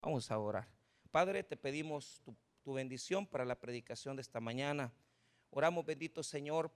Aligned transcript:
Vamos 0.00 0.30
a 0.30 0.38
orar. 0.38 0.68
Padre, 1.10 1.42
te 1.42 1.56
pedimos 1.56 2.22
tu, 2.22 2.36
bendición 2.72 3.26
para 3.26 3.46
la 3.46 3.58
predicación 3.58 4.14
de 4.14 4.22
esta 4.22 4.40
mañana. 4.40 4.92
Oramos, 5.50 5.86
bendito 5.86 6.22
Señor, 6.22 6.70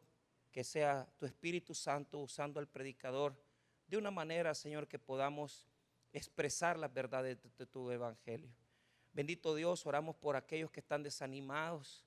que 0.51 0.65
sea 0.65 1.07
tu 1.19 1.27
Espíritu 1.27 1.75
Santo 1.75 2.19
usando 2.19 2.59
al 2.59 2.67
predicador 2.67 3.37
de 3.87 3.99
una 3.99 4.11
manera, 4.11 4.55
Señor, 4.55 4.89
que 4.89 4.99
podamos 4.99 5.69
expresar 6.15 6.79
las 6.79 6.93
verdades 6.93 7.43
de, 7.43 7.51
de 7.59 7.67
tu 7.67 7.91
evangelio. 7.91 8.51
Bendito 9.13 9.55
Dios, 9.55 9.87
oramos 9.87 10.17
por 10.17 10.35
aquellos 10.35 10.71
que 10.71 10.81
están 10.81 11.03
desanimados, 11.03 12.07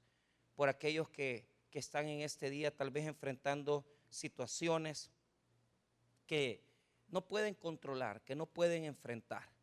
por 0.55 0.67
aquellos 0.67 1.09
que, 1.09 1.47
que 1.69 1.79
están 1.79 2.07
en 2.07 2.21
este 2.21 2.49
día 2.49 2.75
tal 2.75 2.89
vez 2.89 3.05
enfrentando 3.05 3.85
situaciones 4.09 5.11
que 6.25 6.65
no 7.07 7.27
pueden 7.27 7.53
controlar, 7.53 8.21
que 8.23 8.35
no 8.35 8.47
pueden 8.47 8.83
enfrentar. 8.83 9.54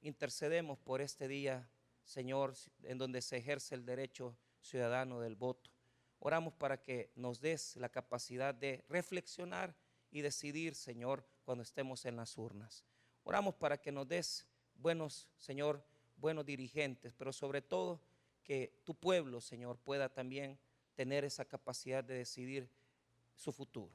Intercedemos 0.00 0.78
por 0.78 1.00
este 1.00 1.28
día, 1.28 1.68
Señor, 2.04 2.54
en 2.82 2.98
donde 2.98 3.22
se 3.22 3.36
ejerce 3.36 3.74
el 3.74 3.84
derecho 3.84 4.36
ciudadano 4.60 5.20
del 5.20 5.36
voto. 5.36 5.70
Oramos 6.18 6.54
para 6.54 6.80
que 6.80 7.10
nos 7.14 7.40
des 7.40 7.76
la 7.76 7.88
capacidad 7.88 8.54
de 8.54 8.84
reflexionar 8.88 9.74
y 10.10 10.20
decidir, 10.20 10.74
Señor, 10.74 11.24
cuando 11.44 11.62
estemos 11.62 12.04
en 12.04 12.16
las 12.16 12.36
urnas. 12.36 12.84
Oramos 13.24 13.54
para 13.54 13.78
que 13.80 13.92
nos 13.92 14.08
des 14.08 14.46
buenos, 14.74 15.28
Señor, 15.36 15.84
buenos 16.16 16.44
dirigentes, 16.44 17.12
pero 17.16 17.32
sobre 17.32 17.62
todo 17.62 18.00
que 18.42 18.80
tu 18.84 18.94
pueblo, 18.94 19.40
Señor, 19.40 19.78
pueda 19.78 20.08
también 20.08 20.58
tener 20.94 21.24
esa 21.24 21.44
capacidad 21.44 22.04
de 22.04 22.14
decidir 22.14 22.68
su 23.34 23.52
futuro. 23.52 23.94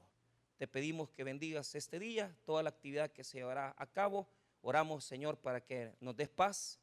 Te 0.57 0.67
pedimos 0.67 1.09
que 1.11 1.23
bendigas 1.23 1.75
este 1.75 1.99
día, 1.99 2.35
toda 2.45 2.63
la 2.63 2.69
actividad 2.69 3.11
que 3.11 3.23
se 3.23 3.37
llevará 3.37 3.75
a 3.77 3.85
cabo. 3.85 4.27
Oramos, 4.67 5.05
Señor, 5.05 5.37
para 5.37 5.63
que 5.63 5.95
nos 6.01 6.17
des 6.17 6.27
paz, 6.27 6.77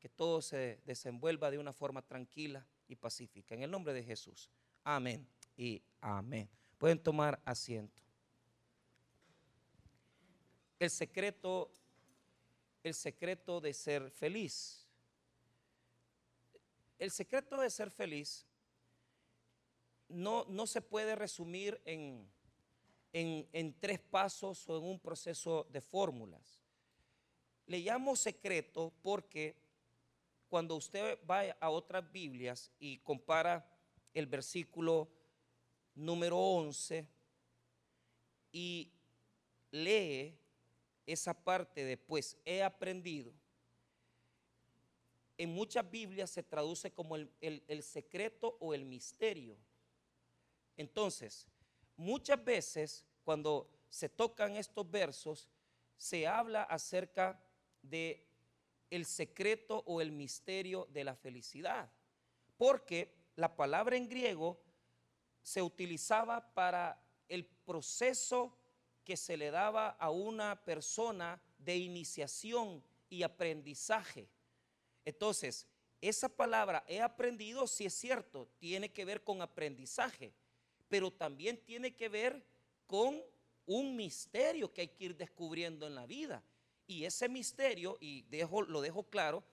que 0.00 0.08
todo 0.08 0.42
se 0.42 0.80
desenvuelva 0.84 1.52
de 1.52 1.58
una 1.58 1.72
forma 1.72 2.02
tranquila 2.02 2.66
y 2.88 2.96
pacífica. 2.96 3.54
En 3.54 3.62
el 3.62 3.70
nombre 3.70 3.92
de 3.92 4.02
Jesús. 4.02 4.50
Amén 4.82 5.24
y 5.56 5.80
amén. 6.00 6.50
Pueden 6.78 7.00
tomar 7.00 7.40
asiento. 7.44 8.02
El 10.80 10.90
secreto, 10.90 11.70
el 12.82 12.94
secreto 12.94 13.60
de 13.60 13.72
ser 13.72 14.10
feliz. 14.10 14.84
El 16.98 17.12
secreto 17.12 17.60
de 17.60 17.70
ser 17.70 17.92
feliz 17.92 18.48
no, 20.08 20.44
no 20.48 20.66
se 20.66 20.82
puede 20.82 21.14
resumir 21.14 21.80
en, 21.84 22.28
en, 23.12 23.48
en, 23.52 23.78
tres 23.78 24.00
pasos 24.00 24.68
o 24.68 24.76
en 24.76 24.82
un 24.82 24.98
proceso 24.98 25.68
de 25.70 25.80
fórmulas. 25.80 26.58
Le 27.68 27.80
llamo 27.80 28.16
secreto 28.16 28.94
porque 29.02 29.54
cuando 30.48 30.74
usted 30.74 31.18
va 31.30 31.42
a 31.60 31.68
otras 31.68 32.10
Biblias 32.10 32.72
y 32.80 32.96
compara 33.00 33.70
el 34.14 34.26
versículo 34.26 35.06
número 35.94 36.38
11 36.38 37.06
y 38.52 38.90
lee 39.70 40.34
esa 41.04 41.34
parte 41.34 41.84
de 41.84 41.98
pues 41.98 42.38
he 42.46 42.62
aprendido, 42.62 43.34
en 45.36 45.52
muchas 45.52 45.88
Biblias 45.90 46.30
se 46.30 46.42
traduce 46.42 46.90
como 46.90 47.16
el, 47.16 47.30
el, 47.42 47.62
el 47.68 47.82
secreto 47.82 48.56
o 48.60 48.72
el 48.72 48.86
misterio. 48.86 49.58
Entonces, 50.74 51.46
muchas 51.98 52.42
veces 52.42 53.04
cuando 53.24 53.68
se 53.90 54.08
tocan 54.08 54.56
estos 54.56 54.90
versos, 54.90 55.50
se 55.98 56.26
habla 56.26 56.62
acerca 56.62 57.38
de 57.82 58.26
el 58.90 59.04
secreto 59.04 59.82
o 59.86 60.00
el 60.00 60.12
misterio 60.12 60.86
de 60.90 61.04
la 61.04 61.14
felicidad. 61.14 61.90
Porque 62.56 63.14
la 63.36 63.54
palabra 63.54 63.96
en 63.96 64.08
griego 64.08 64.60
se 65.42 65.62
utilizaba 65.62 66.52
para 66.54 67.00
el 67.28 67.44
proceso 67.44 68.56
que 69.04 69.16
se 69.16 69.36
le 69.36 69.50
daba 69.50 69.90
a 69.90 70.10
una 70.10 70.64
persona 70.64 71.40
de 71.58 71.76
iniciación 71.76 72.82
y 73.08 73.22
aprendizaje. 73.22 74.28
Entonces, 75.04 75.66
esa 76.00 76.28
palabra 76.28 76.84
he 76.86 77.00
aprendido, 77.00 77.66
si 77.66 77.86
es 77.86 77.94
cierto, 77.94 78.48
tiene 78.58 78.92
que 78.92 79.04
ver 79.04 79.24
con 79.24 79.42
aprendizaje, 79.42 80.32
pero 80.88 81.10
también 81.10 81.62
tiene 81.64 81.96
que 81.96 82.08
ver 82.08 82.44
con 82.86 83.20
un 83.66 83.96
misterio 83.96 84.72
que 84.72 84.82
hay 84.82 84.88
que 84.88 85.04
ir 85.06 85.16
descubriendo 85.16 85.86
en 85.86 85.94
la 85.94 86.06
vida. 86.06 86.42
Y 86.88 87.04
ese 87.04 87.28
misterio, 87.28 87.98
y 88.00 88.22
dejo, 88.22 88.62
lo 88.62 88.80
dejo 88.80 89.04
claro, 89.04 89.44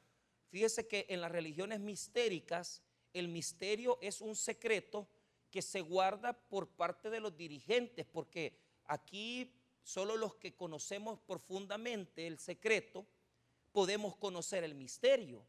fíjese 0.50 0.88
que 0.88 1.06
en 1.10 1.20
las 1.20 1.32
religiones 1.32 1.82
mistéricas, 1.82 2.82
el 3.14 3.28
misterio 3.28 4.00
es 4.02 4.22
un 4.22 4.38
secreto 4.38 5.08
que 5.52 5.62
se 5.62 5.82
guarda 5.82 6.34
por 6.34 6.70
parte 6.70 7.10
de 7.10 7.20
los 7.20 7.36
dirigentes, 7.36 8.06
porque 8.06 8.58
aquí 8.86 9.54
solo 9.84 10.16
los 10.16 10.36
que 10.36 10.56
conocemos 10.56 11.20
profundamente 11.20 12.26
el 12.26 12.40
secreto 12.40 13.06
podemos 13.74 14.16
conocer 14.16 14.64
el 14.64 14.74
misterio. 14.74 15.46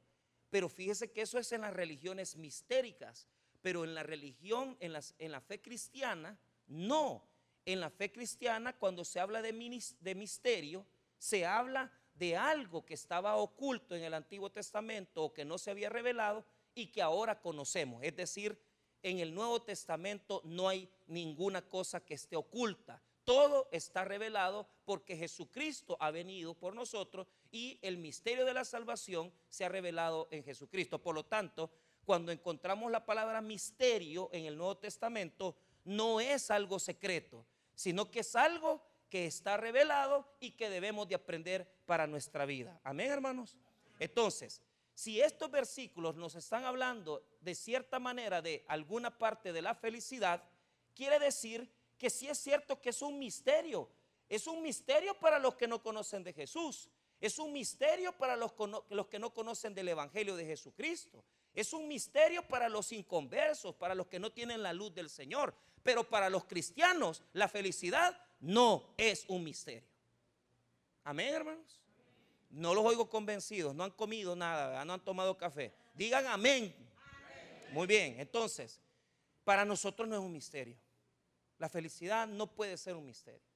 Pero 0.50 0.69
fíjese 0.69 1.12
que 1.12 1.22
eso 1.22 1.38
es 1.38 1.52
en 1.52 1.60
las 1.60 1.72
religiones 1.72 2.36
mistéricas, 2.36 3.28
pero 3.62 3.84
en 3.84 3.94
la 3.94 4.02
religión, 4.02 4.76
en, 4.80 4.92
las, 4.92 5.14
en 5.19 5.30
la 5.30 5.41
fe 5.41 5.60
cristiana, 5.60 6.36
no. 6.66 7.28
En 7.64 7.78
la 7.78 7.91
fe 7.91 8.10
cristiana, 8.10 8.76
cuando 8.76 9.04
se 9.04 9.20
habla 9.20 9.41
de, 9.41 9.52
de 10.00 10.14
misterio, 10.16 10.84
se 11.19 11.47
habla 11.47 11.93
de 12.15 12.37
algo 12.37 12.84
que 12.84 12.94
estaba 12.94 13.37
oculto 13.37 13.94
en 13.94 14.03
el 14.03 14.15
Antiguo 14.15 14.50
Testamento 14.50 15.25
o 15.25 15.32
que 15.32 15.44
no 15.44 15.59
se 15.59 15.71
había 15.71 15.88
revelado 15.88 16.44
y 16.75 16.87
que 16.88 17.03
ahora 17.03 17.41
conocemos. 17.41 18.03
Es 18.03 18.16
decir, 18.16 18.59
en 19.03 19.19
el 19.19 19.34
Nuevo 19.34 19.62
Testamento 19.62 20.41
no 20.44 20.69
hay 20.69 20.88
ninguna 21.06 21.62
cosa 21.62 22.05
que 22.05 22.15
esté 22.15 22.37
oculta. 22.37 23.03
Todo 23.25 23.69
está 23.72 24.05
revelado 24.05 24.69
porque 24.84 25.16
Jesucristo 25.16 25.97
ha 26.00 26.10
venido 26.10 26.55
por 26.55 26.75
nosotros 26.75 27.26
y 27.50 27.78
el 27.82 27.99
misterio 27.99 28.44
de 28.44 28.55
la 28.55 28.65
salvación 28.65 29.32
se 29.49 29.65
ha 29.65 29.69
revelado 29.69 30.28
en 30.31 30.44
Jesucristo. 30.44 31.03
Por 31.03 31.15
lo 31.15 31.25
tanto, 31.25 31.71
cuando 32.05 32.31
encontramos 32.31 32.91
la 32.91 33.05
palabra 33.05 33.41
misterio 33.41 34.31
en 34.32 34.47
el 34.47 34.56
Nuevo 34.56 34.76
Testamento, 34.76 35.56
no 35.84 36.21
es 36.21 36.50
algo 36.50 36.78
secreto, 36.78 37.44
sino 37.75 38.10
que 38.10 38.21
es 38.21 38.37
algo 38.37 38.82
que 39.09 39.27
está 39.27 39.56
revelado 39.56 40.27
y 40.41 40.53
que 40.53 40.71
debemos 40.71 41.09
de 41.09 41.15
aprender 41.15 41.67
para 41.87 42.06
nuestra 42.06 42.44
vida. 42.44 42.81
Amén, 42.84 43.11
hermanos. 43.11 43.56
Entonces, 43.99 44.61
si 44.94 45.21
estos 45.21 45.50
versículos 45.50 46.17
nos 46.17 46.34
están 46.34 46.65
hablando 46.65 47.22
de 47.41 47.55
cierta 47.55 47.99
manera 47.99 48.43
de 48.43 48.65
alguna 48.69 49.17
parte 49.17 49.53
de 49.53 49.62
la 49.62 49.75
felicidad, 49.75 50.43
quiere 50.94 51.19
decir 51.19 51.71
que 51.99 52.11
sí 52.11 52.28
es 52.28 52.39
cierto 52.39 52.81
que 52.81 52.91
es 52.91 53.03
un 53.03 53.19
misterio. 53.19 53.91
Es 54.28 54.47
un 54.47 54.62
misterio 54.62 55.15
para 55.19 55.38
los 55.38 55.55
que 55.55 55.69
no 55.69 55.83
conocen 55.83 56.25
de 56.25 56.33
Jesús. 56.33 56.88
Es 57.21 57.38
un 57.38 57.53
misterio 57.53 58.12
para 58.12 58.37
los, 58.37 58.53
los 58.91 59.06
que 59.06 59.19
no 59.19 59.33
conocen 59.33 59.75
del 59.75 59.88
Evangelio 59.88 60.37
de 60.37 60.44
Jesucristo. 60.44 61.25
Es 61.55 61.73
un 61.73 61.88
misterio 61.88 62.47
para 62.47 62.69
los 62.69 62.93
inconversos, 62.93 63.75
para 63.75 63.94
los 63.94 64.06
que 64.09 64.19
no 64.19 64.33
tienen 64.33 64.62
la 64.62 64.73
luz 64.73 64.94
del 64.94 65.09
Señor. 65.09 65.55
Pero 65.83 66.09
para 66.09 66.28
los 66.28 66.44
cristianos 66.44 67.23
la 67.33 67.49
felicidad 67.49 68.19
no 68.41 68.94
es 68.97 69.24
un 69.28 69.44
misterio. 69.44 69.88
Amén, 71.04 71.34
hermanos. 71.34 71.80
No 72.50 72.74
los 72.74 72.84
oigo 72.84 73.08
convencidos, 73.08 73.74
no 73.74 73.84
han 73.84 73.91
comido 73.91 74.34
nada, 74.36 74.84
no 74.84 74.94
han 74.94 75.04
tomado 75.04 75.36
café. 75.36 75.74
Digan 75.94 76.26
amén. 76.26 76.75
Muy 77.72 77.86
bien, 77.86 78.19
entonces, 78.19 78.80
para 79.44 79.64
nosotros 79.64 80.08
no 80.08 80.16
es 80.16 80.20
un 80.20 80.32
misterio. 80.32 80.76
La 81.58 81.69
felicidad 81.69 82.26
no 82.26 82.46
puede 82.54 82.76
ser 82.76 82.96
un 82.96 83.06
misterio. 83.06 83.46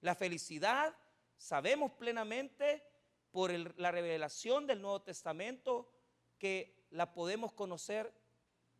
La 0.00 0.14
felicidad, 0.14 0.94
sabemos 1.36 1.92
plenamente 1.92 2.82
por 3.30 3.50
el, 3.50 3.72
la 3.76 3.90
revelación 3.90 4.66
del 4.66 4.80
Nuevo 4.80 5.02
Testamento 5.02 5.90
que 6.38 6.86
la 6.90 7.12
podemos 7.12 7.52
conocer 7.52 8.12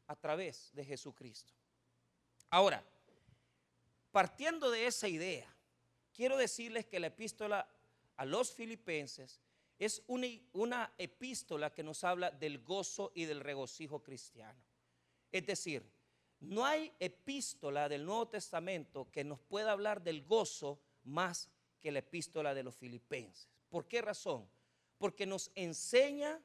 a 0.07 0.17
través 0.17 0.71
de 0.75 0.85
Jesucristo. 0.85 1.53
Ahora, 2.51 2.85
partiendo 4.15 4.71
de 4.71 4.87
esa 4.87 5.09
idea, 5.09 5.53
quiero 6.13 6.37
decirles 6.37 6.87
que 6.87 7.01
la 7.01 7.09
epístola 7.09 7.69
a 8.15 8.25
los 8.25 8.53
filipenses 8.53 9.41
es 9.77 10.05
una, 10.07 10.95
epístola 10.99 11.75
que 11.75 11.83
nos 11.83 12.05
habla 12.05 12.31
del 12.31 12.61
gozo 12.61 13.11
y 13.17 13.25
del 13.25 13.41
regocijo 13.41 14.05
cristiano. 14.05 14.63
Es 15.33 15.45
decir, 15.45 15.91
no 16.39 16.65
hay 16.65 16.93
epístola 17.01 17.89
del 17.89 18.05
Nuevo 18.05 18.29
Testamento 18.29 19.11
que 19.11 19.25
nos 19.25 19.41
pueda 19.41 19.73
hablar 19.73 20.01
del 20.01 20.23
gozo 20.23 20.81
más 21.03 21.51
que 21.81 21.91
la 21.91 21.99
epístola 21.99 22.55
de 22.55 22.63
los 22.63 22.77
filipenses. 22.77 23.49
¿Por 23.69 23.89
qué 23.89 24.01
razón? 24.01 24.49
Porque 24.97 25.27
nos 25.27 25.51
enseña 25.57 26.41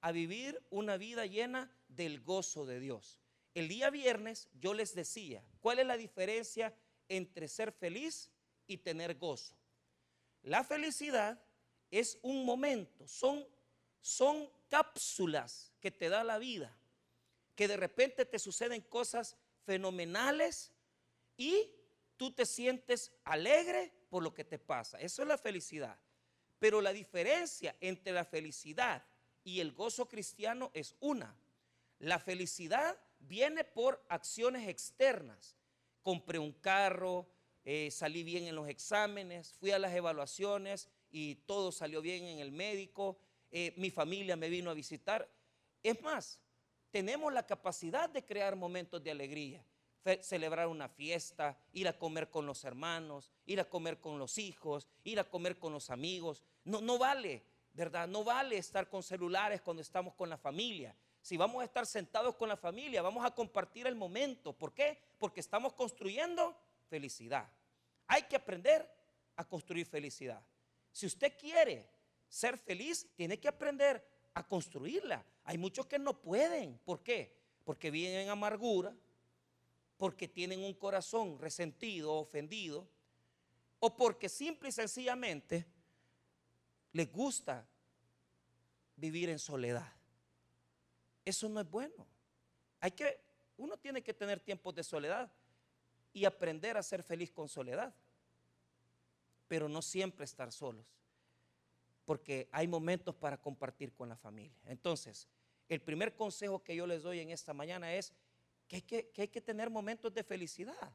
a 0.00 0.10
vivir 0.10 0.60
una 0.70 0.96
vida 0.96 1.24
llena 1.26 1.70
del 1.86 2.20
gozo 2.20 2.66
de 2.66 2.80
Dios. 2.80 3.20
El 3.54 3.68
día 3.68 3.90
viernes 3.90 4.48
yo 4.54 4.74
les 4.74 4.96
decía, 4.96 5.44
¿cuál 5.60 5.78
es 5.78 5.86
la 5.86 5.96
diferencia 5.96 6.74
entre 7.16 7.48
ser 7.48 7.72
feliz 7.72 8.30
y 8.66 8.78
tener 8.78 9.16
gozo? 9.16 9.54
La 10.42 10.64
felicidad 10.64 11.42
es 11.90 12.18
un 12.22 12.44
momento, 12.44 13.06
son 13.06 13.46
son 14.02 14.50
cápsulas 14.68 15.72
que 15.80 15.90
te 15.90 16.08
da 16.08 16.24
la 16.24 16.38
vida, 16.38 16.76
que 17.54 17.68
de 17.68 17.76
repente 17.76 18.26
te 18.26 18.38
suceden 18.38 18.82
cosas 18.82 19.36
fenomenales 19.64 20.72
y 21.36 21.70
tú 22.16 22.32
te 22.32 22.44
sientes 22.44 23.12
alegre 23.24 23.92
por 24.10 24.22
lo 24.22 24.34
que 24.34 24.44
te 24.44 24.58
pasa. 24.58 25.00
Eso 25.00 25.22
es 25.22 25.28
la 25.28 25.38
felicidad. 25.38 25.96
Pero 26.58 26.80
la 26.80 26.92
diferencia 26.92 27.76
entre 27.80 28.12
la 28.12 28.24
felicidad 28.24 29.04
y 29.44 29.60
el 29.60 29.72
gozo 29.72 30.08
cristiano 30.08 30.70
es 30.74 30.96
una. 31.00 31.34
La 32.00 32.18
felicidad 32.18 32.98
viene 33.20 33.64
por 33.64 34.04
acciones 34.08 34.68
externas. 34.68 35.56
Compré 36.02 36.38
un 36.38 36.52
carro, 36.52 37.28
eh, 37.64 37.90
salí 37.90 38.24
bien 38.24 38.46
en 38.46 38.56
los 38.56 38.68
exámenes, 38.68 39.52
fui 39.52 39.70
a 39.70 39.78
las 39.78 39.94
evaluaciones 39.94 40.88
y 41.10 41.36
todo 41.46 41.70
salió 41.70 42.00
bien 42.00 42.24
en 42.24 42.38
el 42.40 42.50
médico, 42.50 43.18
eh, 43.50 43.72
mi 43.76 43.90
familia 43.90 44.34
me 44.34 44.48
vino 44.48 44.70
a 44.70 44.74
visitar. 44.74 45.30
Es 45.82 46.00
más, 46.02 46.40
tenemos 46.90 47.32
la 47.32 47.46
capacidad 47.46 48.08
de 48.10 48.24
crear 48.24 48.56
momentos 48.56 49.02
de 49.02 49.10
alegría, 49.10 49.64
celebrar 50.20 50.66
una 50.68 50.88
fiesta, 50.88 51.56
ir 51.72 51.86
a 51.86 51.96
comer 51.96 52.30
con 52.30 52.46
los 52.46 52.64
hermanos, 52.64 53.30
ir 53.46 53.60
a 53.60 53.68
comer 53.68 54.00
con 54.00 54.18
los 54.18 54.38
hijos, 54.38 54.88
ir 55.04 55.20
a 55.20 55.24
comer 55.24 55.58
con 55.58 55.72
los 55.72 55.90
amigos. 55.90 56.42
No, 56.64 56.80
no 56.80 56.98
vale, 56.98 57.44
¿verdad? 57.72 58.08
No 58.08 58.24
vale 58.24 58.56
estar 58.56 58.88
con 58.88 59.02
celulares 59.02 59.60
cuando 59.60 59.82
estamos 59.82 60.14
con 60.14 60.28
la 60.28 60.36
familia. 60.36 60.96
Si 61.22 61.36
vamos 61.36 61.62
a 61.62 61.64
estar 61.64 61.86
sentados 61.86 62.34
con 62.34 62.48
la 62.48 62.56
familia, 62.56 63.00
vamos 63.00 63.24
a 63.24 63.30
compartir 63.30 63.86
el 63.86 63.94
momento. 63.94 64.52
¿Por 64.52 64.74
qué? 64.74 64.98
Porque 65.18 65.38
estamos 65.38 65.72
construyendo 65.72 66.56
felicidad. 66.90 67.48
Hay 68.08 68.24
que 68.24 68.34
aprender 68.34 68.86
a 69.36 69.44
construir 69.44 69.86
felicidad. 69.86 70.44
Si 70.90 71.06
usted 71.06 71.38
quiere 71.38 71.88
ser 72.28 72.58
feliz, 72.58 73.08
tiene 73.14 73.38
que 73.38 73.46
aprender 73.46 74.04
a 74.34 74.46
construirla. 74.46 75.24
Hay 75.44 75.58
muchos 75.58 75.86
que 75.86 75.98
no 75.98 76.20
pueden. 76.20 76.78
¿Por 76.78 77.04
qué? 77.04 77.38
Porque 77.64 77.92
viven 77.92 78.14
en 78.14 78.28
amargura, 78.28 78.92
porque 79.96 80.26
tienen 80.26 80.64
un 80.64 80.74
corazón 80.74 81.38
resentido, 81.38 82.14
ofendido, 82.14 82.88
o 83.78 83.96
porque 83.96 84.28
simple 84.28 84.70
y 84.70 84.72
sencillamente 84.72 85.66
les 86.92 87.10
gusta 87.12 87.64
vivir 88.96 89.28
en 89.28 89.38
soledad. 89.38 90.01
Eso 91.24 91.48
no 91.48 91.60
es 91.60 91.70
bueno. 91.70 92.06
Hay 92.80 92.92
que, 92.92 93.20
uno 93.56 93.76
tiene 93.76 94.02
que 94.02 94.12
tener 94.12 94.40
tiempos 94.40 94.74
de 94.74 94.82
soledad 94.82 95.30
y 96.12 96.24
aprender 96.24 96.76
a 96.76 96.82
ser 96.82 97.02
feliz 97.02 97.30
con 97.30 97.48
soledad. 97.48 97.94
Pero 99.48 99.68
no 99.68 99.82
siempre 99.82 100.24
estar 100.24 100.50
solos. 100.52 100.86
Porque 102.04 102.48
hay 102.50 102.66
momentos 102.66 103.14
para 103.14 103.40
compartir 103.40 103.92
con 103.92 104.08
la 104.08 104.16
familia. 104.16 104.58
Entonces, 104.66 105.28
el 105.68 105.80
primer 105.80 106.14
consejo 106.16 106.62
que 106.62 106.74
yo 106.74 106.86
les 106.86 107.02
doy 107.02 107.20
en 107.20 107.30
esta 107.30 107.52
mañana 107.52 107.94
es 107.94 108.12
que 108.66 108.76
hay 108.76 108.82
que, 108.82 109.10
que 109.10 109.22
hay 109.22 109.28
que 109.28 109.40
tener 109.40 109.70
momentos 109.70 110.12
de 110.12 110.24
felicidad. 110.24 110.92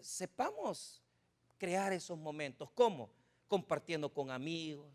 Sepamos 0.00 1.02
crear 1.58 1.92
esos 1.92 2.18
momentos. 2.18 2.70
¿Cómo? 2.72 3.10
Compartiendo 3.46 4.12
con 4.12 4.30
amigos, 4.30 4.86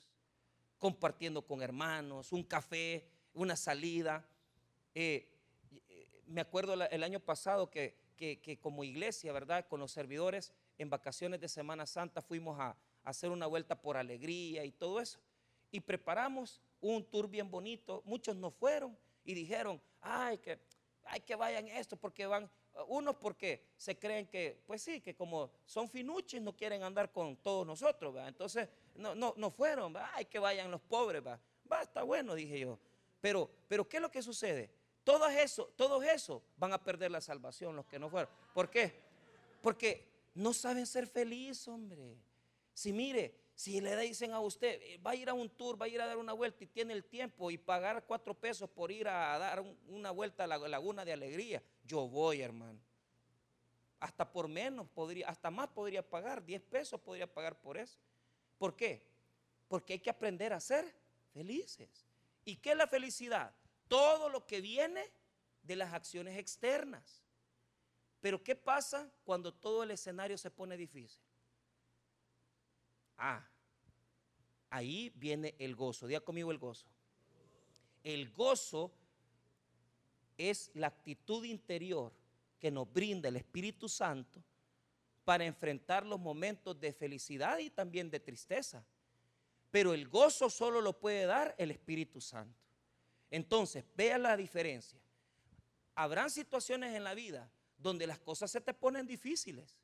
compartiendo 0.77 1.41
con 1.45 1.61
hermanos, 1.61 2.31
un 2.31 2.43
café, 2.43 3.07
una 3.33 3.55
salida. 3.55 4.27
Eh, 4.95 5.27
eh, 5.89 6.07
me 6.27 6.41
acuerdo 6.41 6.73
el 6.73 7.03
año 7.03 7.19
pasado 7.19 7.69
que 7.69 7.95
que, 8.19 8.59
como 8.61 8.83
iglesia, 8.83 9.31
¿verdad? 9.31 9.65
Con 9.67 9.79
los 9.79 9.91
servidores, 9.91 10.51
en 10.77 10.89
vacaciones 10.89 11.39
de 11.39 11.47
Semana 11.47 11.85
Santa 11.85 12.21
fuimos 12.21 12.59
a, 12.59 12.75
hacer 13.05 13.31
una 13.31 13.47
vuelta 13.47 13.81
por 13.81 13.95
alegría 13.95 14.65
y 14.65 14.71
todo 14.71 14.99
eso. 14.99 15.19
Y 15.71 15.79
preparamos 15.79 16.61
un 16.81 17.03
tour 17.03 17.29
bien 17.29 17.49
bonito. 17.49 18.03
Muchos 18.05 18.35
no 18.35 18.51
fueron 18.51 18.95
y 19.23 19.33
dijeron, 19.33 19.81
ay, 20.01 20.37
que, 20.37 20.59
ay, 21.05 21.21
que 21.21 21.35
vayan 21.35 21.67
esto 21.69 21.95
porque 21.95 22.27
van, 22.27 22.51
unos 22.87 23.15
porque 23.15 23.63
se 23.77 23.97
creen 23.97 24.27
que, 24.27 24.61
pues 24.67 24.81
sí, 24.81 24.99
que 24.99 25.15
como 25.15 25.49
son 25.65 25.89
finuches 25.89 26.41
no 26.41 26.55
quieren 26.55 26.83
andar 26.83 27.11
con 27.11 27.37
todos 27.37 27.65
nosotros, 27.65 28.13
¿verdad? 28.13 28.27
Entonces 28.27 28.67
no, 28.95 29.15
no, 29.15 29.33
no 29.37 29.49
fueron, 29.49 29.95
ay, 30.13 30.25
que 30.25 30.37
vayan 30.37 30.69
los 30.69 30.81
pobres, 30.81 31.23
¿verdad? 31.23 31.39
Va, 31.71 31.81
está 31.81 32.03
bueno, 32.03 32.35
dije 32.35 32.59
yo. 32.59 32.77
Pero, 33.21 33.49
pero 33.67 33.87
¿qué 33.87 33.97
es 33.97 34.01
lo 34.01 34.11
que 34.11 34.21
sucede? 34.21 34.69
Todos 35.09 35.31
eso, 35.31 35.73
todos 35.75 36.03
eso 36.03 36.43
van 36.55 36.71
a 36.71 36.77
perder 36.77 37.09
la 37.09 37.19
salvación, 37.19 37.75
los 37.75 37.87
que 37.87 37.97
no 37.97 38.11
fueron. 38.11 38.31
¿Por 38.53 38.69
qué? 38.69 38.93
Porque 39.59 40.07
no 40.35 40.53
saben 40.53 40.85
ser 40.85 41.07
felices, 41.07 41.67
hombre. 41.67 42.15
Si 42.75 42.93
mire, 42.93 43.33
si 43.55 43.81
le 43.81 43.97
dicen 43.97 44.33
a 44.33 44.39
usted, 44.39 44.79
eh, 44.83 44.99
va 44.99 45.09
a 45.09 45.15
ir 45.15 45.27
a 45.27 45.33
un 45.33 45.49
tour, 45.49 45.81
va 45.81 45.87
a 45.87 45.89
ir 45.89 45.99
a 45.99 46.05
dar 46.05 46.19
una 46.19 46.33
vuelta 46.33 46.63
y 46.63 46.67
tiene 46.67 46.93
el 46.93 47.05
tiempo 47.05 47.49
y 47.49 47.57
pagar 47.57 48.05
cuatro 48.05 48.35
pesos 48.35 48.69
por 48.69 48.91
ir 48.91 49.07
a 49.07 49.35
dar 49.39 49.65
una 49.87 50.11
vuelta 50.11 50.43
a 50.43 50.47
la 50.47 50.59
laguna 50.59 51.03
de 51.03 51.13
alegría, 51.13 51.63
yo 51.83 52.07
voy, 52.07 52.41
hermano. 52.41 52.79
Hasta 53.99 54.31
por 54.31 54.47
menos 54.47 54.87
podría, 54.89 55.27
hasta 55.27 55.49
más 55.49 55.69
podría 55.69 56.07
pagar, 56.07 56.45
10 56.45 56.61
pesos 56.61 57.01
podría 57.01 57.25
pagar 57.25 57.59
por 57.59 57.79
eso. 57.79 57.97
¿Por 58.59 58.75
qué? 58.75 59.01
Porque 59.67 59.93
hay 59.93 59.99
que 59.99 60.11
aprender 60.11 60.53
a 60.53 60.59
ser 60.59 60.85
felices. 61.33 62.05
¿Y 62.45 62.57
qué 62.57 62.73
es 62.73 62.77
la 62.77 62.85
felicidad? 62.85 63.51
Todo 63.89 64.29
lo 64.29 64.45
que 64.45 64.61
viene 64.61 65.11
de 65.63 65.75
las 65.75 65.93
acciones 65.93 66.37
externas. 66.37 67.21
Pero 68.21 68.41
¿qué 68.41 68.55
pasa 68.55 69.11
cuando 69.25 69.53
todo 69.53 69.83
el 69.83 69.91
escenario 69.91 70.37
se 70.37 70.51
pone 70.51 70.77
difícil? 70.77 71.21
Ah, 73.17 73.45
ahí 74.69 75.11
viene 75.15 75.55
el 75.59 75.75
gozo. 75.75 76.07
Diga 76.07 76.21
conmigo 76.21 76.51
el 76.51 76.57
gozo. 76.57 76.87
El 78.03 78.31
gozo 78.31 78.93
es 80.37 80.71
la 80.73 80.87
actitud 80.87 81.43
interior 81.43 82.13
que 82.59 82.71
nos 82.71 82.91
brinda 82.91 83.27
el 83.27 83.35
Espíritu 83.35 83.89
Santo 83.89 84.41
para 85.25 85.45
enfrentar 85.45 86.05
los 86.05 86.19
momentos 86.19 86.79
de 86.79 86.93
felicidad 86.93 87.59
y 87.59 87.69
también 87.69 88.09
de 88.09 88.19
tristeza. 88.19 88.85
Pero 89.71 89.93
el 89.93 90.07
gozo 90.07 90.49
solo 90.49 90.81
lo 90.81 90.99
puede 90.99 91.25
dar 91.25 91.55
el 91.57 91.71
Espíritu 91.71 92.21
Santo. 92.21 92.68
Entonces, 93.31 93.85
vea 93.95 94.17
la 94.17 94.35
diferencia. 94.35 94.99
Habrán 95.95 96.29
situaciones 96.29 96.95
en 96.95 97.03
la 97.03 97.13
vida 97.13 97.49
donde 97.77 98.07
las 98.07 98.19
cosas 98.19 98.49
se 98.51 98.61
te 98.61 98.73
ponen 98.73 99.05
difíciles 99.05 99.77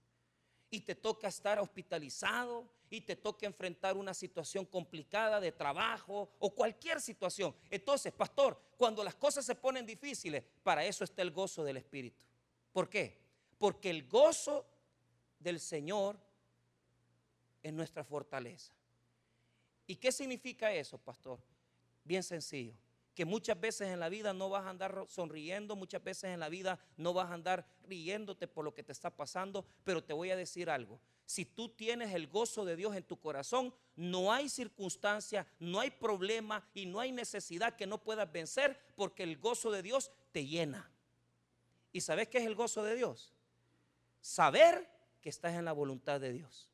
y 0.70 0.82
te 0.82 0.96
toca 0.96 1.28
estar 1.28 1.60
hospitalizado 1.60 2.68
y 2.90 3.02
te 3.02 3.16
toca 3.16 3.46
enfrentar 3.46 3.96
una 3.96 4.14
situación 4.14 4.66
complicada 4.66 5.40
de 5.40 5.52
trabajo 5.52 6.32
o 6.40 6.54
cualquier 6.54 7.00
situación. 7.02 7.56
Entonces, 7.70 8.14
pastor, 8.14 8.60
cuando 8.78 9.04
las 9.04 9.16
cosas 9.16 9.46
se 9.46 9.56
ponen 9.56 9.86
difíciles, 9.86 10.44
para 10.64 10.86
eso 10.86 11.04
está 11.04 11.22
el 11.22 11.32
gozo 11.32 11.64
del 11.64 11.78
Espíritu. 11.78 12.22
¿Por 12.72 12.90
qué? 12.90 13.20
Porque 13.58 13.90
el 13.90 14.08
gozo 14.08 14.66
del 15.40 15.60
Señor 15.60 16.18
es 17.62 17.74
nuestra 17.74 18.04
fortaleza. 18.04 18.74
¿Y 19.88 19.96
qué 19.96 20.12
significa 20.12 20.74
eso, 20.74 20.98
pastor? 20.98 21.40
Bien 22.04 22.24
sencillo 22.24 22.74
que 23.16 23.24
muchas 23.24 23.60
veces 23.60 23.88
en 23.88 24.02
la 24.02 24.10
vida 24.10 24.34
no 24.34 24.50
vas 24.50 24.66
a 24.66 24.70
andar 24.70 25.06
sonriendo, 25.08 25.76
muchas 25.78 26.04
veces 26.04 26.26
en 26.26 26.40
la 26.42 26.50
vida 26.50 26.78
no 26.98 27.14
vas 27.14 27.32
a 27.32 27.34
andar 27.34 27.66
riéndote 27.88 28.46
por 28.46 28.66
lo 28.66 28.74
que 28.74 28.84
te 28.84 28.92
está 28.92 29.10
pasando, 29.10 29.66
pero 29.86 30.04
te 30.04 30.14
voy 30.14 30.32
a 30.32 30.36
decir 30.36 30.70
algo. 30.70 31.00
Si 31.26 31.46
tú 31.46 31.70
tienes 31.70 32.14
el 32.14 32.28
gozo 32.28 32.66
de 32.66 32.76
Dios 32.76 32.94
en 32.96 33.04
tu 33.04 33.18
corazón, 33.18 33.74
no 33.96 34.34
hay 34.34 34.50
circunstancia, 34.50 35.48
no 35.60 35.80
hay 35.80 35.92
problema 35.92 36.68
y 36.74 36.86
no 36.86 37.00
hay 37.00 37.14
necesidad 37.14 37.78
que 37.78 37.88
no 37.88 38.04
puedas 38.04 38.30
vencer 38.30 38.78
porque 38.96 39.24
el 39.24 39.38
gozo 39.38 39.72
de 39.72 39.82
Dios 39.82 40.12
te 40.34 40.46
llena. 40.46 40.92
¿Y 41.94 42.02
sabes 42.02 42.28
qué 42.28 42.40
es 42.40 42.46
el 42.46 42.56
gozo 42.56 42.84
de 42.84 42.96
Dios? 42.96 43.34
Saber 44.20 44.90
que 45.22 45.30
estás 45.30 45.54
en 45.54 45.64
la 45.64 45.72
voluntad 45.72 46.20
de 46.20 46.34
Dios. 46.34 46.70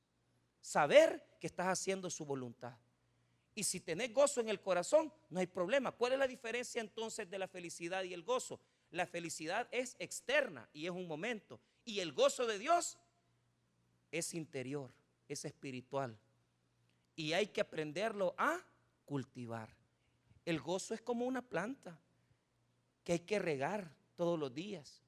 Saber 0.60 1.24
que 1.40 1.46
estás 1.46 1.68
haciendo 1.68 2.10
su 2.10 2.26
voluntad. 2.26 2.74
Y 3.54 3.64
si 3.64 3.82
tenés 3.82 4.14
gozo 4.14 4.40
en 4.40 4.50
el 4.50 4.62
corazón, 4.62 5.12
no 5.30 5.40
hay 5.40 5.48
problema. 5.48 5.92
¿Cuál 5.92 6.14
es 6.14 6.20
la 6.20 6.28
diferencia 6.28 6.82
entonces 6.82 7.30
de 7.30 7.38
la 7.38 7.48
felicidad 7.48 8.04
y 8.04 8.14
el 8.14 8.24
gozo? 8.24 8.62
La 8.92 9.06
felicidad 9.06 9.68
es 9.72 9.96
externa 10.00 10.70
y 10.74 10.86
es 10.86 10.92
un 10.92 11.08
momento. 11.08 11.60
Y 11.84 12.00
el 12.00 12.14
gozo 12.14 12.46
de 12.46 12.60
Dios 12.60 12.98
es 14.12 14.34
interior, 14.34 14.92
es 15.28 15.46
espiritual. 15.46 16.18
Y 17.16 17.34
hay 17.34 17.48
que 17.48 17.62
aprenderlo 17.62 18.36
a 18.38 18.58
cultivar. 19.06 19.76
El 20.46 20.60
gozo 20.60 20.94
es 20.94 21.02
como 21.02 21.26
una 21.26 21.42
planta 21.42 22.00
que 23.04 23.14
hay 23.14 23.20
que 23.20 23.40
regar 23.40 23.94
todos 24.16 24.40
los 24.40 24.54
días. 24.54 25.02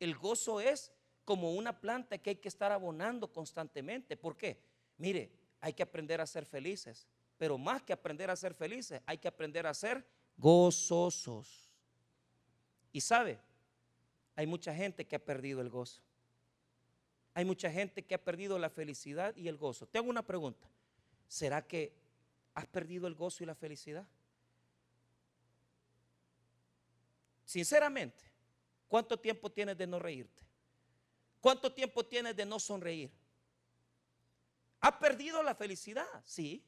El 0.00 0.14
gozo 0.16 0.60
es 0.60 0.92
como 1.24 1.52
una 1.52 1.80
planta 1.80 2.18
que 2.18 2.30
hay 2.30 2.36
que 2.36 2.48
estar 2.48 2.72
abonando 2.72 3.32
constantemente. 3.32 4.16
¿Por 4.16 4.36
qué? 4.36 4.62
Mire, 4.98 5.30
hay 5.60 5.72
que 5.72 5.82
aprender 5.82 6.20
a 6.20 6.26
ser 6.26 6.46
felices. 6.46 7.06
Pero 7.38 7.58
más 7.58 7.82
que 7.82 7.92
aprender 7.92 8.30
a 8.30 8.36
ser 8.36 8.54
felices, 8.54 9.00
hay 9.06 9.18
que 9.18 9.28
aprender 9.28 9.66
a 9.66 9.74
ser 9.74 10.06
gozosos. 10.36 11.70
Y 12.92 13.00
sabe, 13.00 13.38
hay 14.34 14.46
mucha 14.46 14.74
gente 14.74 15.06
que 15.06 15.16
ha 15.16 15.24
perdido 15.24 15.60
el 15.60 15.68
gozo. 15.68 16.00
Hay 17.34 17.44
mucha 17.44 17.70
gente 17.70 18.02
que 18.02 18.14
ha 18.14 18.24
perdido 18.24 18.58
la 18.58 18.70
felicidad 18.70 19.36
y 19.36 19.48
el 19.48 19.58
gozo. 19.58 19.86
Te 19.86 19.98
hago 19.98 20.08
una 20.08 20.22
pregunta. 20.22 20.68
¿Será 21.28 21.66
que 21.66 21.92
has 22.54 22.66
perdido 22.66 23.06
el 23.06 23.14
gozo 23.14 23.42
y 23.42 23.46
la 23.46 23.54
felicidad? 23.54 24.06
sinceramente, 27.46 28.24
¿cuánto 28.88 29.18
tiempo 29.18 29.50
tienes 29.50 29.78
de 29.78 29.86
no 29.86 29.98
reírte? 29.98 30.42
¿Cuánto 31.40 31.72
tiempo 31.72 32.04
tienes 32.04 32.36
de 32.36 32.44
no 32.44 32.58
sonreír? 32.58 33.10
¿Ha 34.80 34.98
perdido 34.98 35.42
la 35.42 35.54
felicidad? 35.54 36.06
Sí. 36.24 36.62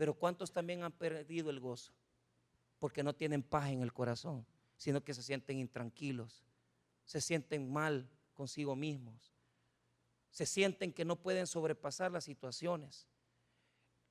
Pero 0.00 0.14
¿cuántos 0.14 0.50
también 0.50 0.82
han 0.82 0.92
perdido 0.92 1.50
el 1.50 1.60
gozo? 1.60 1.92
Porque 2.78 3.02
no 3.02 3.14
tienen 3.14 3.42
paz 3.42 3.68
en 3.68 3.82
el 3.82 3.92
corazón, 3.92 4.46
sino 4.78 5.04
que 5.04 5.12
se 5.12 5.22
sienten 5.22 5.58
intranquilos, 5.58 6.42
se 7.04 7.20
sienten 7.20 7.70
mal 7.70 8.08
consigo 8.32 8.74
mismos, 8.74 9.34
se 10.30 10.46
sienten 10.46 10.94
que 10.94 11.04
no 11.04 11.16
pueden 11.16 11.46
sobrepasar 11.46 12.10
las 12.10 12.24
situaciones. 12.24 13.08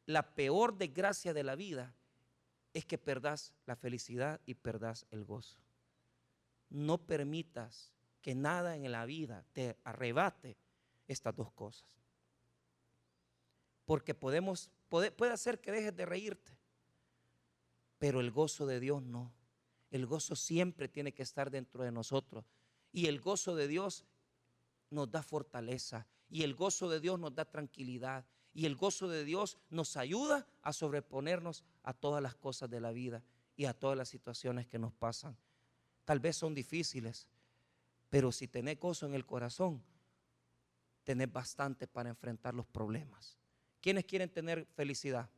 La 0.06 0.36
peor 0.36 0.78
desgracia 0.78 1.34
de 1.34 1.42
la 1.42 1.56
vida 1.56 1.96
es 2.72 2.86
que 2.86 3.00
perdas 3.00 3.52
la 3.66 3.76
felicidad 3.76 4.42
y 4.46 4.54
perdas 4.54 5.08
el 5.10 5.24
gozo. 5.26 5.58
No 6.70 7.00
permitas 7.00 7.92
que 8.22 8.36
nada 8.36 8.76
en 8.76 8.92
la 8.92 9.06
vida 9.06 9.44
te 9.54 9.76
arrebate 9.84 10.56
estas 11.08 11.36
dos 11.36 11.52
cosas. 11.52 11.90
Porque 13.86 14.14
podemos, 14.14 14.70
puede, 14.90 15.12
puede 15.12 15.32
hacer 15.32 15.62
que 15.62 15.72
dejes 15.72 15.96
de 15.96 16.06
reírte, 16.06 16.58
pero 17.98 18.20
el 18.20 18.32
gozo 18.32 18.66
de 18.66 18.80
Dios 18.80 19.02
no. 19.04 19.34
El 19.92 20.06
gozo 20.06 20.36
siempre 20.36 20.88
tiene 20.88 21.14
que 21.14 21.24
estar 21.24 21.50
dentro 21.50 21.84
de 21.84 21.92
nosotros. 21.92 22.46
Y 22.92 23.08
el 23.08 23.20
gozo 23.20 23.56
de 23.56 23.68
Dios 23.68 24.06
nos 24.90 25.10
da 25.12 25.24
fortaleza. 25.24 26.08
Y 26.30 26.44
el 26.44 26.54
gozo 26.54 26.90
de 26.90 27.00
Dios 27.00 27.20
nos 27.20 27.34
da 27.34 27.46
tranquilidad. 27.46 28.26
Y 28.54 28.66
el 28.66 28.76
gozo 28.76 29.08
de 29.08 29.24
Dios 29.24 29.58
nos 29.70 29.98
ayuda 29.98 30.48
a 30.62 30.74
sobreponernos 30.74 31.64
a 31.84 31.94
todas 31.94 32.22
las 32.22 32.36
cosas 32.36 32.70
de 32.70 32.80
la 32.80 32.92
vida 32.92 33.24
y 33.56 33.66
a 33.66 33.74
todas 33.74 33.98
las 33.98 34.10
situaciones 34.10 34.68
que 34.68 34.80
nos 34.80 34.94
pasan. 34.94 35.36
Tal 36.06 36.20
vez 36.20 36.38
son 36.38 36.54
difíciles, 36.54 37.28
pero 38.10 38.32
si 38.32 38.48
tenés 38.48 38.80
gozo 38.80 39.06
en 39.06 39.14
el 39.14 39.26
corazón, 39.26 39.84
tenés 41.04 41.32
bastante 41.32 41.88
para 41.88 42.10
enfrentar 42.10 42.54
los 42.54 42.68
problemas. 42.68 43.39
¿Quiénes 43.82 44.06
quieren 44.06 44.30
tener 44.30 44.66
felicidad? 44.76 45.30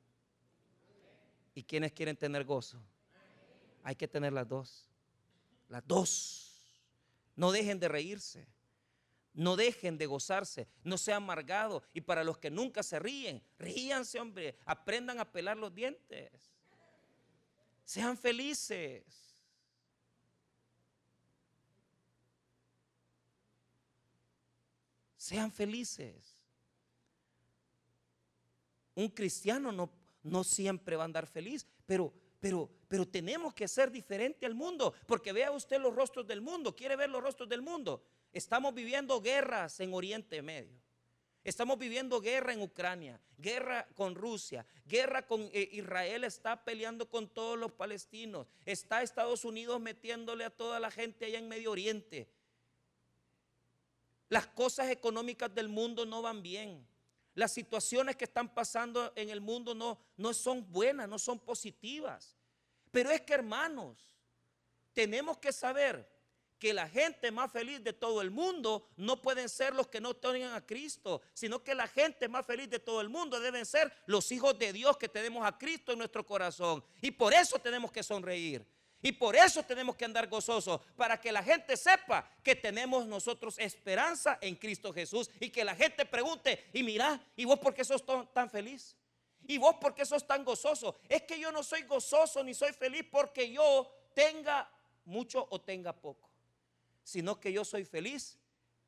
¿Y 1.54 1.64
quiénes 1.64 1.92
quieren 1.92 2.16
tener 2.16 2.44
gozo? 2.44 2.82
Hay 3.84 3.96
que 3.96 4.08
tener 4.08 4.34
las 4.34 4.48
dos. 4.48 4.90
Las 5.70 5.86
dos. 5.88 6.56
No 7.36 7.52
dejen 7.52 7.80
de 7.80 7.88
reírse. 7.88 8.48
No 9.34 9.56
dejen 9.56 9.98
de 9.98 10.08
gozarse, 10.08 10.68
no 10.84 10.98
sean 10.98 11.24
amargados. 11.24 11.84
Y 11.94 12.02
para 12.02 12.24
los 12.24 12.38
que 12.38 12.52
nunca 12.52 12.84
se 12.84 13.00
ríen, 13.00 13.42
ríanse, 13.58 14.20
hombre. 14.20 14.58
Aprendan 14.66 15.20
a 15.20 15.32
pelar 15.32 15.56
los 15.56 15.74
dientes. 15.74 16.30
Sean 17.86 18.18
felices. 18.18 19.04
Sean 25.16 25.52
felices. 25.52 26.41
Un 29.02 29.10
cristiano 29.10 29.72
no, 29.72 29.90
no 30.24 30.44
siempre 30.44 30.96
va 30.96 31.04
a 31.04 31.06
andar 31.06 31.26
feliz, 31.26 31.66
pero, 31.86 32.14
pero, 32.40 32.70
pero 32.88 33.08
tenemos 33.08 33.54
que 33.54 33.68
ser 33.68 33.92
diferente 33.92 34.46
al 34.46 34.54
mundo, 34.54 34.94
porque 35.08 35.34
vea 35.34 35.52
usted 35.52 35.80
los 35.80 35.96
rostros 35.96 36.28
del 36.28 36.42
mundo, 36.42 36.76
quiere 36.76 36.96
ver 36.96 37.10
los 37.10 37.24
rostros 37.24 37.50
del 37.50 37.62
mundo. 37.62 38.04
Estamos 38.32 38.74
viviendo 38.74 39.20
guerras 39.20 39.80
en 39.80 39.94
Oriente 39.94 40.42
Medio. 40.42 40.80
Estamos 41.44 41.80
viviendo 41.80 42.22
guerra 42.22 42.54
en 42.54 42.62
Ucrania, 42.62 43.20
guerra 43.40 43.88
con 43.96 44.14
Rusia, 44.14 44.64
guerra 44.86 45.26
con 45.26 45.50
eh, 45.52 45.70
Israel, 45.72 46.24
está 46.24 46.64
peleando 46.64 47.10
con 47.10 47.28
todos 47.28 47.58
los 47.58 47.72
palestinos, 47.72 48.46
está 48.64 49.02
Estados 49.02 49.44
Unidos 49.44 49.82
metiéndole 49.82 50.46
a 50.46 50.52
toda 50.52 50.80
la 50.80 50.92
gente 50.92 51.26
allá 51.26 51.40
en 51.40 51.48
Medio 51.48 51.72
Oriente. 51.72 52.30
Las 54.30 54.46
cosas 54.46 54.92
económicas 54.92 55.54
del 55.56 55.68
mundo 55.68 56.06
no 56.06 56.22
van 56.22 56.44
bien. 56.44 56.91
Las 57.34 57.54
situaciones 57.54 58.16
que 58.16 58.26
están 58.26 58.54
pasando 58.54 59.14
en 59.16 59.30
el 59.30 59.42
mundo 59.42 59.74
no, 59.74 60.00
no 60.18 60.34
son 60.34 60.70
buenas, 60.72 61.08
no 61.08 61.18
son 61.18 61.40
positivas. 61.40 62.36
Pero 62.92 63.10
es 63.10 63.22
que 63.22 63.34
hermanos, 63.34 64.12
tenemos 64.94 65.38
que 65.38 65.54
saber 65.54 66.10
que 66.62 66.74
la 66.74 66.88
gente 66.88 67.32
más 67.32 67.52
feliz 67.52 67.84
de 67.84 67.92
todo 67.92 68.22
el 68.22 68.30
mundo 68.30 68.88
no 68.96 69.20
pueden 69.20 69.50
ser 69.50 69.74
los 69.74 69.88
que 69.88 70.00
no 70.00 70.14
tengan 70.14 70.54
a 70.54 70.64
Cristo, 70.64 71.22
sino 71.34 71.64
que 71.64 71.74
la 71.74 71.88
gente 71.88 72.30
más 72.30 72.46
feliz 72.46 72.70
de 72.70 72.78
todo 72.78 73.02
el 73.02 73.10
mundo 73.10 73.40
deben 73.40 73.66
ser 73.66 73.92
los 74.06 74.32
hijos 74.32 74.60
de 74.60 74.72
Dios 74.72 74.96
que 74.98 75.10
tenemos 75.10 75.44
a 75.44 75.58
Cristo 75.58 75.92
en 75.92 75.98
nuestro 75.98 76.24
corazón. 76.24 76.84
Y 77.02 77.10
por 77.10 77.34
eso 77.34 77.58
tenemos 77.58 77.92
que 77.92 78.04
sonreír. 78.04 78.64
Y 79.02 79.12
por 79.14 79.36
eso 79.36 79.64
tenemos 79.64 79.96
que 79.96 80.06
andar 80.06 80.28
gozosos, 80.28 80.82
para 80.96 81.20
que 81.20 81.32
la 81.32 81.44
gente 81.44 81.76
sepa 81.76 82.30
que 82.44 82.56
tenemos 82.56 83.08
nosotros 83.08 83.58
esperanza 83.58 84.38
en 84.42 84.56
Cristo 84.56 84.94
Jesús. 84.94 85.30
Y 85.40 85.50
que 85.50 85.64
la 85.64 85.76
gente 85.76 86.06
pregunte, 86.06 86.70
y 86.74 86.84
mira, 86.84 87.20
¿y 87.36 87.46
vos 87.46 87.60
por 87.60 87.74
qué 87.74 87.84
sos 87.84 88.04
tan 88.34 88.50
feliz? 88.50 88.96
¿Y 89.48 89.58
vos 89.58 89.76
por 89.82 89.96
qué 89.96 90.06
sos 90.06 90.26
tan 90.28 90.46
gozoso? 90.46 90.98
Es 91.10 91.24
que 91.24 91.40
yo 91.40 91.52
no 91.52 91.64
soy 91.64 91.82
gozoso 91.84 92.44
ni 92.44 92.54
soy 92.54 92.74
feliz 92.74 93.04
porque 93.12 93.52
yo 93.52 93.92
tenga 94.14 94.70
mucho 95.06 95.48
o 95.50 95.60
tenga 95.60 95.94
poco 95.94 96.32
sino 97.04 97.40
que 97.40 97.52
yo 97.52 97.66
soy 97.66 97.86
feliz 97.86 98.40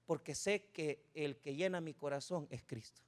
porque 0.05 0.35
sé 0.35 0.69
que 0.71 1.09
el 1.13 1.37
que 1.39 1.55
llena 1.55 1.81
mi 1.81 1.93
corazón 1.93 2.47
es 2.49 2.63
Cristo. 2.63 3.01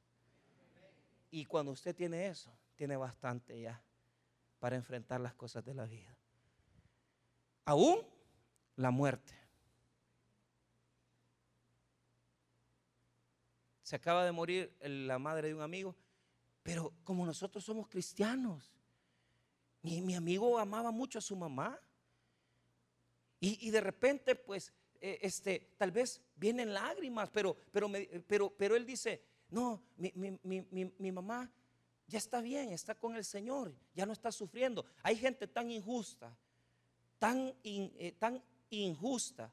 Y 1.31 1.45
cuando 1.45 1.71
usted 1.71 1.95
tiene 1.95 2.27
eso, 2.27 2.51
tiene 2.75 2.95
bastante 2.95 3.59
ya 3.59 3.81
para 4.59 4.75
enfrentar 4.75 5.19
las 5.19 5.33
cosas 5.33 5.63
de 5.65 5.73
la 5.73 5.85
vida. 5.85 6.17
Aún 7.65 7.99
la 8.75 8.91
muerte. 8.91 9.33
Se 13.81 13.95
acaba 13.95 14.25
de 14.25 14.31
morir 14.31 14.75
la 14.81 15.19
madre 15.19 15.49
de 15.49 15.53
un 15.55 15.61
amigo, 15.61 15.95
pero 16.63 16.93
como 17.03 17.25
nosotros 17.25 17.63
somos 17.63 17.87
cristianos, 17.87 18.75
mi, 19.83 20.15
amigo 20.15 20.57
amaba 20.57 20.89
mucho 20.89 21.19
a 21.19 21.21
su 21.21 21.35
mamá. 21.35 21.79
Y, 23.39 23.69
de 23.69 23.81
repente, 23.81 24.33
pues, 24.33 24.73
eh, 24.99 25.19
este, 25.21 25.69
tal 25.77 25.91
vez 25.91 26.19
vienen 26.35 26.73
lágrimas, 26.73 27.29
pero, 27.29 27.55
pero, 27.71 27.91
pero, 28.25 28.49
pero 28.49 28.75
él 28.75 28.87
dice, 28.87 29.21
no, 29.49 29.83
mi, 29.97 31.11
mamá 31.11 31.51
ya 32.07 32.17
está 32.17 32.41
bien, 32.41 32.71
está 32.71 32.95
con 32.95 33.15
el 33.15 33.23
Señor, 33.23 33.75
ya 33.93 34.07
no 34.07 34.13
está 34.13 34.31
sufriendo. 34.31 34.83
Hay 35.03 35.15
gente 35.15 35.47
tan 35.47 35.69
injusta, 35.69 36.35
tan, 37.19 37.53
eh, 37.63 38.15
tan 38.19 38.43
injusta, 38.69 39.51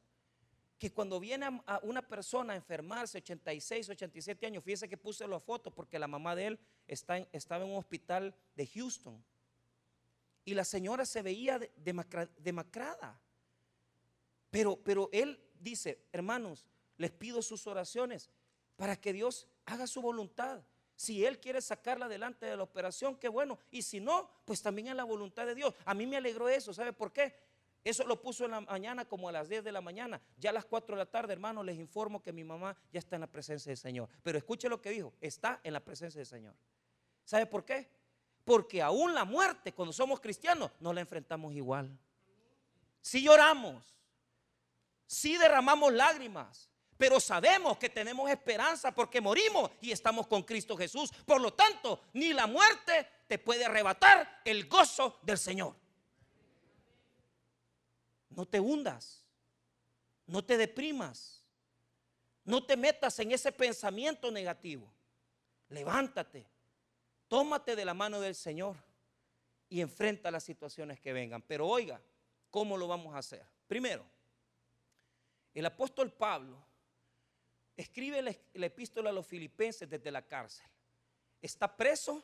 que 0.78 0.92
cuando 0.92 1.20
viene 1.20 1.46
a, 1.66 1.78
una 1.84 2.02
persona 2.02 2.54
a 2.54 2.56
enfermarse, 2.56 3.18
86, 3.18 3.90
87 3.90 4.46
años, 4.46 4.64
fíjese 4.64 4.88
que 4.88 4.96
puse 4.96 5.26
la 5.28 5.38
foto 5.38 5.72
porque 5.72 5.96
la 5.96 6.08
mamá 6.08 6.34
de 6.34 6.48
él 6.48 6.60
está 6.88 7.18
estaba 7.30 7.64
en 7.64 7.70
un 7.70 7.76
hospital 7.78 8.34
de 8.56 8.66
Houston. 8.66 9.24
Y 10.44 10.54
la 10.54 10.64
señora 10.64 11.06
se 11.06 11.22
veía 11.22 11.60
demacrada. 11.76 13.20
Pero, 14.50 14.76
pero 14.82 15.08
él 15.12 15.40
dice, 15.60 16.04
hermanos, 16.10 16.66
les 16.96 17.12
pido 17.12 17.42
sus 17.42 17.66
oraciones 17.68 18.28
para 18.74 19.00
que 19.00 19.12
Dios 19.12 19.46
haga 19.66 19.86
su 19.86 20.02
voluntad. 20.02 20.64
Si 20.96 21.24
Él 21.24 21.40
quiere 21.40 21.60
sacarla 21.60 22.06
adelante 22.06 22.46
de 22.46 22.56
la 22.56 22.62
operación, 22.62 23.16
qué 23.16 23.28
bueno. 23.28 23.58
Y 23.70 23.82
si 23.82 24.00
no, 24.00 24.28
pues 24.44 24.62
también 24.62 24.88
es 24.88 24.96
la 24.96 25.04
voluntad 25.04 25.46
de 25.46 25.54
Dios. 25.54 25.74
A 25.84 25.94
mí 25.94 26.06
me 26.06 26.16
alegró 26.16 26.48
eso. 26.48 26.74
¿Sabe 26.74 26.92
por 26.92 27.12
qué? 27.12 27.34
Eso 27.84 28.04
lo 28.04 28.20
puso 28.20 28.44
en 28.44 28.52
la 28.52 28.60
mañana 28.60 29.04
como 29.04 29.28
a 29.28 29.32
las 29.32 29.48
10 29.48 29.64
de 29.64 29.72
la 29.72 29.80
mañana. 29.80 30.20
Ya 30.38 30.50
a 30.50 30.52
las 30.52 30.64
4 30.64 30.94
de 30.94 30.98
la 30.98 31.10
tarde, 31.10 31.32
hermanos, 31.32 31.64
les 31.64 31.78
informo 31.78 32.22
que 32.22 32.32
mi 32.32 32.44
mamá 32.44 32.76
ya 32.92 33.00
está 33.00 33.16
en 33.16 33.22
la 33.22 33.26
presencia 33.26 33.70
del 33.70 33.76
Señor. 33.76 34.08
Pero 34.22 34.38
escuche 34.38 34.68
lo 34.68 34.80
que 34.80 34.90
dijo. 34.90 35.12
Está 35.20 35.60
en 35.64 35.72
la 35.72 35.80
presencia 35.80 36.18
del 36.18 36.26
Señor. 36.26 36.54
¿Sabe 37.24 37.46
por 37.46 37.64
qué? 37.64 37.88
Porque 38.44 38.82
aún 38.82 39.14
la 39.14 39.24
muerte, 39.24 39.72
cuando 39.72 39.92
somos 39.92 40.20
cristianos, 40.20 40.70
no 40.78 40.92
la 40.92 41.00
enfrentamos 41.00 41.54
igual. 41.54 41.98
Si 43.00 43.22
lloramos, 43.22 43.84
sí 45.06 45.36
derramamos 45.36 45.92
lágrimas, 45.92 46.70
pero 46.96 47.18
sabemos 47.18 47.78
que 47.78 47.88
tenemos 47.88 48.30
esperanza 48.30 48.94
porque 48.94 49.20
morimos 49.20 49.72
y 49.80 49.90
estamos 49.90 50.28
con 50.28 50.44
Cristo 50.44 50.76
Jesús. 50.76 51.10
Por 51.26 51.40
lo 51.40 51.52
tanto, 51.52 52.00
ni 52.12 52.32
la 52.32 52.46
muerte 52.46 53.08
te 53.26 53.40
puede 53.40 53.64
arrebatar 53.64 54.40
el 54.44 54.68
gozo 54.68 55.18
del 55.22 55.38
Señor. 55.38 55.81
No 58.34 58.46
te 58.46 58.60
hundas, 58.60 59.24
no 60.26 60.44
te 60.44 60.56
deprimas, 60.56 61.44
no 62.44 62.64
te 62.64 62.76
metas 62.76 63.18
en 63.18 63.32
ese 63.32 63.52
pensamiento 63.52 64.30
negativo. 64.30 64.92
Levántate, 65.68 66.46
tómate 67.28 67.76
de 67.76 67.84
la 67.84 67.94
mano 67.94 68.20
del 68.20 68.34
Señor 68.34 68.76
y 69.68 69.80
enfrenta 69.80 70.30
las 70.30 70.44
situaciones 70.44 71.00
que 71.00 71.12
vengan. 71.12 71.42
Pero 71.42 71.66
oiga, 71.66 72.00
¿cómo 72.50 72.76
lo 72.76 72.88
vamos 72.88 73.14
a 73.14 73.18
hacer? 73.18 73.46
Primero, 73.66 74.04
el 75.54 75.64
apóstol 75.66 76.12
Pablo 76.12 76.62
escribe 77.76 78.22
la, 78.22 78.36
epístola 78.66 79.10
a 79.10 79.12
los 79.12 79.26
filipenses 79.26 79.88
desde 79.88 80.10
la 80.10 80.22
cárcel. 80.26 80.66
Está 81.40 81.74
preso, 81.74 82.22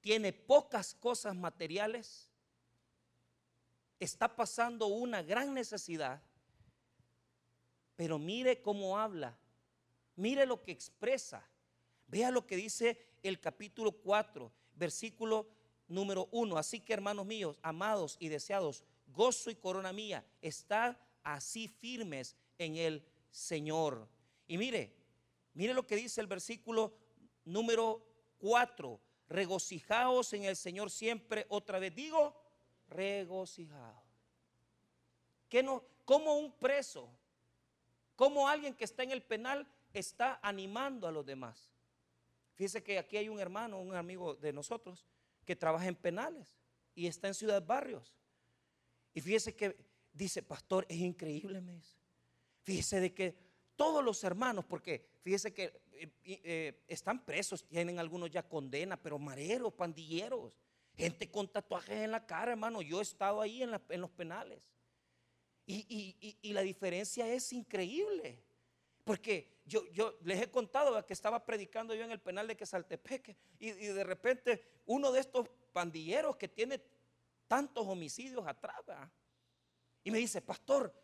tiene 0.00 0.32
pocas 0.32 0.94
cosas 0.94 1.34
materiales, 1.34 2.28
está 4.00 4.34
pasando 4.34 4.86
una 4.86 5.22
gran 5.22 5.54
necesidad, 5.54 6.22
pero 7.96 8.18
mire 8.18 8.60
cómo 8.60 8.98
habla, 8.98 9.38
mire 10.16 10.46
lo 10.46 10.62
que 10.62 10.72
expresa. 10.72 11.46
Vea 12.06 12.30
lo 12.30 12.46
que 12.46 12.56
dice 12.56 12.98
el 13.22 13.40
capítulo 13.40 13.92
4, 13.92 14.52
versículo 14.74 15.48
número 15.88 16.28
1. 16.32 16.56
Así 16.56 16.80
que 16.80 16.92
hermanos 16.92 17.26
míos, 17.26 17.58
amados 17.62 18.16
y 18.20 18.28
deseados, 18.28 18.84
gozo 19.06 19.50
y 19.50 19.56
corona 19.56 19.92
mía, 19.92 20.24
está 20.40 20.98
así 21.22 21.68
firmes 21.68 22.36
en 22.58 22.76
el 22.76 23.04
Señor. 23.30 24.08
Y 24.46 24.58
mire, 24.58 24.94
mire 25.54 25.74
lo 25.74 25.86
que 25.86 25.96
dice 25.96 26.20
el 26.20 26.26
versículo 26.26 26.94
número 27.44 28.06
4. 28.38 29.00
Regocijaos 29.28 30.32
en 30.34 30.44
el 30.44 30.56
Señor 30.56 30.90
siempre. 30.90 31.46
Otra 31.48 31.78
vez 31.78 31.94
digo, 31.94 32.43
regocijaos. 32.88 34.04
Que 35.48 35.62
no, 35.62 35.84
como 36.04 36.36
un 36.36 36.52
preso, 36.52 37.08
como 38.16 38.48
alguien 38.48 38.74
que 38.74 38.84
está 38.84 39.02
en 39.02 39.10
el 39.10 39.22
penal 39.22 39.66
está 39.92 40.38
animando 40.42 41.06
a 41.06 41.12
los 41.12 41.24
demás. 41.24 41.70
Fíjese 42.54 42.82
que 42.82 42.98
aquí 42.98 43.16
hay 43.16 43.28
un 43.28 43.40
hermano, 43.40 43.80
un 43.80 43.94
amigo 43.94 44.34
de 44.34 44.52
nosotros, 44.52 45.06
que 45.44 45.56
trabaja 45.56 45.86
en 45.86 45.96
penales 45.96 46.56
y 46.94 47.06
está 47.06 47.28
en 47.28 47.34
Ciudad 47.34 47.64
Barrios. 47.64 48.14
Y 49.12 49.20
fíjese 49.20 49.54
que 49.54 49.76
dice, 50.12 50.42
pastor, 50.42 50.86
es 50.88 50.98
increíble, 50.98 51.60
me 51.60 51.74
dice. 51.74 51.96
Fíjese 52.62 53.00
de 53.00 53.12
que 53.12 53.36
todos 53.76 54.04
los 54.04 54.22
hermanos, 54.24 54.64
porque 54.64 55.04
fíjese 55.20 55.52
que 55.52 55.80
eh, 55.92 56.10
eh, 56.24 56.84
están 56.88 57.24
presos, 57.24 57.64
tienen 57.64 57.98
algunos 57.98 58.30
ya 58.30 58.42
condena, 58.42 58.96
pero 58.96 59.18
mareros, 59.18 59.72
pandilleros, 59.72 60.56
gente 60.96 61.30
con 61.30 61.48
tatuajes 61.48 62.02
en 62.02 62.10
la 62.10 62.26
cara, 62.26 62.52
hermano. 62.52 62.82
Yo 62.82 63.00
he 63.00 63.02
estado 63.02 63.40
ahí 63.40 63.62
en, 63.62 63.70
los 63.70 64.10
penales. 64.10 64.60
Y, 65.66 66.52
la 66.52 66.62
diferencia 66.62 67.26
es 67.26 67.52
increíble. 67.52 68.42
Porque 69.04 69.60
yo, 69.66 69.84
les 70.22 70.40
he 70.40 70.50
contado 70.50 71.04
que 71.04 71.12
estaba 71.12 71.44
predicando 71.44 71.94
yo 71.94 72.04
en 72.04 72.10
el 72.10 72.20
penal 72.20 72.46
de 72.46 72.56
Quesaltepeque 72.56 73.36
y, 73.58 73.68
y 73.68 73.86
de 73.86 74.04
repente 74.04 74.64
uno 74.86 75.12
de 75.12 75.20
estos 75.20 75.48
pandilleros 75.72 76.36
que 76.36 76.48
tiene 76.48 76.80
tantos 77.46 77.86
homicidios 77.86 78.46
atrás, 78.46 78.80
y 80.02 80.10
me 80.10 80.18
dice, 80.18 80.42
pastor, 80.42 80.94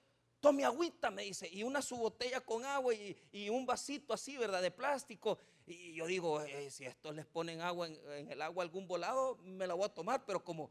tome 0.41 0.65
agüita, 0.65 1.11
me 1.11 1.23
dice, 1.23 1.49
y 1.51 1.63
una 1.63 1.81
su 1.81 1.97
botella 1.97 2.41
con 2.41 2.65
agua 2.65 2.95
y, 2.95 3.49
un 3.49 3.65
vasito 3.65 4.13
así, 4.13 4.37
¿verdad? 4.37 4.61
De 4.63 4.71
plástico. 4.71 5.39
Y 5.71 5.95
yo 5.95 6.07
digo, 6.07 6.41
eh, 6.43 6.69
si 6.69 6.85
estos 6.85 7.15
les 7.15 7.27
ponen 7.27 7.61
agua 7.61 7.87
en, 7.87 8.31
el 8.31 8.43
agua 8.43 8.65
algún 8.65 8.89
volado, 8.89 9.37
me 9.37 9.67
la 9.69 9.75
voy 9.75 9.85
a 9.85 9.89
tomar, 9.89 10.25
pero 10.25 10.43
como, 10.43 10.71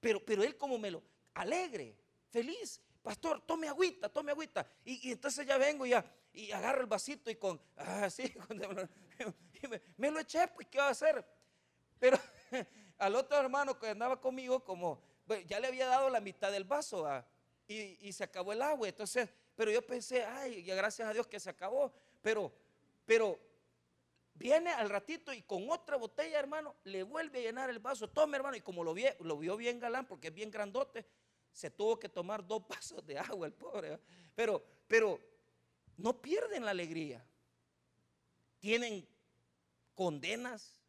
pero, 0.00 0.24
pero 0.24 0.42
él 0.42 0.56
como 0.56 0.76
me 0.76 0.90
lo, 0.90 1.02
alegre, 1.34 1.96
feliz, 2.30 2.80
pastor, 3.00 3.40
tome 3.46 3.68
agüita, 3.68 4.08
tome 4.08 4.32
agüita. 4.32 4.66
Y, 4.84 5.12
entonces 5.12 5.46
ya 5.46 5.56
vengo 5.56 5.86
ya, 5.86 6.04
y 6.32 6.50
agarro 6.50 6.80
el 6.80 6.86
vasito 6.86 7.30
y 7.30 7.36
con, 7.36 7.60
así, 7.76 8.34
me, 9.96 10.10
lo 10.10 10.18
eché, 10.18 10.48
pues, 10.48 10.66
¿qué 10.66 10.78
va 10.78 10.88
a 10.88 10.90
hacer? 10.90 11.24
Pero 12.00 12.18
al 12.98 13.14
otro 13.14 13.38
hermano 13.38 13.78
que 13.78 13.90
andaba 13.90 14.20
conmigo, 14.20 14.64
como, 14.64 15.00
ya 15.46 15.60
le 15.60 15.68
había 15.68 15.86
dado 15.86 16.10
la 16.10 16.20
mitad 16.20 16.50
del 16.50 16.64
vaso 16.64 17.06
a 17.06 17.24
y, 17.68 18.12
se 18.12 18.24
acabó 18.24 18.52
el 18.52 18.62
agua. 18.62 18.88
Entonces, 18.88 19.28
pero 19.54 19.70
yo 19.70 19.80
pensé, 19.86 20.24
ay, 20.24 20.62
gracias 20.62 21.08
a 21.08 21.12
Dios 21.12 21.28
que 21.28 21.38
se 21.38 21.50
acabó. 21.50 21.92
Pero, 22.20 22.52
pero 23.06 23.38
viene 24.40 24.70
al 24.70 24.88
ratito 24.88 25.34
y 25.34 25.42
con 25.42 25.70
otra 25.70 25.98
botella, 25.98 26.38
hermano, 26.38 26.74
le 26.84 27.02
vuelve 27.02 27.40
a 27.40 27.42
llenar 27.42 27.68
el 27.68 27.78
vaso. 27.78 28.08
Tome, 28.08 28.38
hermano, 28.38 28.56
y 28.56 28.62
como 28.62 28.82
lo, 28.82 28.94
lo 29.20 29.38
vio 29.38 29.56
bien 29.58 29.78
galán, 29.78 30.06
porque 30.06 30.28
es 30.28 30.34
bien 30.34 30.50
grandote, 30.50 31.06
se 31.52 31.70
tuvo 31.70 31.98
que 31.98 32.08
tomar 32.08 32.46
dos 32.46 32.62
vasos 32.68 33.04
de 33.06 33.18
agua 33.18 33.46
el 33.46 33.52
pobre. 33.52 34.00
Pero, 34.34 34.64
pero 34.88 35.20
no 35.98 36.22
pierden 36.22 36.64
la 36.64 36.70
alegría. 36.70 37.22
Tienen 38.58 39.06
condenas, 39.94 40.80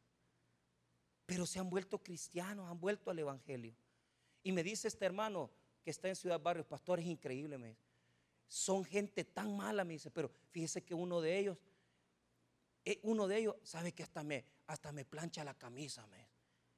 pero 1.25 1.45
se 1.45 1.59
han 1.59 1.69
vuelto 1.69 2.01
cristianos, 2.01 2.71
han 2.71 2.79
vuelto 2.79 3.11
al 3.11 3.19
Evangelio. 3.19 3.75
Y 4.43 4.53
me 4.53 4.63
dice 4.63 4.87
este 4.87 5.05
hermano, 5.05 5.51
que 5.83 5.91
está 5.91 6.07
en 6.07 6.15
Ciudad 6.15 6.39
Barrios, 6.39 6.67
pastor, 6.67 7.01
es 7.01 7.05
increíble, 7.05 7.57
me. 7.57 7.75
Son 8.47 8.85
gente 8.85 9.25
tan 9.25 9.57
mala, 9.57 9.83
me 9.83 9.93
dice, 9.93 10.09
pero 10.09 10.31
fíjese 10.51 10.81
que 10.85 10.93
uno 10.93 11.19
de 11.19 11.37
ellos, 11.37 11.57
eh, 11.57 11.70
uno 13.03 13.27
de 13.27 13.37
ellos, 13.37 13.55
sabe 13.63 13.91
que 13.93 14.03
hasta 14.03 14.23
me, 14.23 14.45
hasta 14.67 14.91
me 14.91 15.05
plancha 15.05 15.43
la 15.43 15.53
camisa, 15.53 16.05
me 16.07 16.31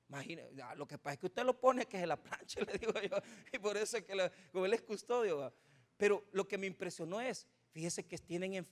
Imagínese, 0.10 0.54
lo 0.76 0.88
que 0.88 0.98
pasa 0.98 1.13
es 1.13 1.20
que 1.20 1.26
usted 1.26 1.44
lo 1.44 1.60
pone 1.60 1.88
que 1.88 2.00
se 2.00 2.06
la 2.06 2.22
plancha, 2.22 2.60
le 2.68 2.78
digo 2.78 2.94
yo, 3.02 3.18
y 3.52 3.58
por 3.58 3.78
eso 3.78 3.98
es 3.98 4.04
que 4.04 4.32
como 4.52 4.66
él 4.66 4.74
es 4.74 4.82
custodio. 4.82 5.54
Pero 5.98 6.28
lo 6.34 6.48
que 6.48 6.58
me 6.58 6.68
impresionó 6.68 7.20
es, 7.20 7.48
fíjese 7.72 8.06
que 8.06 8.16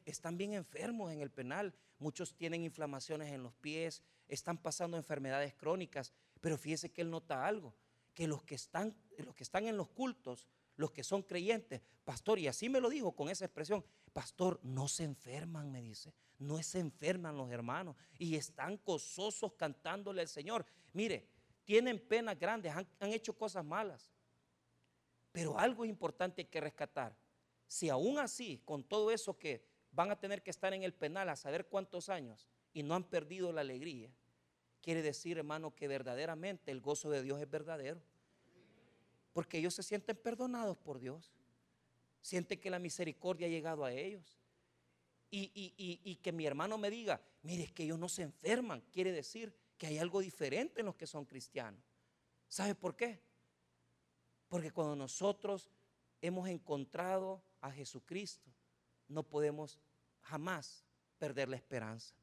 están 0.06 0.38
bien 0.38 0.54
enfermos 0.54 1.12
en 1.12 1.22
el 1.22 1.32
penal, 1.32 1.74
muchos 1.98 2.36
tienen 2.36 2.64
inflamaciones 2.64 3.32
en 3.32 3.42
los 3.44 3.54
pies, 3.56 4.04
están 4.28 4.58
pasando 4.58 4.98
enfermedades 4.98 5.56
crónicas, 5.56 6.14
pero 6.42 6.58
fíjese 6.58 6.92
que 6.92 7.02
él 7.02 7.10
nota 7.10 7.46
algo, 7.46 7.76
que 8.14 8.28
los 8.28 8.44
que 8.44 8.56
están, 8.56 8.96
los 9.18 9.34
que 9.36 9.44
están 9.44 9.66
en 9.66 9.78
los 9.78 9.90
cultos, 9.90 10.48
los 10.82 10.92
que 10.92 11.04
son 11.04 11.22
creyentes, 11.22 11.82
pastor, 12.04 12.40
y 12.40 12.48
así 12.48 12.68
me 12.68 12.82
lo 12.82 12.90
dijo 12.90 13.14
con 13.14 13.30
esa 13.30 13.46
expresión, 13.46 13.86
pastor, 14.12 14.60
no 14.64 14.88
se 14.88 15.04
enferman, 15.04 15.72
me 15.72 15.82
dice, 15.82 16.14
no 16.40 16.62
se 16.64 16.80
enferman 16.80 17.38
los 17.38 17.52
hermanos 17.52 17.96
y 18.18 18.36
están 18.36 18.82
gozosos 18.84 19.54
cantándole 19.54 20.22
al 20.22 20.28
Señor. 20.28 20.66
Mire, 20.92 21.28
tienen 21.64 22.00
penas 22.00 22.38
grandes, 22.38 22.74
han, 22.76 22.88
han 23.00 23.14
hecho 23.14 23.38
cosas 23.38 23.64
malas, 23.64 24.12
pero 25.32 25.58
algo 25.58 25.86
importante 25.86 26.50
que 26.50 26.60
rescatar. 26.60 27.16
Si 27.68 27.88
aún 27.88 28.18
así, 28.18 28.62
con 28.66 28.84
todo 28.84 29.12
eso 29.12 29.38
que 29.38 29.64
van 29.92 30.12
a 30.12 30.20
tener 30.20 30.42
que 30.42 30.50
estar 30.50 30.74
en 30.74 30.84
el 30.84 30.94
penal 30.94 31.30
a 31.30 31.36
saber 31.36 31.68
cuántos 31.68 32.10
años 32.10 32.50
y 32.74 32.82
no 32.82 32.96
han 32.96 33.04
perdido 33.04 33.54
la 33.54 33.62
alegría, 33.62 34.12
quiere 34.82 35.04
decir, 35.04 35.38
hermano, 35.38 35.76
que 35.76 35.88
verdaderamente 35.88 36.72
el 36.72 36.82
gozo 36.82 37.12
de 37.12 37.22
Dios 37.22 37.40
es 37.40 37.50
verdadero. 37.50 38.02
Porque 39.34 39.58
ellos 39.58 39.74
se 39.74 39.84
sienten 39.84 40.18
perdonados 40.18 40.78
por 40.78 41.00
Dios. 41.00 41.34
Sienten 42.22 42.60
que 42.60 42.70
la 42.70 42.80
misericordia 42.80 43.48
ha 43.48 43.50
llegado 43.50 43.86
a 43.86 43.94
ellos. 43.94 44.38
Y, 45.34 46.20
que 46.22 46.32
mi 46.34 46.46
hermano 46.46 46.78
me 46.78 46.90
diga, 46.90 47.22
mire, 47.42 47.64
es 47.64 47.72
que 47.72 47.84
ellos 47.84 47.98
no 47.98 48.10
se 48.10 48.24
enferman. 48.24 48.82
Quiere 48.92 49.12
decir 49.14 49.56
que 49.78 49.88
hay 49.88 49.98
algo 49.98 50.20
diferente 50.20 50.82
en 50.82 50.86
los 50.86 50.96
que 50.96 51.08
son 51.08 51.26
cristianos. 51.26 51.82
¿Sabe 52.50 52.76
por 52.76 52.96
qué? 52.96 53.22
Porque 54.50 54.72
cuando 54.72 54.96
nosotros 54.96 55.72
hemos 56.22 56.50
encontrado 56.50 57.42
a 57.62 57.72
Jesucristo, 57.72 58.52
no 59.08 59.24
podemos 59.24 59.80
jamás 60.20 60.86
perder 61.18 61.48
la 61.48 61.56
esperanza. 61.56 62.14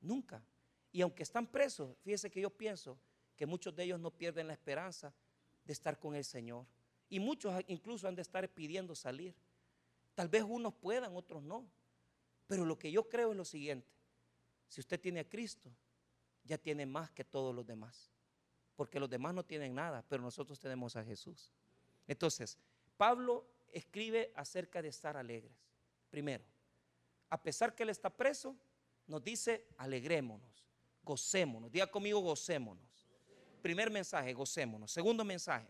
Nunca. 0.00 0.44
Y 0.92 1.00
aunque 1.00 1.22
están 1.22 1.46
presos, 1.46 1.96
fíjese 2.02 2.30
que 2.30 2.40
yo 2.40 2.50
pienso 2.50 2.98
que 3.36 3.46
muchos 3.46 3.74
de 3.74 3.84
ellos 3.84 4.00
no 4.00 4.10
pierden 4.10 4.48
la 4.48 4.52
esperanza 4.52 5.14
de 5.64 5.72
estar 5.72 5.98
con 5.98 6.14
el 6.14 6.24
Señor. 6.24 6.66
Y 7.08 7.20
muchos 7.20 7.62
incluso 7.66 8.08
han 8.08 8.14
de 8.14 8.22
estar 8.22 8.48
pidiendo 8.48 8.94
salir. 8.94 9.34
Tal 10.14 10.28
vez 10.28 10.42
unos 10.42 10.74
puedan, 10.74 11.16
otros 11.16 11.42
no. 11.42 11.66
Pero 12.46 12.64
lo 12.64 12.78
que 12.78 12.90
yo 12.90 13.08
creo 13.08 13.30
es 13.30 13.36
lo 13.36 13.44
siguiente. 13.44 13.88
Si 14.68 14.80
usted 14.80 15.00
tiene 15.00 15.20
a 15.20 15.28
Cristo, 15.28 15.70
ya 16.44 16.58
tiene 16.58 16.86
más 16.86 17.10
que 17.10 17.24
todos 17.24 17.54
los 17.54 17.66
demás. 17.66 18.10
Porque 18.76 19.00
los 19.00 19.10
demás 19.10 19.34
no 19.34 19.44
tienen 19.44 19.74
nada, 19.74 20.04
pero 20.08 20.22
nosotros 20.22 20.58
tenemos 20.58 20.96
a 20.96 21.04
Jesús. 21.04 21.52
Entonces, 22.06 22.58
Pablo 22.96 23.46
escribe 23.72 24.32
acerca 24.34 24.82
de 24.82 24.88
estar 24.88 25.16
alegres. 25.16 25.56
Primero, 26.10 26.44
a 27.28 27.42
pesar 27.42 27.74
que 27.74 27.82
él 27.82 27.90
está 27.90 28.10
preso, 28.10 28.56
nos 29.06 29.22
dice, 29.22 29.66
alegrémonos 29.76 30.60
gocémonos. 31.02 31.70
Diga 31.70 31.86
conmigo, 31.86 32.20
gocémonos. 32.20 32.84
Primer 33.60 33.90
mensaje, 33.90 34.32
gocémonos. 34.32 34.90
Segundo 34.90 35.24
mensaje 35.24 35.68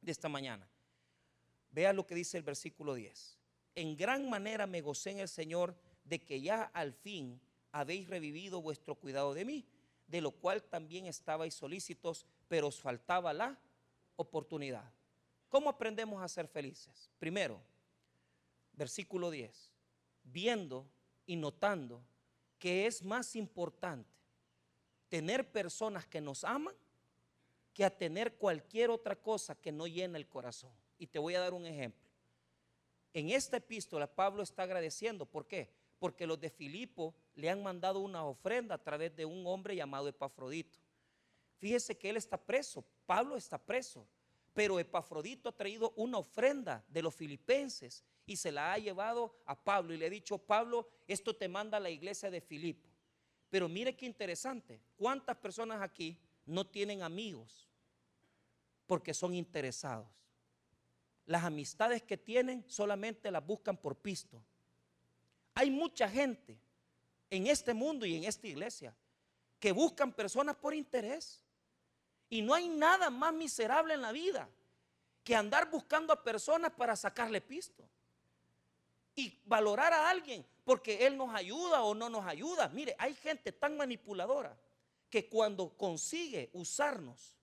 de 0.00 0.12
esta 0.12 0.28
mañana. 0.28 0.68
Vea 1.70 1.92
lo 1.92 2.06
que 2.06 2.14
dice 2.14 2.36
el 2.36 2.42
versículo 2.42 2.94
10. 2.94 3.38
En 3.74 3.96
gran 3.96 4.28
manera 4.28 4.66
me 4.66 4.80
gocé 4.80 5.10
en 5.10 5.20
el 5.20 5.28
Señor 5.28 5.76
de 6.04 6.20
que 6.20 6.40
ya 6.40 6.62
al 6.74 6.92
fin 6.92 7.40
habéis 7.72 8.08
revivido 8.08 8.62
vuestro 8.62 8.94
cuidado 8.94 9.34
de 9.34 9.44
mí, 9.44 9.66
de 10.06 10.20
lo 10.20 10.30
cual 10.30 10.62
también 10.62 11.06
estabais 11.06 11.54
solícitos, 11.54 12.26
pero 12.46 12.68
os 12.68 12.80
faltaba 12.80 13.32
la 13.32 13.58
oportunidad. 14.16 14.92
¿Cómo 15.48 15.70
aprendemos 15.70 16.22
a 16.22 16.28
ser 16.28 16.46
felices? 16.46 17.10
Primero, 17.18 17.60
versículo 18.72 19.30
10, 19.30 19.72
viendo 20.24 20.86
y 21.26 21.36
notando 21.36 22.04
que 22.58 22.86
es 22.86 23.02
más 23.02 23.34
importante 23.34 24.14
tener 25.08 25.50
personas 25.50 26.06
que 26.06 26.20
nos 26.20 26.44
aman 26.44 26.74
que 27.74 27.84
a 27.84 27.90
tener 27.90 28.36
cualquier 28.36 28.88
otra 28.88 29.16
cosa 29.16 29.56
que 29.56 29.72
no 29.72 29.86
llena 29.86 30.16
el 30.16 30.28
corazón. 30.28 30.72
Y 30.96 31.08
te 31.08 31.18
voy 31.18 31.34
a 31.34 31.40
dar 31.40 31.52
un 31.52 31.66
ejemplo. 31.66 32.08
En 33.12 33.30
esta 33.30 33.56
epístola 33.56 34.06
Pablo 34.06 34.42
está 34.42 34.62
agradeciendo. 34.62 35.26
¿Por 35.26 35.46
qué? 35.46 35.70
Porque 35.98 36.26
los 36.26 36.40
de 36.40 36.50
Filipo 36.50 37.14
le 37.34 37.50
han 37.50 37.62
mandado 37.62 37.98
una 37.98 38.24
ofrenda 38.24 38.76
a 38.76 38.82
través 38.82 39.14
de 39.16 39.24
un 39.24 39.46
hombre 39.46 39.74
llamado 39.74 40.08
Epafrodito. 40.08 40.78
Fíjese 41.58 41.96
que 41.98 42.10
él 42.10 42.16
está 42.16 42.36
preso, 42.36 42.84
Pablo 43.06 43.36
está 43.36 43.58
preso, 43.58 44.06
pero 44.52 44.78
Epafrodito 44.78 45.48
ha 45.48 45.56
traído 45.56 45.92
una 45.96 46.18
ofrenda 46.18 46.84
de 46.88 47.02
los 47.02 47.14
filipenses 47.14 48.04
y 48.26 48.36
se 48.36 48.52
la 48.52 48.72
ha 48.72 48.78
llevado 48.78 49.34
a 49.46 49.58
Pablo 49.58 49.94
y 49.94 49.96
le 49.96 50.06
ha 50.06 50.10
dicho, 50.10 50.38
Pablo, 50.38 50.88
esto 51.06 51.34
te 51.34 51.48
manda 51.48 51.80
la 51.80 51.90
iglesia 51.90 52.30
de 52.30 52.40
Filipo. 52.40 52.88
Pero 53.50 53.68
mire 53.68 53.96
qué 53.96 54.06
interesante, 54.06 54.80
¿cuántas 54.96 55.36
personas 55.36 55.80
aquí 55.80 56.18
no 56.46 56.66
tienen 56.66 57.02
amigos 57.02 57.68
porque 58.86 59.14
son 59.14 59.34
interesados? 59.34 60.06
Las 61.26 61.44
amistades 61.44 62.02
que 62.02 62.16
tienen 62.16 62.64
solamente 62.68 63.30
las 63.30 63.44
buscan 63.44 63.76
por 63.76 63.96
pisto. 63.96 64.42
Hay 65.54 65.70
mucha 65.70 66.08
gente 66.08 66.58
en 67.30 67.46
este 67.46 67.72
mundo 67.72 68.04
y 68.04 68.16
en 68.16 68.24
esta 68.24 68.46
iglesia 68.46 68.94
que 69.58 69.72
buscan 69.72 70.12
personas 70.12 70.56
por 70.56 70.74
interés. 70.74 71.42
Y 72.28 72.42
no 72.42 72.54
hay 72.54 72.68
nada 72.68 73.10
más 73.10 73.32
miserable 73.32 73.94
en 73.94 74.02
la 74.02 74.12
vida 74.12 74.48
que 75.22 75.34
andar 75.34 75.70
buscando 75.70 76.12
a 76.12 76.22
personas 76.22 76.72
para 76.72 76.96
sacarle 76.96 77.40
pisto. 77.40 77.88
Y 79.16 79.40
valorar 79.46 79.92
a 79.92 80.10
alguien 80.10 80.44
porque 80.64 81.06
él 81.06 81.16
nos 81.16 81.34
ayuda 81.34 81.82
o 81.82 81.94
no 81.94 82.10
nos 82.10 82.26
ayuda. 82.26 82.68
Mire, 82.68 82.96
hay 82.98 83.14
gente 83.14 83.52
tan 83.52 83.76
manipuladora 83.76 84.56
que 85.14 85.28
cuando 85.28 85.76
consigue 85.76 86.50
usarnos 86.54 87.36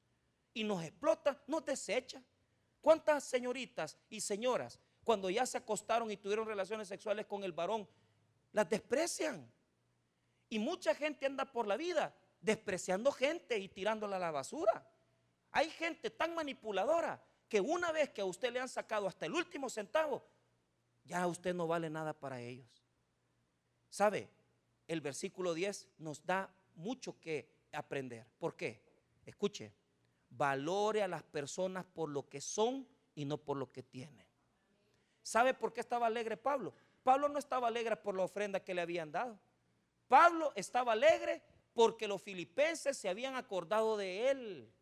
y 0.54 0.66
nos 0.66 0.84
explota, 0.84 1.42
nos 1.48 1.64
desecha. 1.64 2.22
¿Cuántas 2.82 3.24
señoritas 3.24 3.98
y 4.10 4.20
señoras 4.20 4.78
cuando 5.06 5.30
ya 5.30 5.46
se 5.46 5.58
acostaron 5.58 6.12
y 6.12 6.18
tuvieron 6.18 6.46
relaciones 6.46 6.90
sexuales 6.90 7.28
con 7.28 7.46
el 7.46 7.54
varón, 7.54 7.88
las 8.52 8.70
desprecian? 8.70 9.50
Y 10.50 10.60
mucha 10.60 10.94
gente 10.94 11.26
anda 11.26 11.46
por 11.46 11.66
la 11.66 11.78
vida 11.78 12.14
despreciando 12.42 13.10
gente 13.10 13.58
y 13.58 13.70
tirándola 13.70 14.18
a 14.18 14.20
la 14.20 14.32
basura. 14.32 14.86
Hay 15.52 15.70
gente 15.70 16.10
tan 16.10 16.36
manipuladora 16.36 17.24
que 17.48 17.62
una 17.62 17.94
vez 17.94 18.10
que 18.10 18.20
a 18.20 18.26
usted 18.26 18.52
le 18.52 18.60
han 18.60 18.68
sacado 18.68 19.08
hasta 19.08 19.28
el 19.28 19.34
último 19.34 19.70
centavo, 19.70 20.28
ya 21.06 21.26
usted 21.26 21.56
no 21.56 21.68
vale 21.68 21.90
nada 21.90 22.12
para 22.12 22.42
ellos. 22.42 22.84
¿Sabe? 23.90 24.30
El 24.90 25.00
versículo 25.00 25.54
10 25.54 25.88
nos 26.00 26.26
da 26.26 26.54
mucho 26.76 27.18
que 27.18 27.61
aprender. 27.78 28.26
¿Por 28.38 28.56
qué? 28.56 28.82
Escuche, 29.26 29.74
valore 30.30 31.04
a 31.04 31.08
las 31.08 31.24
personas 31.24 31.86
por 31.86 32.10
lo 32.10 32.28
que 32.28 32.42
son 32.42 32.88
y 33.16 33.26
no 33.26 33.38
por 33.38 33.58
lo 33.58 33.72
que 33.72 33.84
tienen. 33.84 34.26
¿Sabe 35.22 35.54
por 35.54 35.74
qué 35.74 35.82
estaba 35.82 36.08
alegre 36.08 36.38
Pablo? 36.38 36.74
Pablo 37.04 37.30
no 37.30 37.40
estaba 37.40 37.68
alegre 37.68 37.96
por 37.96 38.16
la 38.16 38.24
ofrenda 38.24 38.64
que 38.64 38.74
le 38.74 38.82
habían 38.82 39.12
dado. 39.12 39.40
Pablo 40.08 40.52
estaba 40.56 40.94
alegre 40.94 41.42
porque 41.74 42.08
los 42.08 42.22
filipenses 42.22 42.98
se 42.98 43.10
habían 43.10 43.36
acordado 43.36 43.98
de 43.98 44.30
él. 44.30 44.74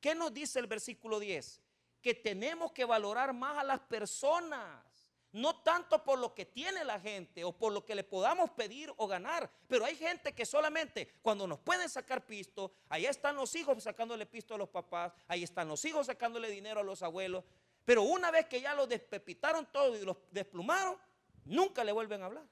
¿Qué 0.00 0.14
nos 0.14 0.32
dice 0.32 0.58
el 0.58 0.66
versículo 0.66 1.18
10? 1.20 1.60
Que 2.00 2.14
tenemos 2.14 2.72
que 2.72 2.84
valorar 2.84 3.34
más 3.34 3.58
a 3.58 3.64
las 3.64 3.80
personas. 3.80 4.99
No 5.32 5.62
tanto 5.62 6.02
por 6.02 6.18
lo 6.18 6.34
que 6.34 6.44
tiene 6.44 6.84
la 6.84 6.98
gente 6.98 7.44
o 7.44 7.52
por 7.52 7.72
lo 7.72 7.84
que 7.84 7.94
le 7.94 8.02
podamos 8.02 8.50
pedir 8.50 8.92
o 8.96 9.06
ganar, 9.06 9.48
pero 9.68 9.84
hay 9.84 9.94
gente 9.94 10.32
que 10.34 10.44
solamente 10.44 11.14
cuando 11.22 11.46
nos 11.46 11.60
pueden 11.60 11.88
sacar 11.88 12.26
pisto, 12.26 12.72
ahí 12.88 13.06
están 13.06 13.36
los 13.36 13.54
hijos 13.54 13.80
sacándole 13.82 14.26
pisto 14.26 14.54
a 14.54 14.58
los 14.58 14.68
papás, 14.68 15.12
ahí 15.28 15.44
están 15.44 15.68
los 15.68 15.84
hijos 15.84 16.06
sacándole 16.06 16.50
dinero 16.50 16.80
a 16.80 16.82
los 16.82 17.02
abuelos, 17.02 17.44
pero 17.84 18.02
una 18.02 18.32
vez 18.32 18.46
que 18.46 18.60
ya 18.60 18.74
los 18.74 18.88
despepitaron 18.88 19.66
todo 19.72 19.96
y 19.96 20.04
los 20.04 20.16
desplumaron, 20.32 20.96
nunca 21.44 21.84
le 21.84 21.92
vuelven 21.92 22.22
a 22.22 22.26
hablar. 22.26 22.46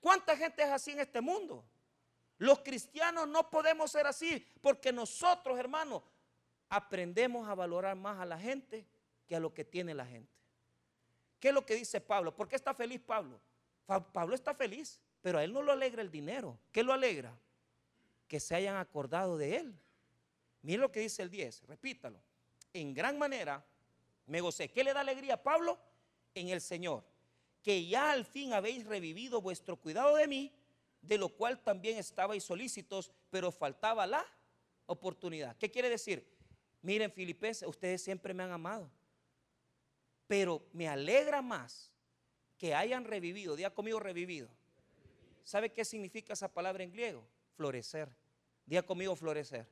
¿Cuánta 0.00 0.36
gente 0.36 0.62
es 0.62 0.68
así 0.68 0.92
en 0.92 1.00
este 1.00 1.20
mundo? 1.20 1.64
Los 2.36 2.60
cristianos 2.60 3.28
no 3.28 3.50
podemos 3.50 3.90
ser 3.90 4.06
así 4.06 4.46
porque 4.60 4.92
nosotros, 4.92 5.58
hermanos, 5.58 6.02
aprendemos 6.68 7.48
a 7.48 7.54
valorar 7.54 7.96
más 7.96 8.18
a 8.18 8.24
la 8.24 8.38
gente 8.38 8.86
que 9.26 9.36
a 9.36 9.40
lo 9.40 9.52
que 9.52 9.64
tiene 9.64 9.94
la 9.94 10.06
gente. 10.06 10.39
¿Qué 11.40 11.48
es 11.48 11.54
lo 11.54 11.66
que 11.66 11.74
dice 11.74 12.00
Pablo? 12.00 12.34
¿Por 12.34 12.46
qué 12.46 12.56
está 12.56 12.74
feliz 12.74 13.00
Pablo? 13.00 13.40
Pablo 13.86 14.34
está 14.34 14.54
feliz, 14.54 15.00
pero 15.20 15.38
a 15.38 15.44
él 15.44 15.52
no 15.52 15.62
lo 15.62 15.72
alegra 15.72 16.02
el 16.02 16.10
dinero. 16.10 16.58
¿Qué 16.70 16.82
lo 16.84 16.92
alegra? 16.92 17.36
Que 18.28 18.38
se 18.38 18.54
hayan 18.54 18.76
acordado 18.76 19.36
de 19.36 19.56
él. 19.56 19.74
Miren 20.62 20.82
lo 20.82 20.92
que 20.92 21.00
dice 21.00 21.22
el 21.22 21.30
10, 21.30 21.66
repítalo. 21.66 22.20
En 22.72 22.94
gran 22.94 23.18
manera 23.18 23.64
me 24.26 24.40
gocé. 24.40 24.68
¿Qué 24.68 24.84
le 24.84 24.92
da 24.92 25.00
alegría 25.00 25.34
a 25.34 25.42
Pablo? 25.42 25.78
En 26.34 26.50
el 26.50 26.60
Señor. 26.60 27.02
Que 27.62 27.86
ya 27.86 28.12
al 28.12 28.24
fin 28.24 28.52
habéis 28.52 28.86
revivido 28.86 29.40
vuestro 29.40 29.76
cuidado 29.76 30.14
de 30.14 30.28
mí 30.28 30.52
de 31.02 31.18
lo 31.18 31.30
cual 31.30 31.58
también 31.62 31.98
estabais 31.98 32.44
solícitos, 32.44 33.10
pero 33.30 33.50
faltaba 33.50 34.06
la 34.06 34.24
oportunidad. 34.86 35.56
¿Qué 35.56 35.70
quiere 35.70 35.88
decir? 35.88 36.26
Miren, 36.82 37.10
filipenses, 37.10 37.68
ustedes 37.68 38.02
siempre 38.02 38.34
me 38.34 38.42
han 38.42 38.50
amado, 38.50 38.90
pero 40.30 40.64
me 40.72 40.88
alegra 40.88 41.42
más 41.42 41.90
que 42.56 42.72
hayan 42.72 43.04
revivido, 43.04 43.56
día 43.56 43.74
conmigo 43.74 43.98
revivido. 43.98 44.48
¿Sabe 45.42 45.72
qué 45.72 45.84
significa 45.84 46.34
esa 46.34 46.46
palabra 46.54 46.84
en 46.84 46.92
griego? 46.92 47.26
Florecer. 47.56 48.08
Día 48.64 48.86
conmigo 48.86 49.16
florecer. 49.16 49.66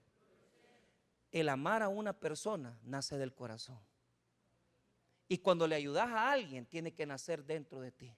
El 1.31 1.49
amar 1.49 1.85
a 1.85 1.89
una 1.89 2.13
persona 2.13 2.77
nace 2.83 3.17
del 3.19 3.33
corazón. 3.33 3.79
Y 5.29 5.39
cuando 5.39 5.69
le 5.69 5.77
ayudas 5.77 6.09
a 6.09 6.33
alguien, 6.33 6.67
tiene 6.67 6.93
que 6.93 7.07
nacer 7.07 7.45
dentro 7.45 7.81
de 7.81 7.93
ti 7.93 8.13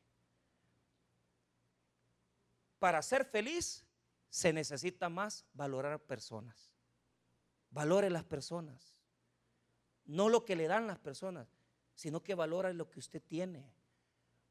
para 2.80 3.02
ser 3.02 3.26
feliz 3.26 3.84
se 4.30 4.52
necesita 4.52 5.08
más 5.08 5.44
valorar 5.52 6.00
personas. 6.00 6.72
Valore 7.70 8.08
las 8.08 8.24
personas. 8.24 8.98
No 10.06 10.30
lo 10.30 10.46
que 10.46 10.56
le 10.56 10.66
dan 10.66 10.86
las 10.86 10.98
personas, 10.98 11.59
sino 12.00 12.22
que 12.22 12.34
valore 12.34 12.72
lo 12.72 12.88
que 12.88 12.98
usted 12.98 13.20
tiene. 13.20 13.70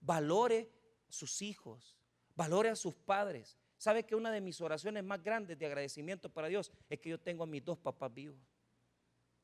Valore 0.02 0.72
sus 1.08 1.42
hijos, 1.42 1.98
valore 2.36 2.70
a 2.70 2.76
sus 2.76 2.94
padres. 2.94 3.58
¿Sabe 3.76 4.06
que 4.06 4.14
una 4.14 4.32
de 4.32 4.40
mis 4.40 4.62
oraciones 4.62 5.04
más 5.04 5.24
grandes 5.24 5.58
de 5.58 5.66
agradecimiento 5.66 6.30
para 6.30 6.48
Dios 6.48 6.72
es 6.88 7.00
que 7.00 7.10
yo 7.10 7.20
tengo 7.20 7.44
a 7.44 7.48
mis 7.48 7.66
dos 7.66 7.80
papás 7.80 8.14
vivos? 8.14 8.38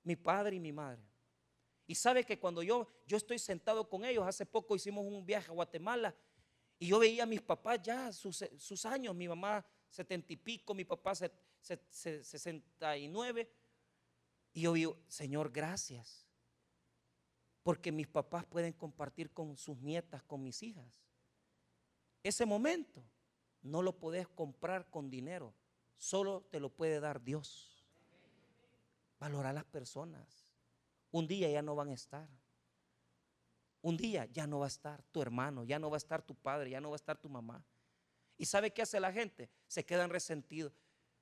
Mi 0.04 0.16
padre 0.16 0.58
y 0.58 0.60
mi 0.60 0.72
madre. 0.72 1.02
Y 1.88 1.96
sabe 1.96 2.24
que 2.24 2.38
cuando 2.38 2.62
yo, 2.62 2.88
yo 3.08 3.18
estoy 3.18 3.40
sentado 3.40 3.90
con 3.90 4.06
ellos, 4.06 4.24
hace 4.28 4.46
poco 4.46 4.76
hicimos 4.76 5.04
un 5.04 5.26
viaje 5.26 5.50
a 5.50 5.56
Guatemala 5.56 6.16
y 6.78 6.86
yo 6.86 7.00
veía 7.00 7.24
a 7.24 7.26
mis 7.26 7.42
papás 7.42 7.80
ya, 7.82 8.14
sus, 8.14 8.86
años, 8.86 9.16
mi 9.16 9.28
mamá 9.28 9.66
setenta 9.90 10.32
y 10.32 10.36
pico, 10.36 10.76
mi 10.76 10.86
papá 10.86 11.14
sesenta 11.90 12.98
y 13.00 13.08
nueve. 13.08 13.50
Y 14.54 14.62
yo 14.62 14.74
digo, 14.74 15.00
Señor, 15.08 15.52
gracias. 15.52 16.25
Porque 17.66 17.92
mis 17.92 18.06
papás 18.06 18.46
pueden 18.46 18.74
compartir 18.74 19.32
con 19.32 19.58
sus 19.58 19.80
nietas, 19.80 20.22
con 20.22 20.44
mis 20.44 20.62
hijas. 20.62 21.02
Ese 22.22 22.46
momento 22.46 23.04
no 23.64 23.82
lo 23.82 23.98
puedes 23.98 24.28
comprar 24.28 24.88
con 24.92 25.10
dinero, 25.10 25.52
solo 25.98 26.44
te 26.52 26.60
lo 26.60 26.70
puede 26.70 27.00
dar 27.00 27.24
Dios. 27.24 27.84
Valora 29.20 29.50
a 29.50 29.54
las 29.54 29.66
personas. 29.66 30.46
Un 31.10 31.26
día 31.26 31.50
ya 31.50 31.64
no 31.64 31.74
van 31.74 31.90
a 31.90 31.96
estar. 31.96 32.30
Un 33.82 33.98
día 33.98 34.26
ya 34.26 34.46
no 34.46 34.60
va 34.60 34.66
a 34.66 34.68
estar 34.68 35.02
tu 35.12 35.24
hermano, 35.24 35.64
ya 35.64 35.80
no 35.80 35.90
va 35.90 35.96
a 35.96 35.98
estar 35.98 36.22
tu 36.22 36.36
padre, 36.36 36.70
ya 36.70 36.80
no 36.80 36.92
va 36.92 36.96
a 36.96 37.02
estar 37.02 37.18
tu 37.18 37.30
mamá. 37.30 37.66
¿Y 38.38 38.46
sabe 38.46 38.72
qué 38.72 38.84
hace 38.84 39.00
la 39.00 39.12
gente? 39.12 39.50
Se 39.68 39.84
quedan 39.84 40.12
resentidos. 40.12 40.72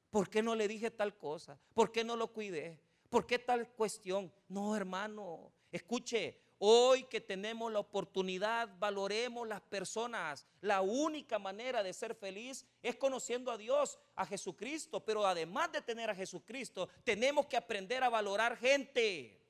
¿Por 0.09 0.29
qué 0.29 0.43
no 0.43 0.55
le 0.55 0.67
dije 0.67 0.91
tal 0.91 1.17
cosa? 1.17 1.57
¿Por 1.73 1.93
qué 1.93 2.03
no 2.03 2.17
lo 2.17 2.33
cuidé? 2.33 2.81
¿Por 3.09 3.25
qué 3.25 3.39
tal 3.39 3.69
cuestión? 3.69 4.29
No, 4.49 4.75
hermano, 4.75 5.53
escuche, 5.77 6.39
hoy 6.59 7.03
que 7.05 7.19
tenemos 7.19 7.71
la 7.71 7.79
oportunidad, 7.79 8.69
valoremos 8.79 9.47
las 9.47 9.61
personas. 9.61 10.45
La 10.61 10.81
única 10.81 11.39
manera 11.39 11.83
de 11.83 11.91
ser 11.91 12.15
feliz 12.15 12.65
es 12.81 12.95
conociendo 12.95 13.51
a 13.51 13.57
Dios, 13.57 13.99
a 14.15 14.25
Jesucristo. 14.25 15.03
Pero 15.03 15.25
además 15.25 15.71
de 15.71 15.81
tener 15.81 16.09
a 16.09 16.15
Jesucristo, 16.15 16.87
tenemos 17.03 17.47
que 17.47 17.57
aprender 17.57 18.03
a 18.03 18.09
valorar 18.09 18.55
gente. 18.57 19.41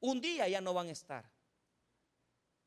Un 0.00 0.20
día 0.20 0.46
ya 0.48 0.60
no 0.60 0.74
van 0.74 0.88
a 0.88 0.92
estar. 0.92 1.28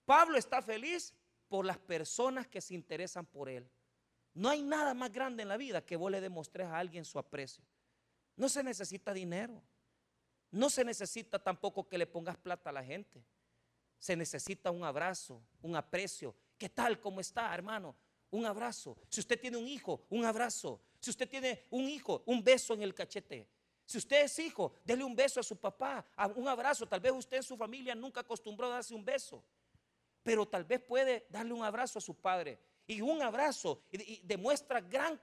Pablo 0.05 0.37
está 0.37 0.61
feliz 0.61 1.13
por 1.47 1.65
las 1.65 1.77
personas 1.77 2.47
que 2.47 2.61
se 2.61 2.73
interesan 2.73 3.25
por 3.25 3.49
él. 3.49 3.69
No 4.33 4.49
hay 4.49 4.61
nada 4.61 4.93
más 4.93 5.11
grande 5.11 5.43
en 5.43 5.49
la 5.49 5.57
vida 5.57 5.85
que 5.85 5.95
vos 5.95 6.11
le 6.11 6.19
demostres 6.19 6.67
a 6.67 6.77
alguien 6.77 7.05
su 7.05 7.17
aprecio. 7.17 7.63
No 8.35 8.49
se 8.49 8.63
necesita 8.63 9.13
dinero. 9.13 9.63
No 10.55 10.69
se 10.69 10.85
necesita 10.85 11.37
tampoco 11.37 11.87
que 11.87 11.97
le 11.97 12.07
pongas 12.07 12.37
plata 12.37 12.69
a 12.69 12.73
la 12.73 12.83
gente. 12.83 13.21
Se 13.99 14.15
necesita 14.15 14.71
un 14.71 14.83
abrazo, 14.83 15.41
un 15.61 15.75
aprecio. 15.75 16.33
¿Qué 16.57 16.69
tal? 16.69 16.99
¿Cómo 16.99 17.19
está, 17.19 17.53
hermano? 17.53 17.93
Un 18.31 18.45
abrazo. 18.45 18.97
Si 19.09 19.19
usted 19.19 19.39
tiene 19.39 19.57
un 19.57 19.67
hijo, 19.67 20.05
un 20.09 20.23
abrazo. 20.23 20.81
Si 20.99 21.09
usted 21.09 21.27
tiene 21.27 21.63
un 21.71 21.89
hijo, 21.89 22.23
un 22.25 22.41
beso 22.41 22.73
en 22.73 22.83
el 22.83 22.93
cachete. 22.93 23.47
Si 23.85 23.97
usted 23.97 24.23
es 24.23 24.39
hijo, 24.39 24.73
déle 24.85 25.03
un 25.03 25.13
beso 25.13 25.41
a 25.41 25.43
su 25.43 25.57
papá, 25.57 26.05
un 26.35 26.47
abrazo. 26.47 26.87
Tal 26.87 27.01
vez 27.01 27.11
usted 27.11 27.37
en 27.37 27.43
su 27.43 27.57
familia 27.57 27.93
nunca 27.93 28.21
acostumbró 28.21 28.67
a 28.67 28.75
darse 28.75 28.95
un 28.95 29.03
beso 29.03 29.43
pero 30.25 30.47
tal 30.47 30.63
vez 30.63 30.81
puede 30.81 31.27
darle 31.29 31.53
un 31.53 31.63
abrazo 31.63 31.99
a 31.99 32.01
su 32.01 32.15
padre 32.15 32.57
Y 32.87 33.01
un 33.01 33.21
abrazo 33.21 33.81
y, 33.91 34.21
demuestra 34.23 34.79
gran 34.79 35.19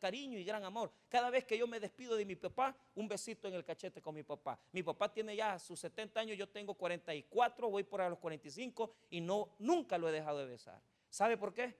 cariño 0.00 0.38
y 0.38 0.44
gran 0.44 0.64
amor. 0.64 0.92
Cada 1.08 1.30
vez 1.30 1.44
que 1.44 1.56
yo 1.56 1.66
me 1.66 1.78
despido 1.78 2.16
de 2.16 2.24
mi 2.24 2.34
papá, 2.34 2.76
un 2.96 3.06
besito 3.06 3.46
en 3.46 3.54
el 3.54 3.64
cachete 3.64 4.02
con 4.02 4.14
mi 4.14 4.24
papá. 4.24 4.58
Mi 4.72 4.82
papá 4.82 5.12
tiene 5.12 5.36
ya 5.36 5.58
sus 5.58 5.78
70 5.78 6.18
años, 6.18 6.36
yo 6.36 6.48
tengo 6.48 6.74
44, 6.74 7.70
voy 7.70 7.84
por 7.84 8.00
a 8.00 8.08
los 8.08 8.18
45 8.18 8.94
y 9.10 9.20
no, 9.20 9.54
nunca 9.60 9.96
lo 9.96 10.08
he 10.08 10.12
dejado 10.12 10.38
de 10.38 10.46
besar. 10.46 10.82
¿Sabe 11.08 11.36
por 11.36 11.54
qué? 11.54 11.76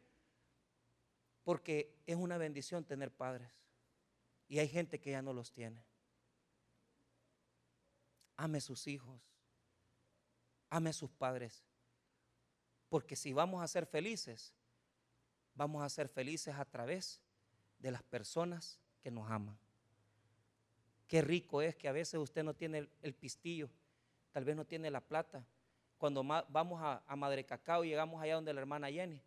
Porque 1.42 1.97
es 2.07 2.14
una 2.14 2.38
bendición 2.38 2.85
tener 2.85 3.11
padres. 3.11 3.51
Y 4.47 4.61
hay 4.61 4.68
gente 4.68 5.01
que 5.01 5.11
ya 5.11 5.23
no 5.23 5.33
los 5.33 5.51
tiene. 5.53 5.85
Ame 8.37 8.61
sus 8.61 8.87
hijos. 8.87 9.20
Ame 10.70 10.92
sus 10.92 11.11
padres. 11.11 11.64
Porque 12.88 13.16
si 13.16 13.33
vamos 13.33 13.62
a 13.62 13.68
ser 13.68 13.87
felices, 13.87 14.55
vamos 15.55 15.83
a 15.83 15.88
ser 15.88 16.09
felices 16.09 16.55
a 16.55 16.64
través 16.64 17.21
de 17.79 17.90
las 17.90 18.03
personas 18.03 18.81
que 19.01 19.11
nos 19.11 19.31
aman. 19.31 19.57
Qué 21.07 21.21
rico 21.23 21.62
es 21.62 21.77
que 21.77 21.88
a 21.88 21.93
veces 21.93 22.19
usted 22.19 22.43
no 22.43 22.55
tiene 22.55 22.88
el, 23.03 23.14
pistillo, 23.14 23.69
tal 24.33 24.45
vez 24.45 24.57
no 24.57 24.64
tiene 24.64 24.90
la 24.90 25.01
plata. 25.01 25.45
Cuando 25.99 26.25
vamos 26.25 26.81
a, 26.83 27.17
Madre 27.17 27.45
Cacao 27.45 27.85
y 27.85 27.88
llegamos 27.88 28.23
allá 28.23 28.35
donde 28.35 28.53
la 28.53 28.61
hermana 28.61 28.90
Jenny, 28.90 29.21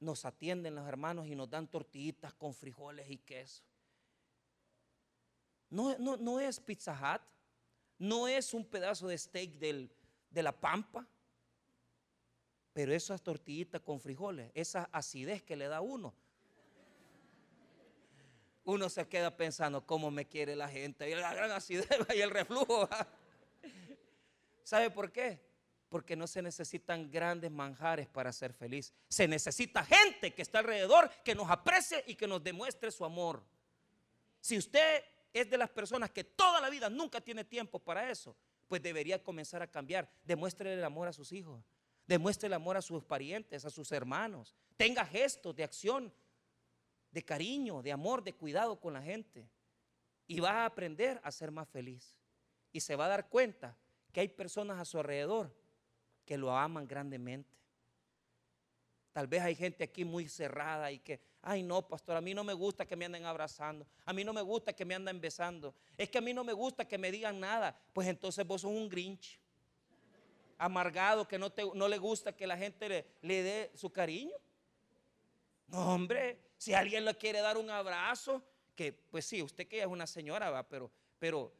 nos 0.00 0.24
atienden 0.24 0.74
los 0.74 0.86
hermanos 0.86 1.28
y 1.28 1.36
nos 1.36 1.48
dan 1.48 1.68
tortillitas 1.68 2.34
con 2.34 2.52
frijoles 2.52 3.08
y 3.08 3.18
queso. 3.18 3.62
No, 5.70 5.96
no, 5.98 6.40
es 6.40 6.60
Pizza 6.60 6.92
Hut, 6.92 7.22
no 7.98 8.28
es 8.28 8.52
un 8.52 8.64
pedazo 8.64 9.06
de 9.06 9.16
steak 9.16 9.52
de 9.52 10.42
la 10.42 10.52
pampa, 10.52 11.06
pero 12.72 12.92
esas 12.92 13.22
tortillitas 13.22 13.80
con 13.80 14.00
frijoles, 14.00 14.50
esa 14.54 14.88
acidez 14.92 15.42
que 15.42 15.56
le 15.56 15.68
da 15.68 15.80
uno, 15.80 16.14
uno 18.64 18.88
se 18.88 19.06
queda 19.08 19.36
pensando 19.36 19.84
cómo 19.84 20.10
me 20.10 20.26
quiere 20.26 20.54
la 20.54 20.68
gente, 20.68 21.08
y 21.10 21.14
la 21.14 21.34
gran 21.34 21.50
acidez 21.50 21.88
y 22.14 22.20
el 22.20 22.30
reflujo. 22.30 22.88
¿Sabe 24.62 24.90
por 24.90 25.10
qué? 25.10 25.40
Porque 25.88 26.16
no 26.16 26.26
se 26.26 26.40
necesitan 26.40 27.10
grandes 27.10 27.50
manjares 27.50 28.08
para 28.08 28.32
ser 28.32 28.54
feliz. 28.54 28.92
Se 29.08 29.28
necesita 29.28 29.84
gente 29.84 30.32
que 30.32 30.42
está 30.42 30.60
alrededor, 30.60 31.10
que 31.24 31.34
nos 31.34 31.50
aprecie 31.50 32.02
y 32.06 32.14
que 32.14 32.26
nos 32.26 32.42
demuestre 32.42 32.90
su 32.90 33.04
amor. 33.04 33.42
Si 34.40 34.56
usted 34.56 35.04
es 35.32 35.50
de 35.50 35.58
las 35.58 35.70
personas 35.70 36.10
que 36.10 36.24
toda 36.24 36.60
la 36.60 36.70
vida 36.70 36.88
nunca 36.88 37.20
tiene 37.20 37.44
tiempo 37.44 37.78
para 37.78 38.10
eso, 38.10 38.36
pues 38.68 38.80
debería 38.80 39.22
comenzar 39.22 39.60
a 39.60 39.66
cambiar. 39.66 40.08
Demuestre 40.24 40.72
el 40.72 40.84
amor 40.84 41.08
a 41.08 41.12
sus 41.12 41.32
hijos. 41.32 41.62
Demuestre 42.12 42.48
el 42.48 42.52
amor 42.52 42.76
a 42.76 42.82
sus 42.82 43.02
parientes, 43.02 43.64
a 43.64 43.70
sus 43.70 43.90
hermanos. 43.90 44.54
Tenga 44.76 45.02
gestos 45.06 45.56
de 45.56 45.64
acción, 45.64 46.12
de 47.10 47.24
cariño, 47.24 47.80
de 47.80 47.90
amor, 47.90 48.22
de 48.22 48.34
cuidado 48.34 48.78
con 48.78 48.92
la 48.92 49.00
gente. 49.00 49.48
Y 50.26 50.38
va 50.38 50.50
a 50.50 50.66
aprender 50.66 51.18
a 51.24 51.32
ser 51.32 51.50
más 51.50 51.66
feliz. 51.70 52.14
Y 52.70 52.80
se 52.80 52.96
va 52.96 53.06
a 53.06 53.08
dar 53.08 53.30
cuenta 53.30 53.78
que 54.12 54.20
hay 54.20 54.28
personas 54.28 54.78
a 54.78 54.84
su 54.84 54.98
alrededor 54.98 55.56
que 56.26 56.36
lo 56.36 56.54
aman 56.54 56.86
grandemente. 56.86 57.56
Tal 59.14 59.26
vez 59.26 59.40
hay 59.40 59.54
gente 59.54 59.82
aquí 59.82 60.04
muy 60.04 60.28
cerrada 60.28 60.92
y 60.92 60.98
que, 60.98 61.18
ay 61.40 61.62
no, 61.62 61.88
pastor, 61.88 62.18
a 62.18 62.20
mí 62.20 62.34
no 62.34 62.44
me 62.44 62.52
gusta 62.52 62.84
que 62.84 62.94
me 62.94 63.06
anden 63.06 63.24
abrazando, 63.24 63.86
a 64.04 64.12
mí 64.12 64.22
no 64.22 64.34
me 64.34 64.42
gusta 64.42 64.74
que 64.74 64.84
me 64.84 64.94
anden 64.94 65.18
besando, 65.18 65.74
es 65.96 66.10
que 66.10 66.18
a 66.18 66.20
mí 66.20 66.34
no 66.34 66.44
me 66.44 66.52
gusta 66.52 66.86
que 66.86 66.98
me 66.98 67.10
digan 67.10 67.40
nada. 67.40 67.74
Pues 67.94 68.06
entonces 68.06 68.46
vos 68.46 68.60
sos 68.60 68.70
un 68.70 68.90
grinch 68.90 69.41
amargado, 70.62 71.26
que 71.26 71.40
no, 71.40 71.50
te, 71.50 71.64
no 71.74 71.88
le 71.88 71.98
gusta 71.98 72.36
que 72.36 72.46
la 72.46 72.56
gente 72.56 73.04
le, 73.20 73.42
dé 73.42 73.72
su 73.74 73.90
cariño. 73.90 74.36
No, 75.66 75.94
hombre, 75.94 76.38
si 76.56 76.72
alguien 76.72 77.04
le 77.04 77.16
quiere 77.16 77.40
dar 77.40 77.56
un 77.56 77.68
abrazo, 77.68 78.44
que 78.76 78.92
pues 78.92 79.26
sí, 79.26 79.42
usted 79.42 79.66
que 79.66 79.80
es 79.80 79.86
una 79.86 80.06
señora, 80.06 80.50
va, 80.50 80.68
pero, 80.68 80.92
pero 81.18 81.52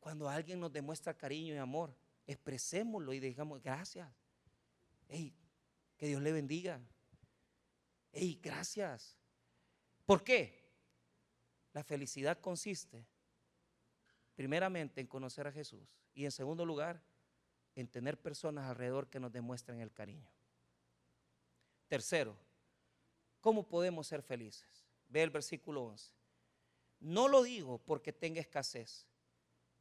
cuando 0.00 0.28
alguien 0.28 0.58
nos 0.58 0.72
demuestra 0.72 1.14
cariño 1.14 1.54
y 1.54 1.58
amor, 1.58 1.96
expresémoslo 2.26 3.12
y 3.12 3.20
digamos 3.20 3.62
gracias. 3.62 4.10
Hey, 5.08 5.32
que 5.96 6.08
Dios 6.08 6.20
le 6.20 6.32
bendiga. 6.32 6.80
Hey, 8.10 8.40
gracias. 8.42 9.16
¿Por 10.04 10.24
qué? 10.24 10.66
La 11.72 11.84
felicidad 11.84 12.40
consiste 12.40 13.06
primeramente 14.34 15.00
en 15.00 15.06
conocer 15.06 15.46
a 15.46 15.52
Jesús 15.52 15.86
y 16.16 16.24
en 16.24 16.32
segundo 16.32 16.64
lugar, 16.64 17.00
en 17.76 17.86
tener 17.86 18.18
personas 18.18 18.68
alrededor 18.68 19.06
que 19.08 19.20
nos 19.20 19.30
demuestren 19.30 19.80
el 19.80 19.92
cariño. 19.92 20.28
Tercero, 21.88 22.34
¿cómo 23.42 23.68
podemos 23.68 24.06
ser 24.06 24.22
felices? 24.22 24.86
Ve 25.10 25.22
el 25.22 25.30
versículo 25.30 25.84
11. 25.84 26.10
No 27.00 27.28
lo 27.28 27.42
digo 27.42 27.78
porque 27.78 28.14
tenga 28.14 28.40
escasez, 28.40 29.06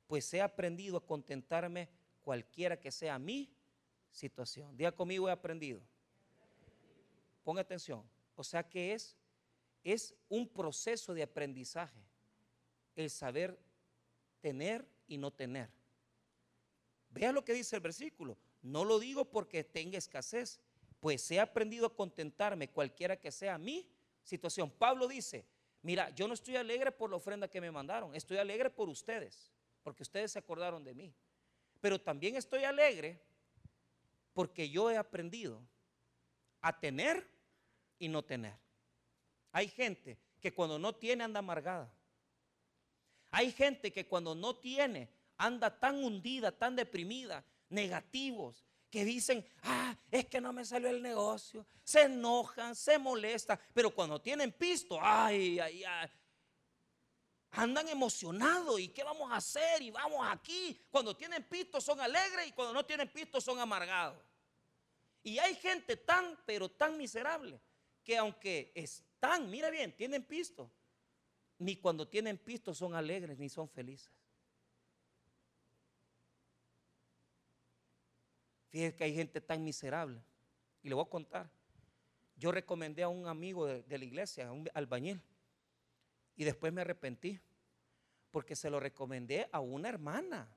pues 0.08 0.32
he 0.34 0.42
aprendido 0.42 0.98
a 0.98 1.06
contentarme 1.06 1.90
cualquiera 2.22 2.78
que 2.78 2.92
sea 2.92 3.18
mi 3.18 3.50
situación. 4.12 4.76
Diga 4.76 4.92
conmigo, 4.92 5.30
he 5.30 5.32
aprendido. 5.32 5.82
Ponga 7.46 7.62
atención. 7.62 8.04
O 8.36 8.44
sea 8.44 8.68
que 8.68 8.92
es, 8.92 9.16
es 9.86 10.14
un 10.28 10.50
proceso 10.50 11.14
de 11.14 11.24
aprendizaje 11.24 12.04
el 12.98 13.10
saber 13.10 13.58
tener 14.42 14.86
y 15.08 15.18
no 15.18 15.32
tener. 15.32 15.70
Vea 17.16 17.32
lo 17.32 17.46
que 17.46 17.54
dice 17.54 17.78
el 17.78 17.82
versículo. 17.82 18.38
No 18.62 18.84
lo 18.84 19.00
digo 19.00 19.24
porque 19.24 19.64
tenga 19.64 19.98
escasez, 19.98 20.60
pues 21.00 21.32
he 21.32 21.40
aprendido 21.40 21.88
a 21.88 21.96
contentarme 21.96 22.68
cualquiera 22.68 23.16
que 23.16 23.32
sea 23.32 23.58
mi 23.58 23.90
situación. 24.22 24.70
Pablo 24.70 25.08
dice, 25.08 25.46
mira, 25.82 26.10
yo 26.10 26.28
no 26.28 26.34
estoy 26.34 26.58
alegre 26.58 26.92
por 26.92 27.10
la 27.10 27.16
ofrenda 27.16 27.48
que 27.48 27.62
me 27.62 27.72
mandaron, 27.72 28.14
estoy 28.14 28.38
alegre 28.38 28.70
por 28.70 28.90
ustedes, 28.90 29.50
porque 29.82 30.04
ustedes 30.04 30.34
se 30.34 30.40
acordaron 30.40 30.84
de 30.84 30.94
mí. 30.94 31.14
Pero 31.80 32.02
también 32.02 32.36
estoy 32.36 32.66
alegre 32.66 33.22
porque 34.34 34.70
yo 34.70 34.92
he 34.92 34.98
aprendido 34.98 35.62
a 36.60 36.78
tener 36.78 37.26
y 37.98 38.10
no 38.10 38.26
tener. 38.26 38.58
Hay 39.54 39.70
gente 39.70 40.18
que 40.42 40.54
cuando 40.54 40.78
no 40.78 40.94
tiene 40.94 41.24
anda 41.24 41.40
amargada. 41.40 41.90
Hay 43.32 43.54
gente 43.54 43.94
que 43.94 44.06
cuando 44.06 44.36
no 44.36 44.58
tiene 44.58 45.15
anda 45.38 45.80
tan 45.80 46.04
hundida, 46.04 46.52
tan 46.52 46.76
deprimida, 46.76 47.44
negativos, 47.70 48.66
que 48.90 49.04
dicen, 49.04 49.46
ah, 49.64 49.96
es 50.10 50.26
que 50.28 50.40
no 50.40 50.54
me 50.54 50.64
salió 50.64 50.90
el 50.90 51.02
negocio, 51.02 51.66
se 51.84 52.04
enojan, 52.04 52.76
se 52.76 52.98
molestan, 52.98 53.60
pero 53.74 53.94
cuando 53.94 54.22
tienen 54.22 54.52
pisto, 54.54 54.98
ay, 55.02 55.60
ay, 55.60 55.84
ay, 55.84 56.10
andan 57.52 57.88
emocionados 57.88 58.80
y 58.80 58.90
qué 58.90 59.04
vamos 59.04 59.32
a 59.32 59.38
hacer 59.38 59.82
y 59.82 59.90
vamos 59.90 60.26
aquí. 60.30 60.80
Cuando 60.90 61.16
tienen 61.16 61.44
pisto 61.44 61.80
son 61.80 62.00
alegres 62.00 62.48
y 62.48 62.52
cuando 62.52 62.74
no 62.74 62.86
tienen 62.86 63.10
pisto 63.10 63.40
son 63.40 63.60
amargados. 63.60 64.22
Y 65.24 65.40
hay 65.40 65.56
gente 65.56 65.98
tan, 65.98 66.38
pero 66.46 66.70
tan 66.70 66.98
miserable, 66.98 67.60
que 68.04 68.18
aunque 68.18 68.72
están, 68.76 69.50
mira 69.50 69.70
bien, 69.70 69.96
tienen 69.96 70.24
pisto, 70.24 70.70
ni 71.58 71.78
cuando 71.78 72.08
tienen 72.08 72.38
pisto 72.38 72.74
son 72.74 72.94
alegres 72.94 73.38
ni 73.40 73.50
son 73.50 73.68
felices. 73.68 74.12
Fíjense 78.76 78.98
que 78.98 79.06
hay 79.06 79.16
gente 79.16 79.40
tan 79.40 79.64
miserable. 79.64 80.22
Y 80.84 80.90
le 80.90 80.96
voy 80.96 81.06
a 81.06 81.10
contar. 81.10 81.50
Yo 82.36 82.52
recomendé 82.52 83.04
a 83.04 83.08
un 83.08 83.26
amigo 83.26 83.66
de, 83.66 83.98
la 83.98 84.04
iglesia, 84.04 84.50
a 84.50 84.52
un 84.52 84.70
albañil. 84.74 85.22
Y 86.36 86.44
después 86.44 86.74
me 86.74 86.82
arrepentí. 86.82 87.40
Porque 88.32 88.54
se 88.54 88.70
lo 88.70 88.82
recomendé 88.82 89.48
a 89.54 89.62
una 89.62 89.88
hermana. 89.88 90.54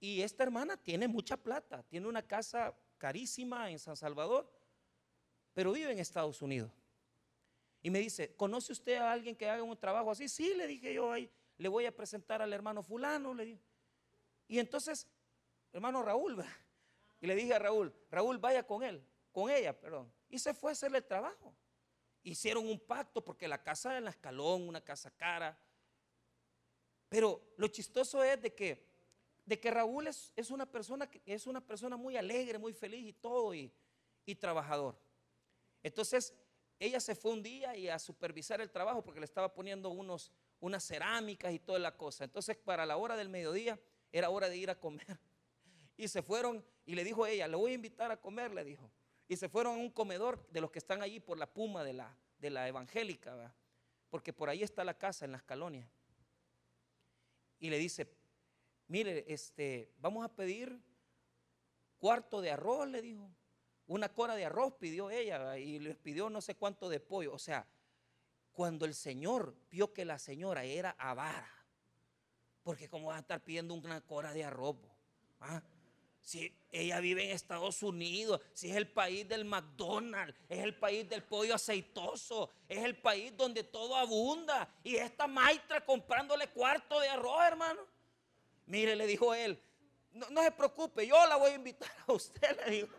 Y 0.00 0.20
esta 0.20 0.42
hermana 0.42 0.76
tiene 0.76 1.08
mucha 1.08 1.38
plata. 1.38 1.82
Tiene 1.84 2.06
una 2.06 2.20
casa 2.20 2.76
carísima 2.98 3.70
en 3.70 3.78
San 3.78 3.96
Salvador. 3.96 4.46
Pero 5.54 5.72
vive 5.72 5.92
en 5.92 5.98
Estados 5.98 6.42
Unidos. 6.42 6.70
Y 7.80 7.88
me 7.88 8.00
dice, 8.00 8.34
¿conoce 8.34 8.72
usted 8.72 8.96
a 8.98 9.12
alguien 9.12 9.34
que 9.34 9.48
haga 9.48 9.62
un 9.62 9.78
trabajo 9.78 10.10
así? 10.10 10.28
Sí, 10.28 10.52
le 10.54 10.66
dije 10.66 10.92
yo, 10.92 11.10
ahí, 11.10 11.30
le 11.56 11.68
voy 11.70 11.86
a 11.86 11.96
presentar 11.96 12.42
al 12.42 12.52
hermano 12.52 12.82
fulano. 12.82 13.32
Le 13.32 13.46
dije. 13.46 13.62
Y 14.46 14.58
entonces 14.58 15.08
hermano 15.72 16.02
Raúl. 16.02 16.42
Y 17.22 17.26
le 17.26 17.34
dije 17.34 17.52
a 17.52 17.58
Raúl, 17.58 17.94
Raúl, 18.10 18.38
vaya 18.38 18.66
con 18.66 18.82
él, 18.82 19.06
con 19.30 19.50
ella, 19.50 19.78
perdón. 19.78 20.10
Y 20.30 20.38
se 20.38 20.54
fue 20.54 20.70
a 20.70 20.72
hacerle 20.72 20.96
el 20.96 21.04
trabajo. 21.04 21.54
Hicieron 22.22 22.66
un 22.66 22.80
pacto 22.80 23.22
porque 23.22 23.46
la 23.46 23.62
casa 23.62 23.90
era 23.90 23.98
en 23.98 24.04
la 24.04 24.10
escalón, 24.10 24.66
una 24.66 24.80
casa 24.80 25.10
cara. 25.10 25.58
Pero 27.10 27.52
lo 27.58 27.68
chistoso 27.68 28.24
es 28.24 28.40
de 28.40 28.54
que, 28.54 28.86
de 29.44 29.60
que 29.60 29.70
Raúl 29.70 30.06
es, 30.06 30.32
una 30.50 30.64
persona, 30.64 31.10
es 31.26 31.46
una 31.46 31.60
persona 31.60 31.98
muy 31.98 32.16
alegre, 32.16 32.58
muy 32.58 32.72
feliz 32.72 33.06
y 33.06 33.12
todo, 33.12 33.52
y, 33.52 33.70
y 34.24 34.34
trabajador. 34.36 34.98
Entonces, 35.82 36.34
ella 36.78 37.00
se 37.00 37.14
fue 37.14 37.32
un 37.32 37.42
día 37.42 37.76
y 37.76 37.88
a 37.88 37.98
supervisar 37.98 38.60
el 38.60 38.70
trabajo 38.70 39.02
porque 39.02 39.20
le 39.20 39.26
estaba 39.26 39.52
poniendo 39.52 39.90
unos, 39.90 40.32
unas 40.60 40.84
cerámicas 40.84 41.52
y 41.52 41.58
toda 41.58 41.78
la 41.78 41.96
cosa. 41.96 42.24
Entonces, 42.24 42.56
para 42.56 42.86
la 42.86 42.96
hora 42.96 43.16
del 43.16 43.28
mediodía, 43.28 43.78
era 44.12 44.30
hora 44.30 44.48
de 44.48 44.56
ir 44.56 44.70
a 44.70 44.78
comer. 44.78 45.18
Y 46.00 46.08
se 46.08 46.22
fueron 46.22 46.64
y 46.86 46.94
le 46.94 47.04
dijo 47.04 47.26
ella, 47.26 47.46
le 47.46 47.56
voy 47.56 47.72
a 47.72 47.74
invitar 47.74 48.10
a 48.10 48.16
comer, 48.16 48.54
le 48.54 48.64
dijo. 48.64 48.90
y 49.28 49.36
se 49.36 49.50
fueron 49.50 49.74
a 49.74 49.82
un 49.82 49.90
comedor 49.90 50.48
de 50.50 50.62
los 50.62 50.70
que 50.70 50.78
están 50.78 51.02
allí 51.02 51.20
por 51.20 51.36
la 51.36 51.46
puma 51.46 51.84
de 51.84 51.92
la, 51.92 52.16
de 52.38 52.48
la 52.48 52.66
evangélica, 52.66 53.54
porque 54.08 54.32
por 54.32 54.48
ahí 54.48 54.62
está 54.62 54.82
la 54.82 54.96
casa 54.96 55.26
en 55.26 55.32
las 55.32 55.42
colonias. 55.42 55.86
Y 57.58 57.68
le 57.68 57.76
dice, 57.76 58.10
mire, 58.88 59.26
este, 59.28 59.92
vamos 59.98 60.24
a 60.24 60.34
pedir 60.34 60.80
cuarto 61.98 62.40
de 62.40 62.50
arroz, 62.50 62.88
le 62.88 63.02
dijo. 63.02 63.30
Una 63.86 64.08
cora 64.08 64.36
de 64.36 64.46
arroz 64.46 64.72
pidió 64.80 65.10
ella 65.10 65.58
y 65.58 65.80
les 65.80 65.96
pidió 65.96 66.30
no 66.30 66.40
sé 66.40 66.54
cuánto 66.54 66.88
de 66.88 67.00
pollo. 67.00 67.34
O 67.34 67.38
sea, 67.38 67.66
cuando 68.52 68.86
el 68.86 68.94
Señor 68.94 69.54
vio 69.68 69.92
que 69.92 70.06
la 70.06 70.18
señora 70.18 70.64
era 70.64 70.96
avara, 70.98 71.52
porque 72.62 72.88
cómo 72.88 73.08
va 73.08 73.16
a 73.16 73.20
estar 73.20 73.44
pidiendo 73.44 73.74
una 73.74 74.00
cora 74.00 74.32
de 74.32 74.44
arroz, 74.44 74.76
¿Ah? 75.40 75.62
Si 76.22 76.54
ella 76.70 77.00
vive 77.00 77.24
en 77.24 77.30
Estados 77.30 77.82
Unidos, 77.82 78.40
si 78.52 78.70
es 78.70 78.76
el 78.76 78.88
país 78.88 79.28
del 79.28 79.44
McDonald's, 79.44 80.34
es 80.48 80.58
el 80.58 80.74
país 80.76 81.08
del 81.08 81.22
pollo 81.22 81.54
aceitoso, 81.54 82.50
es 82.68 82.84
el 82.84 82.96
país 82.96 83.36
donde 83.36 83.64
todo 83.64 83.96
abunda. 83.96 84.68
Y 84.84 84.96
esta 84.96 85.26
maestra 85.26 85.84
comprándole 85.84 86.48
cuarto 86.48 87.00
de 87.00 87.08
arroz, 87.08 87.42
hermano. 87.44 87.80
Mire, 88.66 88.94
le 88.94 89.06
dijo 89.06 89.34
él, 89.34 89.60
no, 90.12 90.28
no 90.30 90.42
se 90.42 90.52
preocupe, 90.52 91.06
yo 91.06 91.26
la 91.26 91.36
voy 91.36 91.50
a 91.52 91.54
invitar 91.54 91.90
a 92.06 92.12
usted, 92.12 92.56
le 92.64 92.70
dijo. 92.70 92.94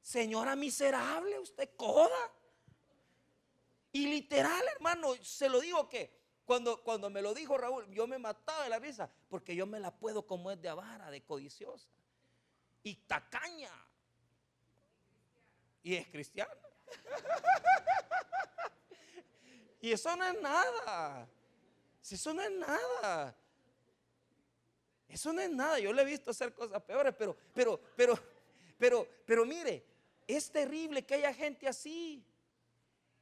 Señora 0.00 0.54
miserable, 0.54 1.38
usted 1.40 1.70
coda. 1.76 2.32
Y 3.92 4.06
literal, 4.06 4.64
hermano, 4.74 5.14
se 5.22 5.48
lo 5.48 5.60
digo 5.60 5.88
que 5.88 6.23
cuando, 6.44 6.82
cuando 6.82 7.08
me 7.08 7.22
lo 7.22 7.32
dijo 7.32 7.56
Raúl, 7.56 7.90
yo 7.90 8.06
me 8.06 8.18
mataba 8.18 8.64
de 8.64 8.70
la 8.70 8.78
risa, 8.78 9.10
porque 9.28 9.56
yo 9.56 9.66
me 9.66 9.80
la 9.80 9.90
puedo 9.90 10.26
como 10.26 10.50
es 10.50 10.60
de 10.60 10.68
avara, 10.68 11.10
de 11.10 11.22
codiciosa. 11.22 11.88
Y 12.82 12.96
tacaña. 12.96 13.72
Y 15.82 15.94
es 15.94 16.06
cristiana. 16.08 16.52
y 19.80 19.92
eso 19.92 20.14
no 20.16 20.24
es 20.24 20.40
nada. 20.40 21.26
Si 22.02 22.16
eso 22.16 22.34
no 22.34 22.42
es 22.42 22.50
nada. 22.50 23.34
Eso 25.08 25.32
no 25.32 25.40
es 25.40 25.50
nada. 25.50 25.78
Yo 25.78 25.92
le 25.92 26.02
he 26.02 26.04
visto 26.04 26.30
hacer 26.30 26.52
cosas 26.52 26.82
peores, 26.82 27.14
pero, 27.16 27.34
pero, 27.54 27.80
pero, 27.96 28.18
pero, 28.78 29.08
pero 29.24 29.46
mire, 29.46 29.82
es 30.26 30.50
terrible 30.50 31.06
que 31.06 31.14
haya 31.14 31.32
gente 31.32 31.66
así. 31.66 32.22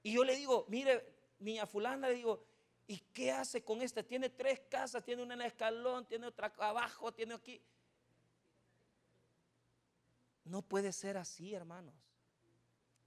Y 0.02 0.14
yo 0.14 0.24
le 0.24 0.34
digo, 0.34 0.66
mire, 0.68 1.06
niña 1.38 1.66
fulana, 1.66 2.08
le 2.08 2.16
digo, 2.16 2.51
¿Y 2.92 2.98
qué 3.14 3.32
hace 3.32 3.64
con 3.64 3.80
este? 3.80 4.02
Tiene 4.02 4.28
tres 4.28 4.60
casas, 4.68 5.02
tiene 5.02 5.22
una 5.22 5.32
en 5.32 5.40
el 5.40 5.46
escalón, 5.46 6.04
tiene 6.04 6.26
otra 6.26 6.52
abajo, 6.58 7.10
tiene 7.10 7.32
aquí. 7.32 7.58
No 10.44 10.60
puede 10.60 10.92
ser 10.92 11.16
así, 11.16 11.54
hermanos. 11.54 11.94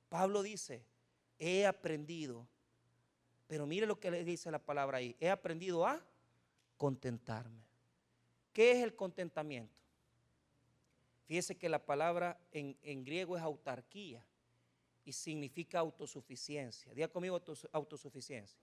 Pablo 0.09 0.41
dice, 0.41 0.83
he 1.37 1.67
aprendido, 1.67 2.47
pero 3.45 3.67
mire 3.67 3.85
lo 3.85 3.99
que 3.99 4.09
le 4.09 4.23
dice 4.23 4.49
la 4.49 4.57
palabra 4.57 4.97
ahí, 4.97 5.15
he 5.19 5.29
aprendido 5.29 5.85
a 5.85 6.03
contentarme. 6.77 7.63
¿Qué 8.53 8.71
es 8.71 8.83
el 8.83 8.95
contentamiento? 8.95 9.77
Fíjese 11.27 11.59
que 11.59 11.69
la 11.69 11.85
palabra 11.85 12.39
en, 12.51 12.75
en 12.81 13.03
griego 13.03 13.37
es 13.37 13.43
autarquía 13.43 14.25
y 15.03 15.13
significa 15.13 15.77
autosuficiencia. 15.77 16.91
Diga 16.91 17.07
conmigo 17.07 17.39
autosuficiencia. 17.71 18.59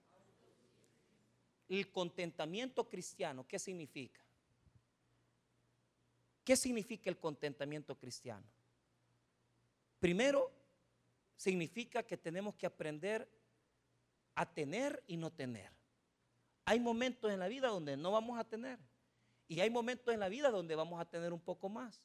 El 1.79 1.91
contentamiento 1.91 2.87
cristiano, 2.87 3.47
¿qué 3.47 3.57
significa? 3.57 4.21
¿Qué 6.43 6.55
significa 6.55 7.09
el 7.09 7.17
contentamiento 7.17 7.97
cristiano? 7.97 8.45
Primero, 9.99 10.51
significa 11.35 12.03
que 12.03 12.15
tenemos 12.15 12.53
que 12.53 12.67
aprender 12.67 13.27
a 14.35 14.45
tener 14.45 15.03
y 15.07 15.17
no 15.17 15.31
tener. 15.31 15.71
Hay 16.65 16.79
momentos 16.79 17.31
en 17.31 17.39
la 17.39 17.47
vida 17.47 17.69
donde 17.69 17.97
no 17.97 18.11
vamos 18.11 18.37
a 18.37 18.43
tener 18.43 18.77
y 19.47 19.59
hay 19.59 19.71
momentos 19.71 20.13
en 20.13 20.19
la 20.19 20.29
vida 20.29 20.51
donde 20.51 20.75
vamos 20.75 21.01
a 21.01 21.05
tener 21.05 21.33
un 21.33 21.41
poco 21.41 21.69
más. 21.69 22.03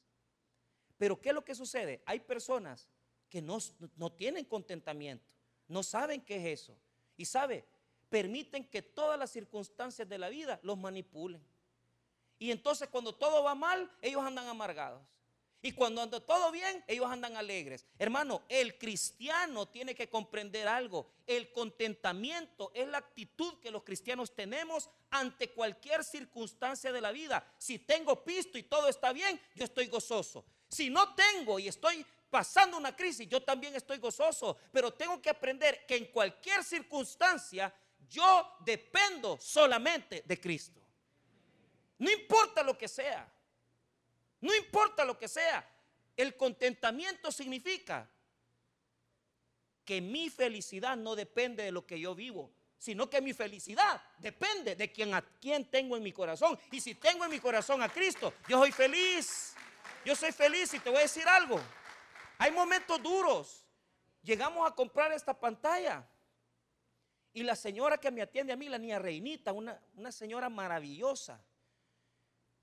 Pero 0.97 1.21
¿qué 1.21 1.29
es 1.29 1.35
lo 1.35 1.45
que 1.45 1.53
sucede? 1.53 2.01
Hay 2.07 2.21
personas 2.21 2.87
que 3.29 3.39
no, 3.39 3.59
no 3.97 4.11
tienen 4.11 4.45
contentamiento, 4.45 5.31
no 5.67 5.83
saben 5.83 6.21
qué 6.21 6.37
es 6.37 6.61
eso. 6.61 6.75
Y 7.15 7.25
sabe, 7.25 7.65
permiten 8.09 8.65
que 8.65 8.81
todas 8.81 9.17
las 9.17 9.31
circunstancias 9.31 10.07
de 10.07 10.17
la 10.17 10.29
vida 10.29 10.59
los 10.63 10.77
manipulen. 10.77 11.41
Y 12.37 12.51
entonces 12.51 12.87
cuando 12.89 13.13
todo 13.13 13.43
va 13.43 13.55
mal, 13.55 13.91
ellos 14.01 14.23
andan 14.23 14.47
amargados. 14.47 15.01
Y 15.61 15.73
cuando 15.73 16.01
anda 16.01 16.21
todo 16.21 16.51
bien, 16.51 16.83
ellos 16.87 17.07
andan 17.11 17.35
alegres. 17.35 17.85
Hermano, 17.97 18.43
el 18.47 18.77
cristiano 18.77 19.67
tiene 19.67 19.93
que 19.93 20.09
comprender 20.09 20.69
algo. 20.69 21.11
El 21.27 21.51
contentamiento 21.51 22.71
es 22.73 22.87
la 22.87 22.99
actitud 22.99 23.59
que 23.59 23.69
los 23.69 23.83
cristianos 23.83 24.33
tenemos 24.33 24.89
ante 25.09 25.51
cualquier 25.51 26.05
circunstancia 26.05 26.93
de 26.93 27.01
la 27.01 27.11
vida. 27.11 27.45
Si 27.57 27.77
tengo 27.77 28.23
pisto 28.23 28.57
y 28.57 28.63
todo 28.63 28.87
está 28.87 29.11
bien, 29.11 29.39
yo 29.53 29.65
estoy 29.65 29.87
gozoso. 29.87 30.45
Si 30.69 30.89
no 30.89 31.13
tengo 31.13 31.59
y 31.59 31.67
estoy 31.67 32.05
pasando 32.29 32.77
una 32.77 32.95
crisis, 32.95 33.27
yo 33.27 33.43
también 33.43 33.75
estoy 33.75 33.97
gozoso. 33.97 34.55
Pero 34.71 34.93
tengo 34.93 35.21
que 35.21 35.29
aprender 35.29 35.85
que 35.85 35.97
en 35.97 36.05
cualquier 36.05 36.63
circunstancia 36.63 37.73
yo 38.09 38.57
dependo 38.61 39.37
solamente 39.39 40.23
de 40.25 40.39
Cristo. 40.39 40.79
No 41.99 42.09
importa 42.09 42.63
lo 42.63 42.77
que 42.77 42.87
sea. 42.87 43.31
No 44.41 44.55
importa 44.55 45.05
lo 45.05 45.17
que 45.17 45.27
sea. 45.27 45.67
El 46.15 46.35
contentamiento 46.35 47.31
significa 47.31 48.09
que 49.85 50.01
mi 50.01 50.29
felicidad 50.29 50.95
no 50.97 51.15
depende 51.15 51.63
de 51.63 51.71
lo 51.71 51.85
que 51.85 51.99
yo 51.99 52.13
vivo, 52.15 52.51
sino 52.77 53.09
que 53.09 53.21
mi 53.21 53.33
felicidad 53.33 54.01
depende 54.17 54.75
de 54.75 54.91
quien, 54.91 55.13
a 55.13 55.21
quien 55.21 55.69
tengo 55.69 55.97
en 55.97 56.03
mi 56.03 56.11
corazón. 56.11 56.59
Y 56.71 56.79
si 56.79 56.95
tengo 56.95 57.25
en 57.25 57.31
mi 57.31 57.39
corazón 57.39 57.81
a 57.81 57.89
Cristo, 57.89 58.33
yo 58.47 58.59
soy 58.59 58.71
feliz. 58.71 59.55
Yo 60.05 60.15
soy 60.15 60.31
feliz 60.31 60.73
y 60.73 60.79
te 60.79 60.89
voy 60.89 60.99
a 60.99 61.01
decir 61.03 61.27
algo. 61.27 61.59
Hay 62.37 62.51
momentos 62.51 63.01
duros. 63.01 63.65
Llegamos 64.23 64.69
a 64.69 64.73
comprar 64.73 65.11
esta 65.11 65.37
pantalla 65.37 66.07
y 67.33 67.43
la 67.43 67.55
señora 67.55 67.99
que 67.99 68.11
me 68.11 68.21
atiende 68.21 68.53
a 68.53 68.55
mí, 68.55 68.69
la 68.69 68.77
niña 68.77 68.99
Reinita, 68.99 69.53
una, 69.53 69.79
señora 70.11 70.49
maravillosa, 70.49 71.43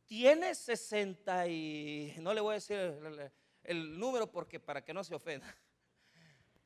tiene 0.04 0.54
60 0.54 1.48
y, 1.48 2.14
no 2.18 2.32
le 2.34 2.40
voy 2.40 2.52
a 2.52 2.54
decir 2.54 2.76
el, 2.76 3.32
el, 3.64 3.98
número 3.98 4.30
porque 4.30 4.60
para 4.60 4.84
que 4.84 4.94
no 4.94 5.02
se 5.02 5.14
ofenda, 5.14 5.56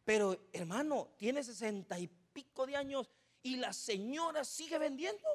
pero 0.04 0.48
hermano, 0.52 1.14
tiene 1.16 1.42
60 1.42 1.98
y 1.98 2.08
pico 2.32 2.66
de 2.66 2.76
años 2.76 3.10
y 3.42 3.56
la 3.56 3.72
señora 3.72 4.44
sigue 4.44 4.78
vendiendo. 4.78 5.28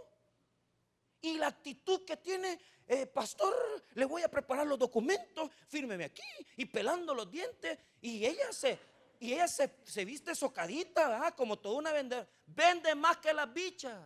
Y 1.22 1.38
la 1.38 1.48
actitud 1.48 2.06
que 2.06 2.18
tiene, 2.18 2.60
eh, 2.88 3.08
pastor, 3.08 3.54
le 3.96 4.06
voy 4.06 4.22
a 4.22 4.30
preparar 4.30 4.68
los 4.68 4.78
documentos, 4.78 5.50
fírmeme 5.68 6.06
aquí 6.06 6.22
y 6.58 6.66
pelando 6.66 7.16
los 7.16 7.30
dientes. 7.32 7.80
Y 8.02 8.26
ella 8.26 8.52
se, 8.52 8.78
y 9.20 9.34
ella 9.34 9.48
se, 9.48 10.06
viste 10.06 10.36
socadita, 10.36 11.34
como 11.36 11.58
toda 11.58 11.78
una 11.78 11.92
vendedora. 11.92 12.28
Vende 12.48 12.96
más 12.96 13.18
que 13.18 13.34
las 13.34 13.52
bichas. 13.54 13.98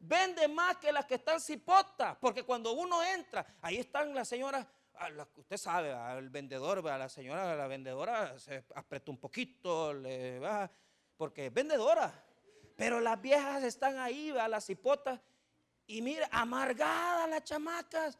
Vende 0.00 0.48
más 0.48 0.76
que 0.78 0.92
las 0.92 1.04
que 1.04 1.16
están 1.16 1.40
cipotas. 1.40 2.16
Porque 2.20 2.42
cuando 2.42 2.72
uno 2.72 3.02
entra, 3.02 3.46
ahí 3.60 3.76
están 3.76 4.14
las 4.14 4.28
señoras. 4.28 4.66
usted 5.36 5.56
sabe, 5.56 5.94
el 6.18 6.30
vendedor, 6.30 6.86
a 6.88 6.98
la 6.98 7.08
señora, 7.08 7.54
la 7.54 7.66
vendedora 7.66 8.38
se 8.38 8.64
aprieta 8.74 9.10
un 9.10 9.18
poquito, 9.18 9.92
le 9.92 10.40
porque 11.16 11.46
es 11.46 11.52
vendedora. 11.52 12.12
Pero 12.76 12.98
las 13.00 13.20
viejas 13.20 13.62
están 13.62 13.98
ahí, 13.98 14.30
a 14.30 14.48
las 14.48 14.64
cipotas. 14.64 15.20
Y 15.86 16.00
mire, 16.00 16.26
amargadas 16.30 17.28
las 17.28 17.44
chamacas. 17.44 18.18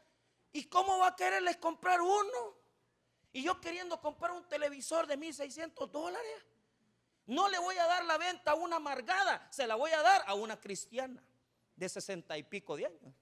¿Y 0.53 0.65
cómo 0.65 0.99
va 0.99 1.09
a 1.09 1.17
quererles 1.17 1.57
comprar 1.57 2.01
uno? 2.01 2.60
Y 3.33 3.43
yo 3.43 3.61
queriendo 3.61 4.01
comprar 4.01 4.33
un 4.33 4.49
televisor 4.49 5.07
de 5.07 5.19
1.600 5.19 5.89
dólares. 5.91 6.47
No 7.27 7.49
le 7.49 7.59
voy 7.59 7.77
a 7.77 7.87
dar 7.87 8.05
la 8.05 8.19
venta 8.19 8.53
a 8.53 8.55
una 8.55 8.77
amargada, 8.77 9.47
se 9.53 9.67
la 9.67 9.77
voy 9.77 9.93
a 9.93 10.03
dar 10.03 10.25
a 10.27 10.35
una 10.35 10.59
cristiana 10.59 11.23
de 11.77 11.89
sesenta 11.89 12.37
y 12.37 12.43
pico 12.43 12.77
de 12.77 12.87
años. 12.87 13.15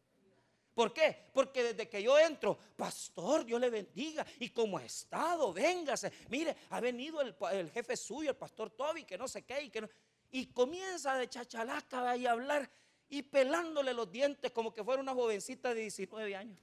¿Por 0.78 0.93
qué? 0.93 1.26
Porque 1.32 1.62
desde 1.62 1.89
que 1.89 2.01
yo 2.01 2.16
entro, 2.18 2.57
pastor, 2.76 3.45
Dios 3.45 3.61
le 3.61 3.68
bendiga. 3.68 4.24
Y 4.39 4.51
como 4.51 4.78
ha 4.78 4.85
estado, 4.85 5.53
véngase. 5.53 6.12
Mire, 6.28 6.57
ha 6.70 6.80
venido 6.80 7.20
el, 7.20 7.70
jefe 7.72 7.97
suyo, 7.97 8.30
el 8.30 8.37
pastor 8.37 8.70
Toby, 8.70 9.03
que 9.03 9.18
no 9.18 9.26
sé 9.26 9.43
qué, 9.45 9.61
y 9.61 9.70
que 9.70 9.80
no. 9.80 9.89
Y 10.30 10.47
comienza 10.47 11.16
de 11.16 11.28
chachalaca 11.28 12.16
y 12.16 12.26
hablar 12.26 12.70
y 13.09 13.22
pelándole 13.22 13.93
los 13.93 14.11
dientes 14.12 14.53
como 14.53 14.72
que 14.72 14.85
fuera 14.85 15.03
una 15.03 15.14
jovencita 15.14 15.74
de 15.74 15.80
19 15.80 16.37
años. 16.37 16.61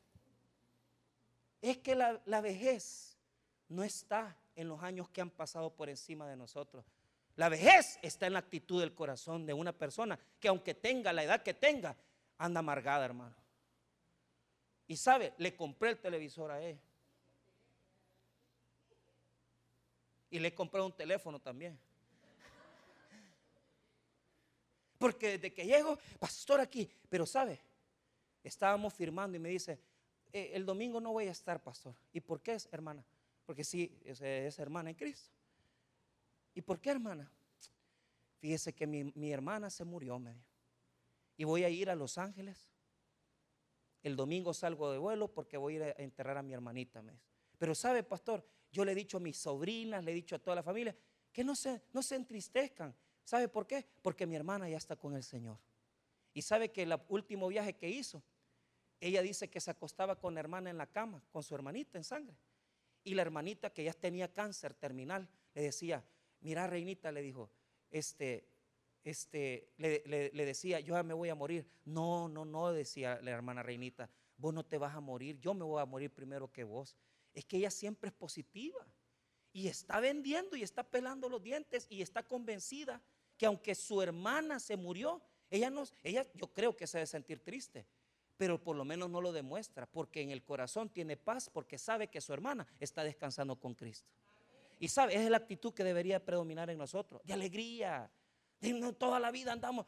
Es 1.62 1.80
que 1.80 1.94
la, 1.94 2.22
la 2.26 2.40
vejez 2.40 3.15
no 3.70 3.84
está 3.84 4.38
en 4.56 4.68
los 4.68 4.82
años 4.84 5.10
que 5.10 5.22
han 5.22 5.30
pasado 5.30 5.74
por 5.74 5.90
encima 5.90 6.28
de 6.28 6.36
nosotros. 6.36 6.86
La 7.36 7.50
vejez 7.50 8.00
está 8.02 8.28
en 8.28 8.34
la 8.34 8.40
actitud 8.40 8.80
del 8.80 8.94
corazón 8.94 9.46
de 9.46 9.54
una 9.54 9.74
persona 9.74 10.18
que 10.40 10.48
aunque 10.48 10.74
tenga 10.74 11.12
la 11.12 11.24
edad 11.24 11.44
que 11.44 11.54
tenga, 11.54 11.96
anda 12.38 12.60
amargada, 12.60 13.06
hermano. 13.06 13.36
Y 14.88 14.96
sabe, 14.98 15.34
le 15.38 15.56
compré 15.56 15.90
el 15.90 16.00
televisor 16.00 16.52
a 16.52 16.62
él. 16.62 16.80
Y 20.30 20.40
le 20.40 20.50
he 20.50 20.54
comprado 20.54 20.86
un 20.86 20.96
teléfono 20.96 21.40
también. 21.40 21.78
Porque 24.98 25.38
desde 25.38 25.54
que 25.54 25.66
llego, 25.66 25.98
pastor 26.20 26.62
aquí, 26.62 26.90
pero 27.10 27.26
sabe, 27.26 27.60
estábamos 28.44 28.94
firmando 28.94 29.36
y 29.36 29.40
me 29.40 29.50
dice, 29.50 29.80
eh, 30.32 30.52
el 30.54 30.66
domingo 30.66 31.02
no 31.02 31.12
voy 31.12 31.28
a 31.28 31.32
estar, 31.32 31.62
pastor. 31.62 31.96
¿Y 32.14 32.22
por 32.22 32.42
qué 32.42 32.54
es, 32.54 32.70
hermana? 32.72 33.04
Porque 33.46 33.64
sí, 33.64 34.00
es, 34.04 34.60
hermana 34.60 34.90
en 34.90 34.96
Cristo. 34.96 35.32
¿Y 36.54 36.62
por 36.62 36.80
qué, 36.80 36.90
hermana? 36.92 37.32
Fíjese 38.40 38.74
que 38.74 38.88
mi, 38.88 39.32
hermana 39.32 39.70
se 39.70 39.86
murió, 39.86 40.20
me 40.20 40.34
dijo. 40.34 40.50
Y 41.38 41.44
voy 41.44 41.64
a 41.64 41.70
ir 41.70 41.90
a 41.90 41.96
Los 41.96 42.18
Ángeles. 42.18 42.70
El 44.04 44.16
domingo 44.16 44.54
salgo 44.54 44.92
de 44.92 44.98
vuelo 44.98 45.34
porque 45.34 45.58
voy 45.58 45.74
a 45.74 45.78
ir 45.78 45.84
a 45.84 46.04
enterrar 46.04 46.38
a 46.38 46.44
mi 46.44 46.54
hermanita. 46.54 47.02
Me. 47.02 47.20
Pero 47.58 47.76
sabe, 47.76 48.04
pastor, 48.04 48.46
yo 48.72 48.86
le 48.86 48.92
he 48.92 48.96
dicho 48.96 49.18
a 49.18 49.20
mis 49.20 49.38
sobrinas, 49.38 50.04
le 50.04 50.12
he 50.12 50.16
dicho 50.16 50.36
a 50.36 50.40
toda 50.40 50.56
la 50.56 50.64
familia, 50.64 50.96
que 51.32 51.44
no 51.44 51.56
se, 51.56 51.82
no 51.92 52.02
se 52.02 52.16
entristezcan. 52.16 52.96
¿Sabe 53.24 53.48
por 53.48 53.66
qué? 53.66 53.86
Porque 54.02 54.26
mi 54.26 54.36
hermana 54.36 54.70
ya 54.70 54.78
está 54.78 54.96
con 54.96 55.16
el 55.16 55.24
Señor. 55.24 55.58
Y 56.34 56.42
sabe 56.42 56.72
que 56.72 56.84
el 56.84 56.96
último 57.10 57.48
viaje 57.48 57.74
que 57.74 57.90
hizo, 57.90 58.24
ella 59.00 59.22
dice 59.22 59.50
que 59.50 59.60
se 59.60 59.72
acostaba 59.72 60.20
con 60.20 60.34
la 60.34 60.40
hermana 60.40 60.70
en 60.70 60.78
la 60.78 60.88
cama, 60.88 61.22
con 61.32 61.44
su 61.44 61.56
hermanita 61.56 61.98
en 61.98 62.04
sangre. 62.04 62.36
Y 63.06 63.14
la 63.14 63.22
hermanita 63.22 63.70
que 63.72 63.86
ya 63.86 63.94
tenía 63.94 64.34
cáncer 64.34 64.74
terminal, 64.74 65.30
le 65.54 65.62
decía, 65.62 66.04
mira 66.42 66.68
reinita, 66.68 67.12
le 67.12 67.22
dijo, 67.22 67.50
este, 67.90 68.50
este, 69.06 69.70
le, 69.78 70.32
decía, 70.34 70.80
yo 70.80 70.96
ya 70.96 71.04
me 71.04 71.14
voy 71.14 71.30
a 71.30 71.36
morir. 71.36 71.66
No, 71.86 72.28
no, 72.28 72.44
no, 72.44 72.74
decía 72.74 73.20
la 73.22 73.32
hermana 73.32 73.64
reinita, 73.64 74.10
vos 74.38 74.54
no 74.54 74.66
te 74.66 74.78
vas 74.78 74.96
a 74.96 75.00
morir, 75.00 75.40
yo 75.40 75.54
me 75.54 75.64
voy 75.64 75.82
a 75.82 75.86
morir 75.86 76.12
primero 76.12 76.52
que 76.52 76.64
vos. 76.64 76.98
Es 77.34 77.46
que 77.46 77.58
ella 77.58 77.72
siempre 77.72 78.10
es 78.10 78.16
positiva 78.16 78.86
y 79.54 79.68
está 79.68 80.00
vendiendo 80.00 80.56
y 80.58 80.64
está 80.64 80.84
pelando 80.84 81.30
los 81.30 81.42
dientes 81.42 81.86
y 81.90 82.02
está 82.02 82.24
convencida 82.24 83.02
que 83.38 83.46
aunque 83.46 83.76
su 83.76 84.02
hermana 84.02 84.60
se 84.60 84.76
murió, 84.76 85.22
ella 85.50 85.70
no, 85.70 85.84
ella 86.04 86.26
yo 86.34 86.52
creo 86.52 86.76
que 86.76 86.88
se 86.88 86.98
debe 86.98 87.08
sentir 87.08 87.44
triste, 87.44 87.86
pero 88.38 88.62
por 88.62 88.76
lo 88.76 88.86
menos 88.86 89.10
no 89.10 89.22
lo 89.22 89.32
demuestra, 89.32 89.86
porque 89.86 90.22
en 90.22 90.32
el 90.32 90.44
corazón 90.44 90.90
tiene 90.90 91.18
paz, 91.18 91.50
porque 91.52 91.78
sabe 91.78 92.08
que 92.08 92.22
su 92.22 92.34
hermana 92.34 92.68
está 92.80 93.04
descansando 93.04 93.56
con 93.56 93.74
Cristo. 93.74 94.10
Y 94.80 94.90
sabe, 94.90 95.16
es 95.16 95.30
la 95.30 95.38
actitud 95.38 95.74
que 95.74 95.84
debería 95.84 96.24
predominar 96.24 96.70
en 96.70 96.78
nosotros, 96.78 97.22
de 97.24 97.34
alegría. 97.34 98.12
De 98.60 98.94
toda 98.94 99.20
la 99.20 99.32
vida 99.32 99.52
andamos 99.52 99.86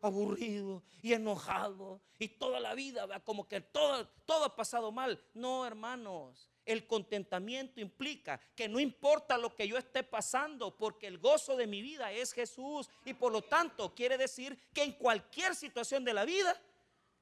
aburridos 0.00 0.82
y 1.02 1.12
enojados, 1.12 2.00
y 2.18 2.28
toda 2.28 2.60
la 2.60 2.74
vida 2.74 3.20
como 3.20 3.46
que 3.46 3.60
todo, 3.60 4.08
todo 4.24 4.44
ha 4.46 4.56
pasado 4.56 4.92
mal. 4.92 5.20
No, 5.34 5.66
hermanos, 5.66 6.48
el 6.64 6.86
contentamiento 6.86 7.80
implica 7.80 8.40
que 8.54 8.68
no 8.68 8.78
importa 8.78 9.36
lo 9.36 9.54
que 9.54 9.66
yo 9.66 9.76
esté 9.76 10.02
pasando, 10.02 10.76
porque 10.76 11.06
el 11.06 11.18
gozo 11.18 11.56
de 11.56 11.66
mi 11.66 11.82
vida 11.82 12.12
es 12.12 12.32
Jesús. 12.32 12.88
Y 13.04 13.14
por 13.14 13.32
lo 13.32 13.42
tanto 13.42 13.94
quiere 13.94 14.16
decir 14.16 14.58
que 14.72 14.84
en 14.84 14.92
cualquier 14.92 15.54
situación 15.54 16.04
de 16.04 16.14
la 16.14 16.24
vida 16.24 16.60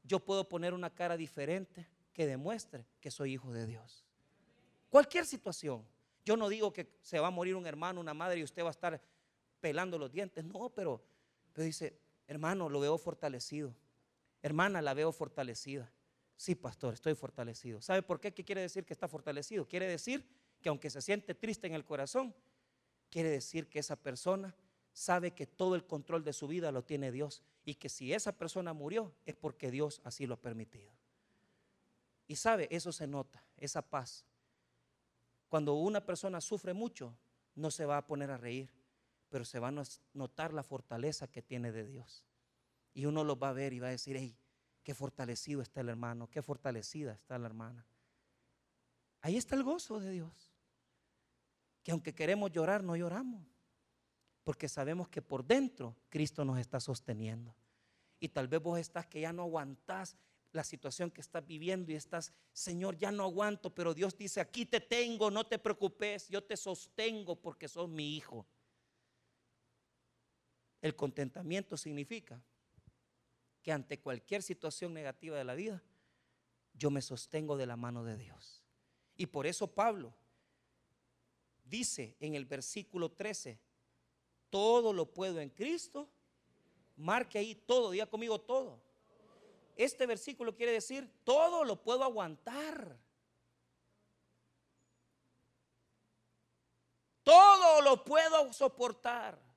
yo 0.03 0.21
puedo 0.21 0.49
poner 0.49 0.75
una 0.75 0.91
cara 0.91 1.17
diferente 1.17 1.87
que 2.13 2.27
demuestre 2.27 2.87
que 3.01 3.11
soy 3.11 3.35
hijo 3.35 3.53
de 3.53 3.67
Dios. 3.67 4.05
Cualquier 4.89 5.25
situación. 5.25 5.87
Yo 6.25 6.37
no 6.37 6.49
digo 6.49 6.73
que 6.73 6.89
se 7.01 7.19
va 7.19 7.29
a 7.29 7.31
morir 7.31 7.55
un 7.55 7.67
hermano, 7.67 8.01
una 8.01 8.15
madre 8.15 8.41
y 8.41 8.45
usted 8.45 8.63
va 8.63 8.69
a 8.69 8.73
estar 8.73 9.01
pelando 9.61 9.99
los 9.99 10.11
dientes. 10.11 10.45
No, 10.45 10.71
pero, 10.71 11.03
pero 11.53 11.65
dice, 11.65 11.99
hermano, 12.27 12.69
lo 12.69 12.81
veo 12.81 12.99
fortalecido. 12.99 13.75
Hermana, 14.43 14.83
la 14.83 14.95
veo 14.95 15.13
fortalecida. 15.13 15.93
Sí, 16.37 16.55
pastor, 16.55 16.95
estoy 16.95 17.15
fortalecido. 17.15 17.83
¿Sabe 17.83 18.03
por 18.03 18.19
qué? 18.19 18.33
¿Qué 18.33 18.45
quiere 18.45 18.63
decir 18.63 18.85
que 18.85 18.93
está 18.93 19.07
fortalecido? 19.09 19.67
Quiere 19.67 19.87
decir 19.87 20.27
que 20.61 20.69
aunque 20.69 20.91
se 20.91 21.03
siente 21.03 21.35
triste 21.35 21.67
en 21.67 21.75
el 21.75 21.85
corazón, 21.85 22.35
quiere 23.11 23.29
decir 23.29 23.69
que 23.69 23.79
esa 23.79 23.97
persona 23.97 24.55
sabe 24.93 25.33
que 25.33 25.47
todo 25.47 25.75
el 25.75 25.87
control 25.87 26.25
de 26.25 26.33
su 26.33 26.49
vida 26.49 26.73
lo 26.73 26.83
tiene 26.83 27.13
Dios 27.13 27.43
y 27.65 27.75
que 27.75 27.89
si 27.89 28.13
esa 28.13 28.33
persona 28.33 28.73
murió 28.73 29.13
es 29.27 29.35
porque 29.35 29.71
Dios 29.71 30.01
así 30.05 30.27
lo 30.27 30.35
ha 30.35 30.41
permitido. 30.41 30.91
Y 32.27 32.37
sabe, 32.37 32.69
eso 32.71 32.93
se 32.93 33.07
nota, 33.07 33.43
esa 33.57 33.83
paz. 33.83 34.25
Cuando 35.49 35.75
una 35.75 36.05
persona 36.05 36.41
sufre 36.41 36.75
mucho, 36.75 37.15
no 37.55 37.71
se 37.71 37.87
va 37.87 37.97
a 37.97 38.07
poner 38.07 38.31
a 38.31 38.37
reír, 38.37 38.71
pero 39.29 39.45
se 39.45 39.59
va 39.59 39.69
a 39.69 39.85
notar 40.15 40.53
la 40.53 40.63
fortaleza 40.63 41.27
que 41.27 41.43
tiene 41.43 41.73
de 41.73 41.85
Dios. 41.85 42.25
Y 42.95 43.07
uno 43.07 43.25
lo 43.25 43.39
va 43.39 43.51
a 43.51 43.53
ver 43.53 43.73
y 43.73 43.81
va 43.81 43.89
a 43.89 43.93
decir, 43.93 44.17
hey, 44.17 44.37
Qué 44.83 44.95
fortalecido 44.95 45.61
está 45.63 45.83
el 45.83 45.89
hermano, 45.89 46.29
qué 46.31 46.43
fortalecida 46.43 47.13
está 47.13 47.39
la 47.39 47.47
hermana. 47.47 47.87
Ahí 49.21 49.37
está 49.37 49.55
el 49.55 49.63
gozo 49.63 50.01
de 50.01 50.11
Dios. 50.11 50.53
Que 51.83 51.93
aunque 51.93 52.15
queremos 52.15 52.51
llorar, 52.51 52.83
no 52.83 52.97
lloramos. 52.97 53.47
Porque 54.45 54.69
sabemos 54.69 55.09
que 55.09 55.23
por 55.23 55.45
dentro 55.45 55.97
Cristo 56.09 56.45
nos 56.45 56.59
está 56.59 56.81
sosteniendo. 56.81 57.55
Y 58.19 58.29
tal 58.29 58.49
vez 58.49 58.61
vos 58.61 58.79
estás 58.79 59.07
que 59.07 59.21
ya 59.21 59.33
no 59.33 59.43
aguantás 59.43 60.17
la 60.53 60.65
situación 60.65 61.11
que 61.11 61.21
estás 61.21 61.47
viviendo 61.47 61.93
y 61.93 61.95
estás, 61.95 62.33
Señor, 62.53 62.97
ya 62.99 63.13
no 63.13 63.25
aguanto, 63.25 63.73
pero 63.75 63.95
Dios 63.95 64.17
dice, 64.17 64.41
aquí 64.41 64.67
te 64.67 64.81
tengo, 64.81 65.31
no 65.31 65.45
te 65.47 65.59
preocupes, 65.59 66.29
yo 66.29 66.43
te 66.43 66.57
sostengo 66.57 67.37
porque 67.37 67.69
sos 67.69 67.89
mi 67.89 68.17
hijo. 68.17 68.47
El 70.83 70.97
contentamiento 70.97 71.77
significa 71.77 72.43
que 73.63 73.73
ante 73.73 74.01
cualquier 74.01 74.43
situación 74.43 74.93
negativa 74.95 75.37
de 75.37 75.45
la 75.45 75.55
vida, 75.55 75.83
yo 76.73 76.91
me 76.91 77.03
sostengo 77.03 77.57
de 77.57 77.67
la 77.67 77.77
mano 77.77 78.05
de 78.05 78.17
Dios. 78.17 78.65
Y 79.17 79.27
por 79.27 79.47
eso 79.47 79.67
Pablo 79.69 80.15
dice 81.65 82.17
en 82.21 82.35
el 82.35 82.47
versículo 82.47 83.13
13, 83.13 83.61
todo 84.51 84.93
lo 84.93 85.07
puedo 85.07 85.41
en 85.41 85.49
Cristo. 85.51 86.09
Marque 86.97 87.39
ahí 87.39 87.55
todo, 87.55 87.91
diga 87.91 88.07
conmigo 88.07 88.41
todo. 88.41 88.79
Este 89.77 90.07
versículo 90.07 90.55
quiere 90.55 90.73
decir, 90.73 91.11
todo 91.25 91.65
lo 91.65 91.83
puedo 91.83 92.05
aguantar. 92.05 92.99
Todo 97.23 97.81
lo 97.81 98.05
puedo 98.05 98.53
soportar 98.53 99.51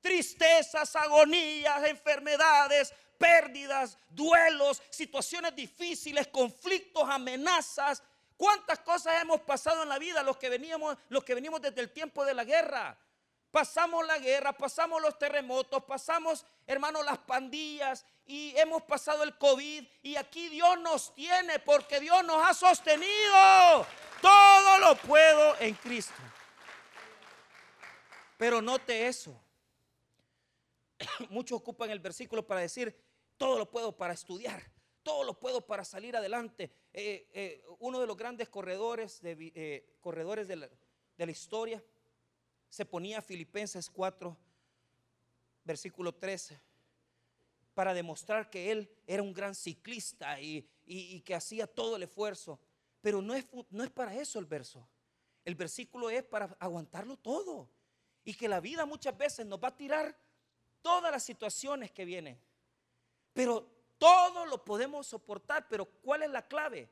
tristezas, 0.00 0.94
agonías, 0.96 1.84
enfermedades, 1.84 2.94
pérdidas, 3.18 3.98
duelos, 4.08 4.82
situaciones 4.90 5.54
difíciles, 5.54 6.28
conflictos, 6.28 7.04
amenazas. 7.08 8.02
¿Cuántas 8.36 8.78
cosas 8.80 9.20
hemos 9.20 9.40
pasado 9.42 9.82
en 9.82 9.88
la 9.88 9.98
vida 9.98 10.22
los 10.22 10.36
que 10.36 10.48
veníamos, 10.48 10.96
los 11.08 11.24
que 11.24 11.34
venimos 11.34 11.60
desde 11.60 11.80
el 11.80 11.90
tiempo 11.92 12.24
de 12.24 12.34
la 12.34 12.44
guerra? 12.44 12.96
Pasamos 13.50 14.06
la 14.06 14.18
guerra, 14.18 14.52
pasamos 14.52 15.00
los 15.00 15.18
terremotos, 15.18 15.82
pasamos, 15.84 16.44
hermanos, 16.66 17.04
las 17.04 17.18
pandillas 17.18 18.04
y 18.26 18.54
hemos 18.56 18.82
pasado 18.82 19.22
el 19.24 19.36
COVID 19.38 19.86
y 20.02 20.16
aquí 20.16 20.48
Dios 20.48 20.78
nos 20.80 21.14
tiene 21.14 21.58
porque 21.58 22.00
Dios 22.00 22.24
nos 22.24 22.46
ha 22.46 22.52
sostenido. 22.52 23.86
Todo 24.20 24.78
lo 24.78 24.96
puedo 24.96 25.58
en 25.60 25.74
Cristo. 25.74 26.12
Pero 28.36 28.60
note 28.60 29.06
eso. 29.06 29.40
muchos 31.30 31.58
ocupan 31.58 31.90
el 31.90 32.00
versículo 32.00 32.46
para 32.46 32.60
decir, 32.60 32.94
todo 33.36 33.58
lo 33.58 33.70
puedo 33.70 33.96
para 33.96 34.14
estudiar, 34.14 34.62
todo 35.02 35.24
lo 35.24 35.38
puedo 35.38 35.66
para 35.66 35.84
salir 35.84 36.16
adelante. 36.16 36.70
Eh, 36.92 37.28
eh, 37.32 37.64
uno 37.78 38.00
de 38.00 38.06
los 38.06 38.16
grandes 38.16 38.48
corredores, 38.48 39.20
de, 39.20 39.52
eh, 39.54 39.96
corredores 40.00 40.48
de 40.48 40.56
la, 40.56 41.30
historia 41.30 41.82
se 42.68 42.84
ponía 42.84 43.22
Filipenses 43.22 43.90
4, 43.90 44.36
versículo 45.64 46.14
13, 46.14 46.60
para 47.74 47.94
demostrar 47.94 48.50
que 48.50 48.70
él 48.70 48.90
era 49.06 49.22
un 49.22 49.32
gran 49.32 49.54
ciclista 49.54 50.40
y, 50.40 50.68
y 50.84 51.20
que 51.20 51.34
hacía 51.34 51.66
todo 51.66 51.96
el 51.96 52.02
esfuerzo. 52.02 52.60
Pero 53.00 53.22
no 53.22 53.34
es, 53.34 53.46
no 53.70 53.84
es 53.84 53.90
para 53.90 54.14
eso 54.14 54.38
el 54.38 54.46
verso. 54.46 54.88
El 55.44 55.54
versículo 55.54 56.10
es 56.10 56.24
para 56.24 56.56
aguantarlo 56.58 57.16
todo. 57.16 57.70
Y 58.24 58.34
que 58.34 58.48
la 58.48 58.60
vida 58.60 58.84
muchas 58.84 59.16
veces 59.16 59.46
nos 59.46 59.62
va 59.62 59.68
a 59.68 59.76
tirar 59.76 60.16
todas 60.82 61.10
las 61.10 61.22
situaciones 61.22 61.90
que 61.90 62.04
vienen. 62.04 62.38
Pero 63.32 63.66
todo 63.98 64.46
lo 64.46 64.64
podemos 64.64 65.06
soportar, 65.06 65.66
pero 65.68 65.86
¿cuál 65.86 66.22
es 66.22 66.30
la 66.30 66.46
clave? 66.46 66.90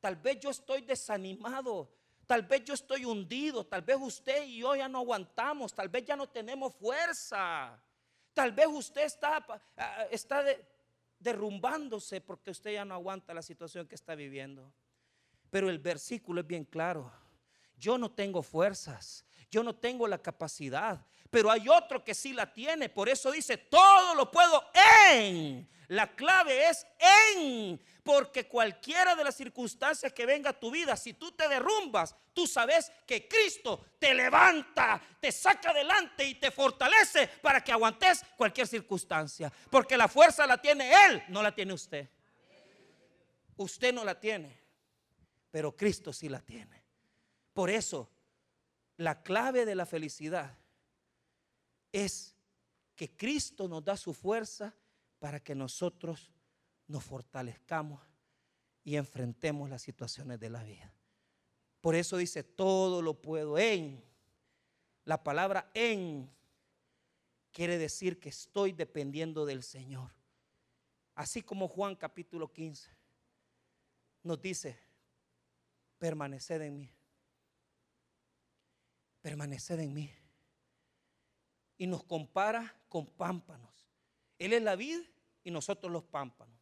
Tal 0.00 0.16
vez 0.16 0.40
yo 0.40 0.50
estoy 0.50 0.82
desanimado, 0.82 1.92
tal 2.32 2.44
vez 2.44 2.64
yo 2.64 2.72
estoy 2.72 3.04
hundido, 3.04 3.62
tal 3.62 3.82
vez 3.82 3.98
usted 4.00 4.44
y 4.44 4.60
yo 4.60 4.74
ya 4.74 4.88
no 4.88 5.00
aguantamos, 5.00 5.74
tal 5.74 5.90
vez 5.90 6.02
ya 6.06 6.16
no 6.16 6.26
tenemos 6.26 6.74
fuerza, 6.74 7.78
tal 8.32 8.52
vez 8.52 8.68
usted 8.68 9.02
está, 9.02 9.44
ah, 9.76 10.06
está 10.10 10.42
derrumbándose 11.18 12.22
porque 12.22 12.52
usted 12.52 12.72
ya 12.72 12.86
no 12.86 12.94
aguanta 12.94 13.34
la 13.34 13.42
situación 13.42 13.86
que 13.86 13.96
está 13.96 14.14
viviendo. 14.14 14.72
Pero 15.50 15.68
el 15.68 15.78
versículo 15.78 16.40
es 16.40 16.46
bien 16.46 16.64
claro. 16.64 17.12
Yo 17.76 17.98
no 17.98 18.10
tengo 18.10 18.42
fuerzas, 18.42 19.24
yo 19.50 19.62
no 19.62 19.74
tengo 19.74 20.06
la 20.06 20.18
capacidad, 20.18 21.04
pero 21.32 21.50
hay 21.50 21.66
otro 21.68 22.04
que 22.04 22.14
sí 22.14 22.34
la 22.34 22.52
tiene. 22.52 22.88
Por 22.90 23.08
eso 23.08 23.30
dice, 23.32 23.56
todo 23.56 24.14
lo 24.14 24.30
puedo 24.30 24.62
en 24.74 25.68
La 25.88 26.14
clave 26.14 26.68
es 26.68 26.86
en, 27.34 27.82
porque 28.02 28.46
cualquiera 28.46 29.14
de 29.14 29.24
las 29.24 29.34
circunstancias 29.34 30.12
que 30.12 30.26
venga 30.26 30.50
a 30.50 30.58
tu 30.58 30.70
vida, 30.70 30.96
si 30.96 31.14
tú 31.14 31.32
te 31.32 31.48
derrumbas, 31.48 32.14
tú 32.32 32.46
sabes 32.46 32.92
que 33.06 33.26
Cristo 33.28 33.84
te 33.98 34.14
levanta, 34.14 35.00
te 35.20 35.32
saca 35.32 35.70
adelante 35.70 36.24
y 36.24 36.34
te 36.34 36.50
fortalece 36.50 37.28
para 37.40 37.62
que 37.62 37.72
aguantes 37.72 38.24
cualquier 38.36 38.66
circunstancia. 38.66 39.52
Porque 39.70 39.96
la 39.96 40.08
fuerza 40.08 40.46
la 40.46 40.56
tiene 40.56 40.92
Él, 41.06 41.22
no 41.28 41.42
la 41.42 41.54
tiene 41.54 41.72
usted. 41.72 42.08
Usted 43.56 43.92
no 43.92 44.04
la 44.04 44.18
tiene, 44.18 44.58
pero 45.50 45.76
Cristo 45.76 46.12
sí 46.12 46.28
la 46.28 46.40
tiene. 46.40 46.81
Por 47.52 47.70
eso, 47.70 48.10
la 48.96 49.22
clave 49.22 49.64
de 49.64 49.74
la 49.74 49.86
felicidad 49.86 50.56
es 51.92 52.34
que 52.94 53.14
Cristo 53.16 53.68
nos 53.68 53.84
da 53.84 53.96
su 53.96 54.14
fuerza 54.14 54.74
para 55.18 55.40
que 55.40 55.54
nosotros 55.54 56.30
nos 56.86 57.04
fortalezcamos 57.04 58.00
y 58.84 58.96
enfrentemos 58.96 59.68
las 59.70 59.82
situaciones 59.82 60.40
de 60.40 60.50
la 60.50 60.62
vida. 60.62 60.92
Por 61.80 61.94
eso 61.94 62.16
dice, 62.16 62.42
todo 62.42 63.02
lo 63.02 63.20
puedo 63.20 63.58
en. 63.58 64.04
La 65.04 65.22
palabra 65.22 65.70
en 65.74 66.30
quiere 67.50 67.76
decir 67.76 68.20
que 68.20 68.28
estoy 68.28 68.72
dependiendo 68.72 69.44
del 69.44 69.62
Señor. 69.62 70.10
Así 71.14 71.42
como 71.42 71.68
Juan 71.68 71.96
capítulo 71.96 72.52
15 72.52 72.90
nos 74.22 74.40
dice, 74.40 74.78
permaneced 75.98 76.62
en 76.62 76.78
mí. 76.78 77.01
Permaneced 79.22 79.80
en 79.80 79.94
mí 79.94 80.12
y 81.82 81.86
nos 81.88 82.04
compara 82.04 82.72
con 82.88 83.06
pámpanos. 83.06 83.88
Él 84.38 84.52
es 84.52 84.62
la 84.62 84.76
vid 84.76 85.00
y 85.42 85.50
nosotros 85.50 85.90
los 85.90 86.04
pámpanos. 86.04 86.60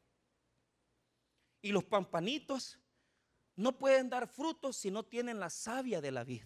Y 1.60 1.72
los 1.72 1.84
pampanitos 1.84 2.78
no 3.54 3.76
pueden 3.76 4.08
dar 4.08 4.26
frutos 4.26 4.78
si 4.78 4.90
no 4.90 5.04
tienen 5.04 5.38
la 5.38 5.50
savia 5.50 6.00
de 6.00 6.10
la 6.10 6.24
vid. 6.24 6.44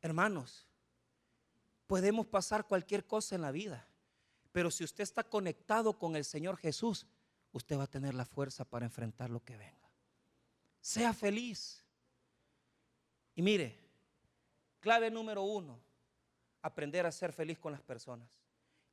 Hermanos, 0.00 0.66
podemos 1.86 2.26
pasar 2.26 2.66
cualquier 2.66 3.06
cosa 3.06 3.34
en 3.34 3.42
la 3.42 3.50
vida, 3.50 3.86
pero 4.52 4.70
si 4.70 4.82
usted 4.82 5.02
está 5.02 5.22
conectado 5.22 5.98
con 5.98 6.16
el 6.16 6.24
Señor 6.24 6.56
Jesús, 6.56 7.06
usted 7.52 7.78
va 7.78 7.84
a 7.84 7.90
tener 7.90 8.14
la 8.14 8.24
fuerza 8.24 8.64
para 8.64 8.86
enfrentar 8.86 9.28
lo 9.28 9.44
que 9.44 9.58
venga. 9.58 9.90
Sea 10.80 11.12
feliz. 11.12 11.84
Y 13.34 13.42
mire, 13.42 13.85
clave 14.86 15.10
número 15.10 15.42
uno, 15.42 15.80
aprender 16.62 17.06
a 17.06 17.10
ser 17.10 17.32
feliz 17.32 17.58
con 17.58 17.72
las 17.72 17.82
personas. 17.82 18.28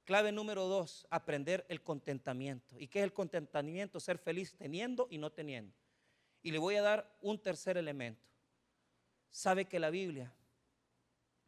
Clave 0.05 0.31
número 0.31 0.67
dos, 0.67 1.05
aprender 1.11 1.67
el 1.69 1.83
contentamiento. 1.83 2.79
¿Y 2.79 2.87
qué 2.87 2.97
es 2.97 3.03
el 3.03 3.13
contentamiento? 3.13 3.99
Ser 3.99 4.17
feliz 4.17 4.55
teniendo 4.55 5.05
y 5.11 5.19
no 5.19 5.31
teniendo. 5.31 5.71
Y 6.41 6.49
le 6.49 6.57
voy 6.57 6.77
a 6.77 6.81
dar 6.81 7.15
un 7.21 7.39
tercer 7.39 7.77
elemento. 7.77 8.27
Sabe 9.29 9.65
que 9.65 9.79
la 9.79 9.91
Biblia 9.91 10.33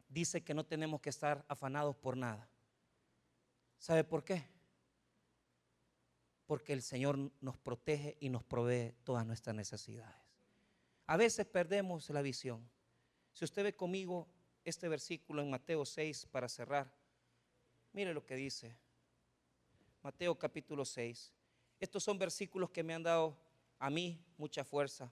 dice 0.08 0.44
que 0.44 0.54
no 0.54 0.64
tenemos 0.64 1.00
que 1.00 1.10
estar 1.10 1.44
afanados 1.48 1.96
por 1.96 2.16
nada. 2.16 2.48
¿Sabe 3.78 4.04
por 4.04 4.22
qué? 4.22 4.46
Porque 6.46 6.72
el 6.72 6.82
Señor 6.82 7.18
nos 7.40 7.58
protege 7.58 8.16
y 8.20 8.28
nos 8.28 8.44
provee 8.44 8.94
todas 9.02 9.26
nuestras 9.26 9.56
necesidades. 9.56 10.22
A 11.08 11.16
veces 11.16 11.46
perdemos 11.46 12.08
la 12.10 12.22
visión. 12.22 12.70
Si 13.32 13.44
usted 13.44 13.64
ve 13.64 13.74
conmigo 13.74 14.28
este 14.66 14.88
versículo 14.88 15.42
en 15.42 15.48
Mateo 15.48 15.84
6 15.84 16.26
para 16.26 16.48
cerrar. 16.48 16.92
Mire 17.92 18.12
lo 18.12 18.26
que 18.26 18.34
dice. 18.34 18.76
Mateo 20.02 20.36
capítulo 20.36 20.84
6. 20.84 21.32
Estos 21.78 22.02
son 22.02 22.18
versículos 22.18 22.70
que 22.70 22.82
me 22.82 22.92
han 22.92 23.04
dado 23.04 23.38
a 23.78 23.88
mí 23.88 24.20
mucha 24.36 24.64
fuerza. 24.64 25.08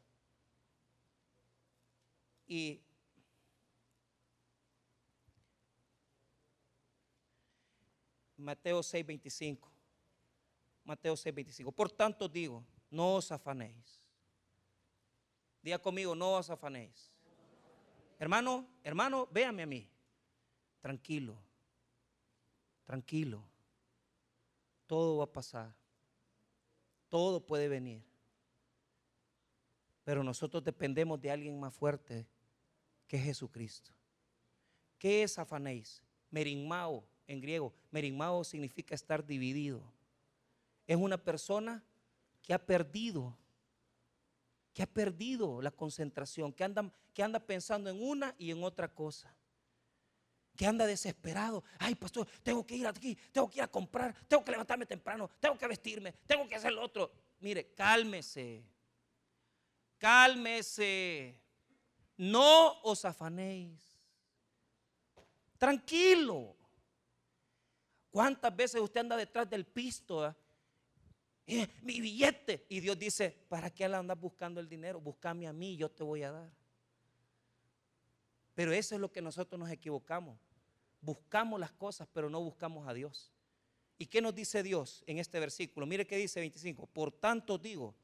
Y 2.49 2.83
Mateo 8.37 8.83
6, 8.83 9.07
25. 9.07 9.71
Mateo 10.83 11.17
6, 11.17 11.33
25. 11.33 11.71
Por 11.71 11.93
tanto 11.93 12.29
digo, 12.29 12.65
no 12.91 13.15
os 13.15 13.31
afanéis. 13.31 14.03
Diga 15.63 15.79
conmigo, 15.79 16.17
no 16.17 16.35
os 16.35 16.51
afanéis 16.51 17.14
Hermano, 18.25 18.67
hermano, 18.83 19.29
véame 19.31 19.65
a 19.65 19.67
mí. 19.67 19.87
Tranquilo, 20.81 21.37
tranquilo. 22.87 23.45
Todo 24.87 25.19
va 25.19 25.25
a 25.25 25.33
pasar. 25.33 25.77
Todo 27.11 27.45
puede 27.45 27.69
venir. 27.69 28.03
Pero 30.05 30.25
nosotros 30.25 30.65
dependemos 30.65 31.21
de 31.21 31.33
alguien 31.33 31.61
más 31.61 31.75
fuerte 31.75 32.27
que 33.07 33.19
Jesucristo. 33.19 33.93
¿Qué 34.97 35.23
es 35.23 35.39
afanéis? 35.39 36.03
Merimao 36.31 37.07
en 37.27 37.43
griego. 37.43 37.75
Merimao 37.91 38.43
significa 38.43 38.95
estar 38.95 39.23
dividido. 39.23 39.83
Es 40.87 40.97
una 40.97 41.19
persona 41.19 41.85
que 42.41 42.55
ha 42.55 42.65
perdido 42.65 43.37
que 44.75 44.83
ha 44.83 44.87
perdido 44.87 45.63
la 45.63 45.71
concentración, 45.71 46.53
que 46.53 46.65
anda, 46.65 46.93
que 47.15 47.23
anda 47.23 47.39
pensando 47.39 47.89
en 47.89 48.03
una 48.03 48.35
y 48.37 48.51
en 48.51 48.63
otra 48.65 48.93
cosa. 48.93 49.35
Que 50.57 50.67
anda 50.67 50.85
desesperado. 50.85 51.63
Ay, 51.79 51.95
pastor, 51.95 52.29
tengo 52.43 52.67
que 52.67 52.77
ir 52.77 52.87
aquí, 52.87 53.17
tengo 53.33 53.49
que 53.49 53.59
ir 53.59 53.63
a 53.63 53.69
comprar, 53.69 54.15
tengo 54.27 54.45
que 54.45 54.51
levantarme 54.51 54.85
temprano, 54.85 55.31
tengo 55.41 55.57
que 55.57 55.69
vestirme, 55.69 56.13
tengo 56.27 56.49
que 56.49 56.57
hacer 56.57 56.73
lo 56.73 56.83
otro. 56.83 57.13
Mire, 57.39 57.73
cálmese. 57.73 58.65
Cálmese. 59.97 61.41
No 62.17 62.81
os 62.83 63.05
afanéis. 63.05 63.81
Tranquilo. 65.57 66.57
¿Cuántas 68.11 68.55
veces 68.55 68.81
usted 68.81 69.01
anda 69.01 69.17
detrás 69.17 69.49
del 69.49 69.65
pisto? 69.65 70.35
Mi 71.47 72.01
billete. 72.01 72.67
Y 72.69 72.81
Dios 72.81 72.99
dice, 72.99 73.37
¿para 73.49 73.71
qué 73.71 73.85
andas 73.85 74.19
buscando 74.19 74.61
el 74.61 74.69
dinero? 74.69 75.01
Búscame 75.01 75.47
a 75.47 75.53
mí, 75.53 75.77
yo 75.77 75.91
te 75.91 76.03
voy 76.03 76.23
a 76.23 76.33
dar. 76.33 76.51
Pero 78.55 78.73
eso 78.73 78.95
es 78.95 79.01
lo 79.01 79.13
que 79.13 79.21
nosotros 79.21 79.59
nos 79.59 79.71
equivocamos. 79.71 80.39
Buscamos 81.01 81.61
las 81.61 81.73
cosas, 81.73 82.09
pero 82.13 82.31
no 82.31 82.41
buscamos 82.41 82.89
a 82.89 82.95
Dios. 82.95 83.31
¿Y 83.99 84.07
qué 84.07 84.21
nos 84.21 84.35
dice 84.35 84.63
Dios 84.63 85.05
en 85.07 85.19
este 85.19 85.39
versículo? 85.39 85.87
Mire 85.87 86.07
qué 86.07 86.17
dice 86.17 86.41
25. 86.41 86.87
Por 86.87 87.13
tanto 87.13 87.59
digo, 87.59 87.95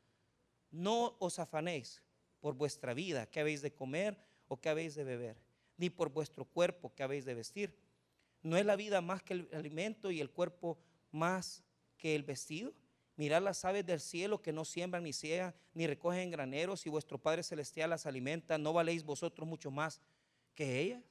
no 0.70 1.16
os 1.18 1.38
afanéis 1.38 2.03
por 2.41 2.55
vuestra 2.55 2.95
vida, 2.95 3.26
que 3.26 3.41
habéis 3.41 3.62
de 3.62 3.72
comer 3.72 4.18
o 4.49 4.61
que 4.61 4.68
habéis 4.68 4.95
de 4.95 5.05
beber, 5.05 5.36
ni 5.76 5.91
por 5.91 6.11
vuestro 6.11 6.45
cuerpo, 6.45 6.95
que 6.95 7.03
habéis 7.03 7.24
de 7.24 7.34
vestir. 7.34 7.76
¿No 8.43 8.57
es 8.57 8.64
la 8.64 8.76
vida 8.76 9.01
más 9.01 9.22
que 9.22 9.34
el 9.34 9.49
alimento 9.53 10.11
y 10.11 10.20
el 10.20 10.30
cuerpo 10.30 10.78
más 11.11 11.62
que 11.97 12.14
el 12.14 12.22
vestido? 12.22 12.72
Mirad 13.21 13.43
las 13.43 13.66
aves 13.66 13.85
del 13.85 14.01
cielo 14.01 14.41
que 14.41 14.51
no 14.51 14.64
siembran 14.64 15.05
ni 15.05 15.12
ciegan, 15.12 15.55
ni 15.75 15.87
recogen 15.87 16.31
graneros, 16.31 16.87
y 16.87 16.89
vuestro 16.89 17.18
Padre 17.18 17.43
Celestial 17.43 17.91
las 17.91 18.07
alimenta, 18.07 18.57
¿no 18.57 18.73
valéis 18.73 19.05
vosotros 19.05 19.47
mucho 19.47 19.71
más 19.71 20.01
que 20.55 20.81
ellas? 20.81 21.05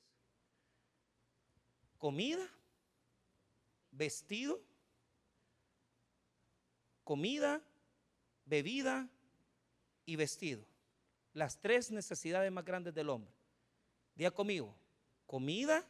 Comida, 1.99 2.49
vestido, 3.91 4.59
comida, 7.03 7.61
bebida 8.43 9.07
y 10.07 10.15
vestido. 10.15 10.65
Las 11.35 11.59
tres 11.59 11.91
necesidades 11.91 12.51
más 12.51 12.65
grandes 12.65 12.95
del 12.95 13.09
hombre. 13.09 13.31
Día 14.15 14.31
conmigo, 14.31 14.73
comida, 15.27 15.85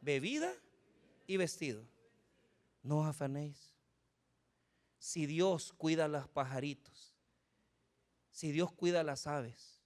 bebida 0.00 0.52
y 1.28 1.36
vestido. 1.36 1.84
No 2.82 3.06
afanéis 3.06 3.77
si 4.98 5.26
Dios 5.26 5.72
cuida 5.72 6.06
a 6.06 6.08
los 6.08 6.28
pajaritos, 6.28 7.14
si 8.30 8.52
Dios 8.52 8.72
cuida 8.72 9.00
a 9.00 9.04
las 9.04 9.26
aves, 9.26 9.80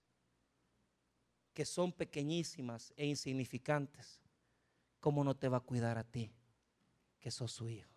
que 1.55 1.65
son 1.65 1.93
pequeñísimas 1.93 2.93
e 2.97 3.07
insignificantes, 3.07 4.21
¿cómo 5.01 5.23
no 5.23 5.37
te 5.37 5.49
va 5.49 5.59
a 5.59 5.61
cuidar 5.61 5.99
a 5.99 6.05
ti, 6.05 6.33
que 7.21 7.31
sos 7.31 7.53
su 7.53 7.69
hijo? 7.69 7.91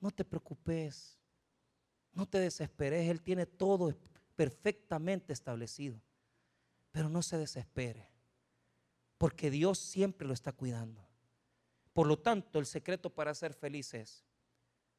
No 0.00 0.10
te 0.10 0.24
preocupes, 0.24 1.18
no 2.12 2.26
te 2.26 2.38
desesperes, 2.38 3.08
Él 3.08 3.20
tiene 3.20 3.46
todo 3.46 3.96
perfectamente 4.36 5.32
establecido, 5.32 6.00
pero 6.92 7.08
no 7.08 7.22
se 7.22 7.38
desespere, 7.38 8.08
porque 9.18 9.50
Dios 9.50 9.78
siempre 9.78 10.26
lo 10.26 10.34
está 10.34 10.52
cuidando. 10.52 11.08
Por 11.92 12.06
lo 12.06 12.18
tanto, 12.18 12.58
el 12.58 12.66
secreto 12.66 13.10
para 13.10 13.34
ser 13.34 13.54
feliz 13.54 13.92
es 13.94 14.24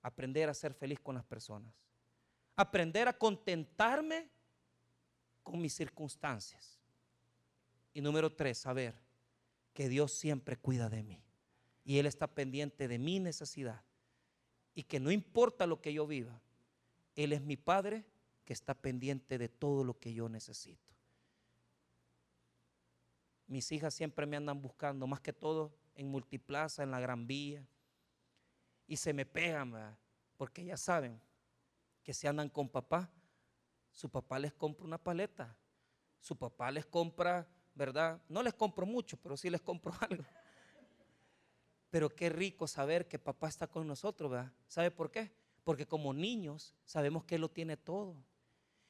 aprender 0.04 0.50
a 0.50 0.54
ser 0.54 0.74
feliz 0.74 1.00
con 1.00 1.16
las 1.16 1.24
personas. 1.24 1.74
Aprender 2.56 3.08
a 3.08 3.18
contentarme 3.18 4.30
con 5.42 5.60
mis 5.60 5.74
circunstancias. 5.74 6.80
Y 7.94 8.02
número 8.02 8.32
tres, 8.32 8.60
saber 8.60 8.96
que 9.74 9.90
Dios 9.90 10.12
siempre 10.14 10.58
cuida 10.58 10.90
de 10.90 11.02
mí. 11.02 11.24
Y 11.84 11.98
Él 11.98 12.06
está 12.06 12.28
pendiente 12.28 12.88
de 12.88 13.00
mi 13.00 13.20
necesidad. 13.20 13.84
y 14.76 14.84
que 14.84 15.00
no 15.00 15.12
importa 15.12 15.68
lo 15.68 15.82
que 15.82 15.94
yo 15.94 16.08
viva, 16.08 16.42
Él 17.16 17.32
es 17.32 17.42
mi 17.42 17.58
Padre 17.58 18.06
que 18.44 18.54
está 18.54 18.74
pendiente 18.74 19.38
de 19.38 19.48
todo 19.48 19.84
lo 19.84 20.00
que 20.00 20.16
yo 20.16 20.30
necesito. 20.30 20.92
Mis 23.46 23.72
hijas 23.72 23.94
siempre 23.94 24.26
me 24.26 24.36
andan 24.36 24.60
buscando, 24.62 25.06
más 25.06 25.22
que 25.22 25.32
todo 25.32 25.78
en 25.94 26.08
Multiplaza, 26.08 26.82
en 26.82 26.90
la 26.90 27.00
Gran 27.00 27.28
Vía, 27.28 27.68
y 28.88 28.98
se 28.98 29.14
me 29.14 29.26
pegan, 29.26 29.98
porque 30.38 30.64
ya 30.64 30.78
saben 30.78 31.20
que 32.04 32.14
si 32.14 32.28
andan 32.28 32.50
con 32.50 32.70
papá, 32.70 33.10
su 33.92 34.10
papá 34.10 34.40
les 34.40 34.54
compra 34.54 34.86
una 34.86 34.98
paleta, 34.98 35.56
su 36.20 36.38
papá 36.38 36.72
les 36.72 36.86
compra, 36.86 37.48
¿verdad? 37.76 38.22
No 38.28 38.44
les 38.44 38.54
compro 38.54 38.86
mucho, 38.86 39.18
pero 39.18 39.38
sí 39.38 39.50
les 39.50 39.62
compro 39.62 39.94
algo. 40.02 40.24
Pero 41.90 42.10
qué 42.10 42.30
rico 42.30 42.68
saber 42.68 43.08
que 43.08 43.20
papá 43.20 43.48
está 43.48 43.68
con 43.68 43.88
nosotros, 43.88 44.32
¿verdad? 44.32 44.52
¿Sabe 44.68 44.90
por 44.90 45.12
qué? 45.12 45.32
Porque 45.64 45.86
como 45.86 46.14
niños 46.14 46.76
sabemos 46.86 47.24
que 47.24 47.36
Él 47.36 47.42
lo 47.42 47.50
tiene 47.50 47.78
todo. 47.78 48.24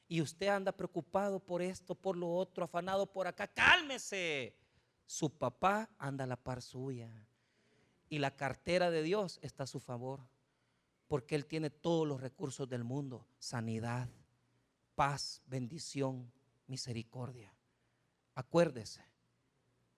Y 0.08 0.20
usted 0.20 0.48
anda 0.48 0.72
preocupado 0.72 1.38
por 1.40 1.62
esto, 1.62 1.94
por 1.94 2.16
lo 2.16 2.32
otro, 2.34 2.64
afanado 2.64 3.10
por 3.10 3.26
acá. 3.26 3.46
Cálmese. 3.46 4.56
Su 5.06 5.30
papá 5.36 5.90
anda 5.98 6.24
a 6.24 6.26
la 6.26 6.36
par 6.36 6.62
suya. 6.62 7.26
Y 8.14 8.20
la 8.20 8.36
cartera 8.36 8.92
de 8.92 9.02
Dios 9.02 9.40
está 9.42 9.64
a 9.64 9.66
su 9.66 9.80
favor. 9.80 10.20
Porque 11.08 11.34
Él 11.34 11.46
tiene 11.46 11.68
todos 11.68 12.06
los 12.06 12.20
recursos 12.20 12.68
del 12.68 12.84
mundo. 12.84 13.26
Sanidad, 13.40 14.08
paz, 14.94 15.42
bendición, 15.46 16.32
misericordia. 16.68 17.52
Acuérdese 18.36 19.04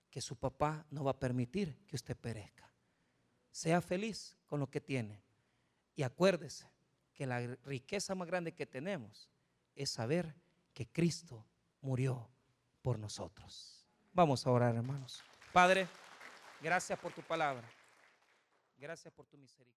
que 0.08 0.22
su 0.22 0.36
papá 0.36 0.86
no 0.88 1.04
va 1.04 1.10
a 1.10 1.18
permitir 1.18 1.76
que 1.86 1.96
usted 1.96 2.16
perezca. 2.16 2.72
Sea 3.50 3.82
feliz 3.82 4.38
con 4.46 4.60
lo 4.60 4.70
que 4.70 4.80
tiene. 4.80 5.22
Y 5.94 6.02
acuérdese 6.02 6.72
que 7.12 7.26
la 7.26 7.40
riqueza 7.64 8.14
más 8.14 8.28
grande 8.28 8.54
que 8.54 8.64
tenemos 8.64 9.28
es 9.74 9.90
saber 9.90 10.34
que 10.72 10.86
Cristo 10.86 11.44
murió 11.82 12.30
por 12.80 12.98
nosotros. 12.98 13.86
Vamos 14.14 14.46
a 14.46 14.50
orar, 14.52 14.74
hermanos. 14.74 15.22
Padre, 15.52 15.86
gracias 16.62 16.98
por 16.98 17.12
tu 17.12 17.20
palabra. 17.20 17.68
Gracias 18.78 19.12
por 19.12 19.26
tu 19.26 19.38
misericordia. 19.38 19.76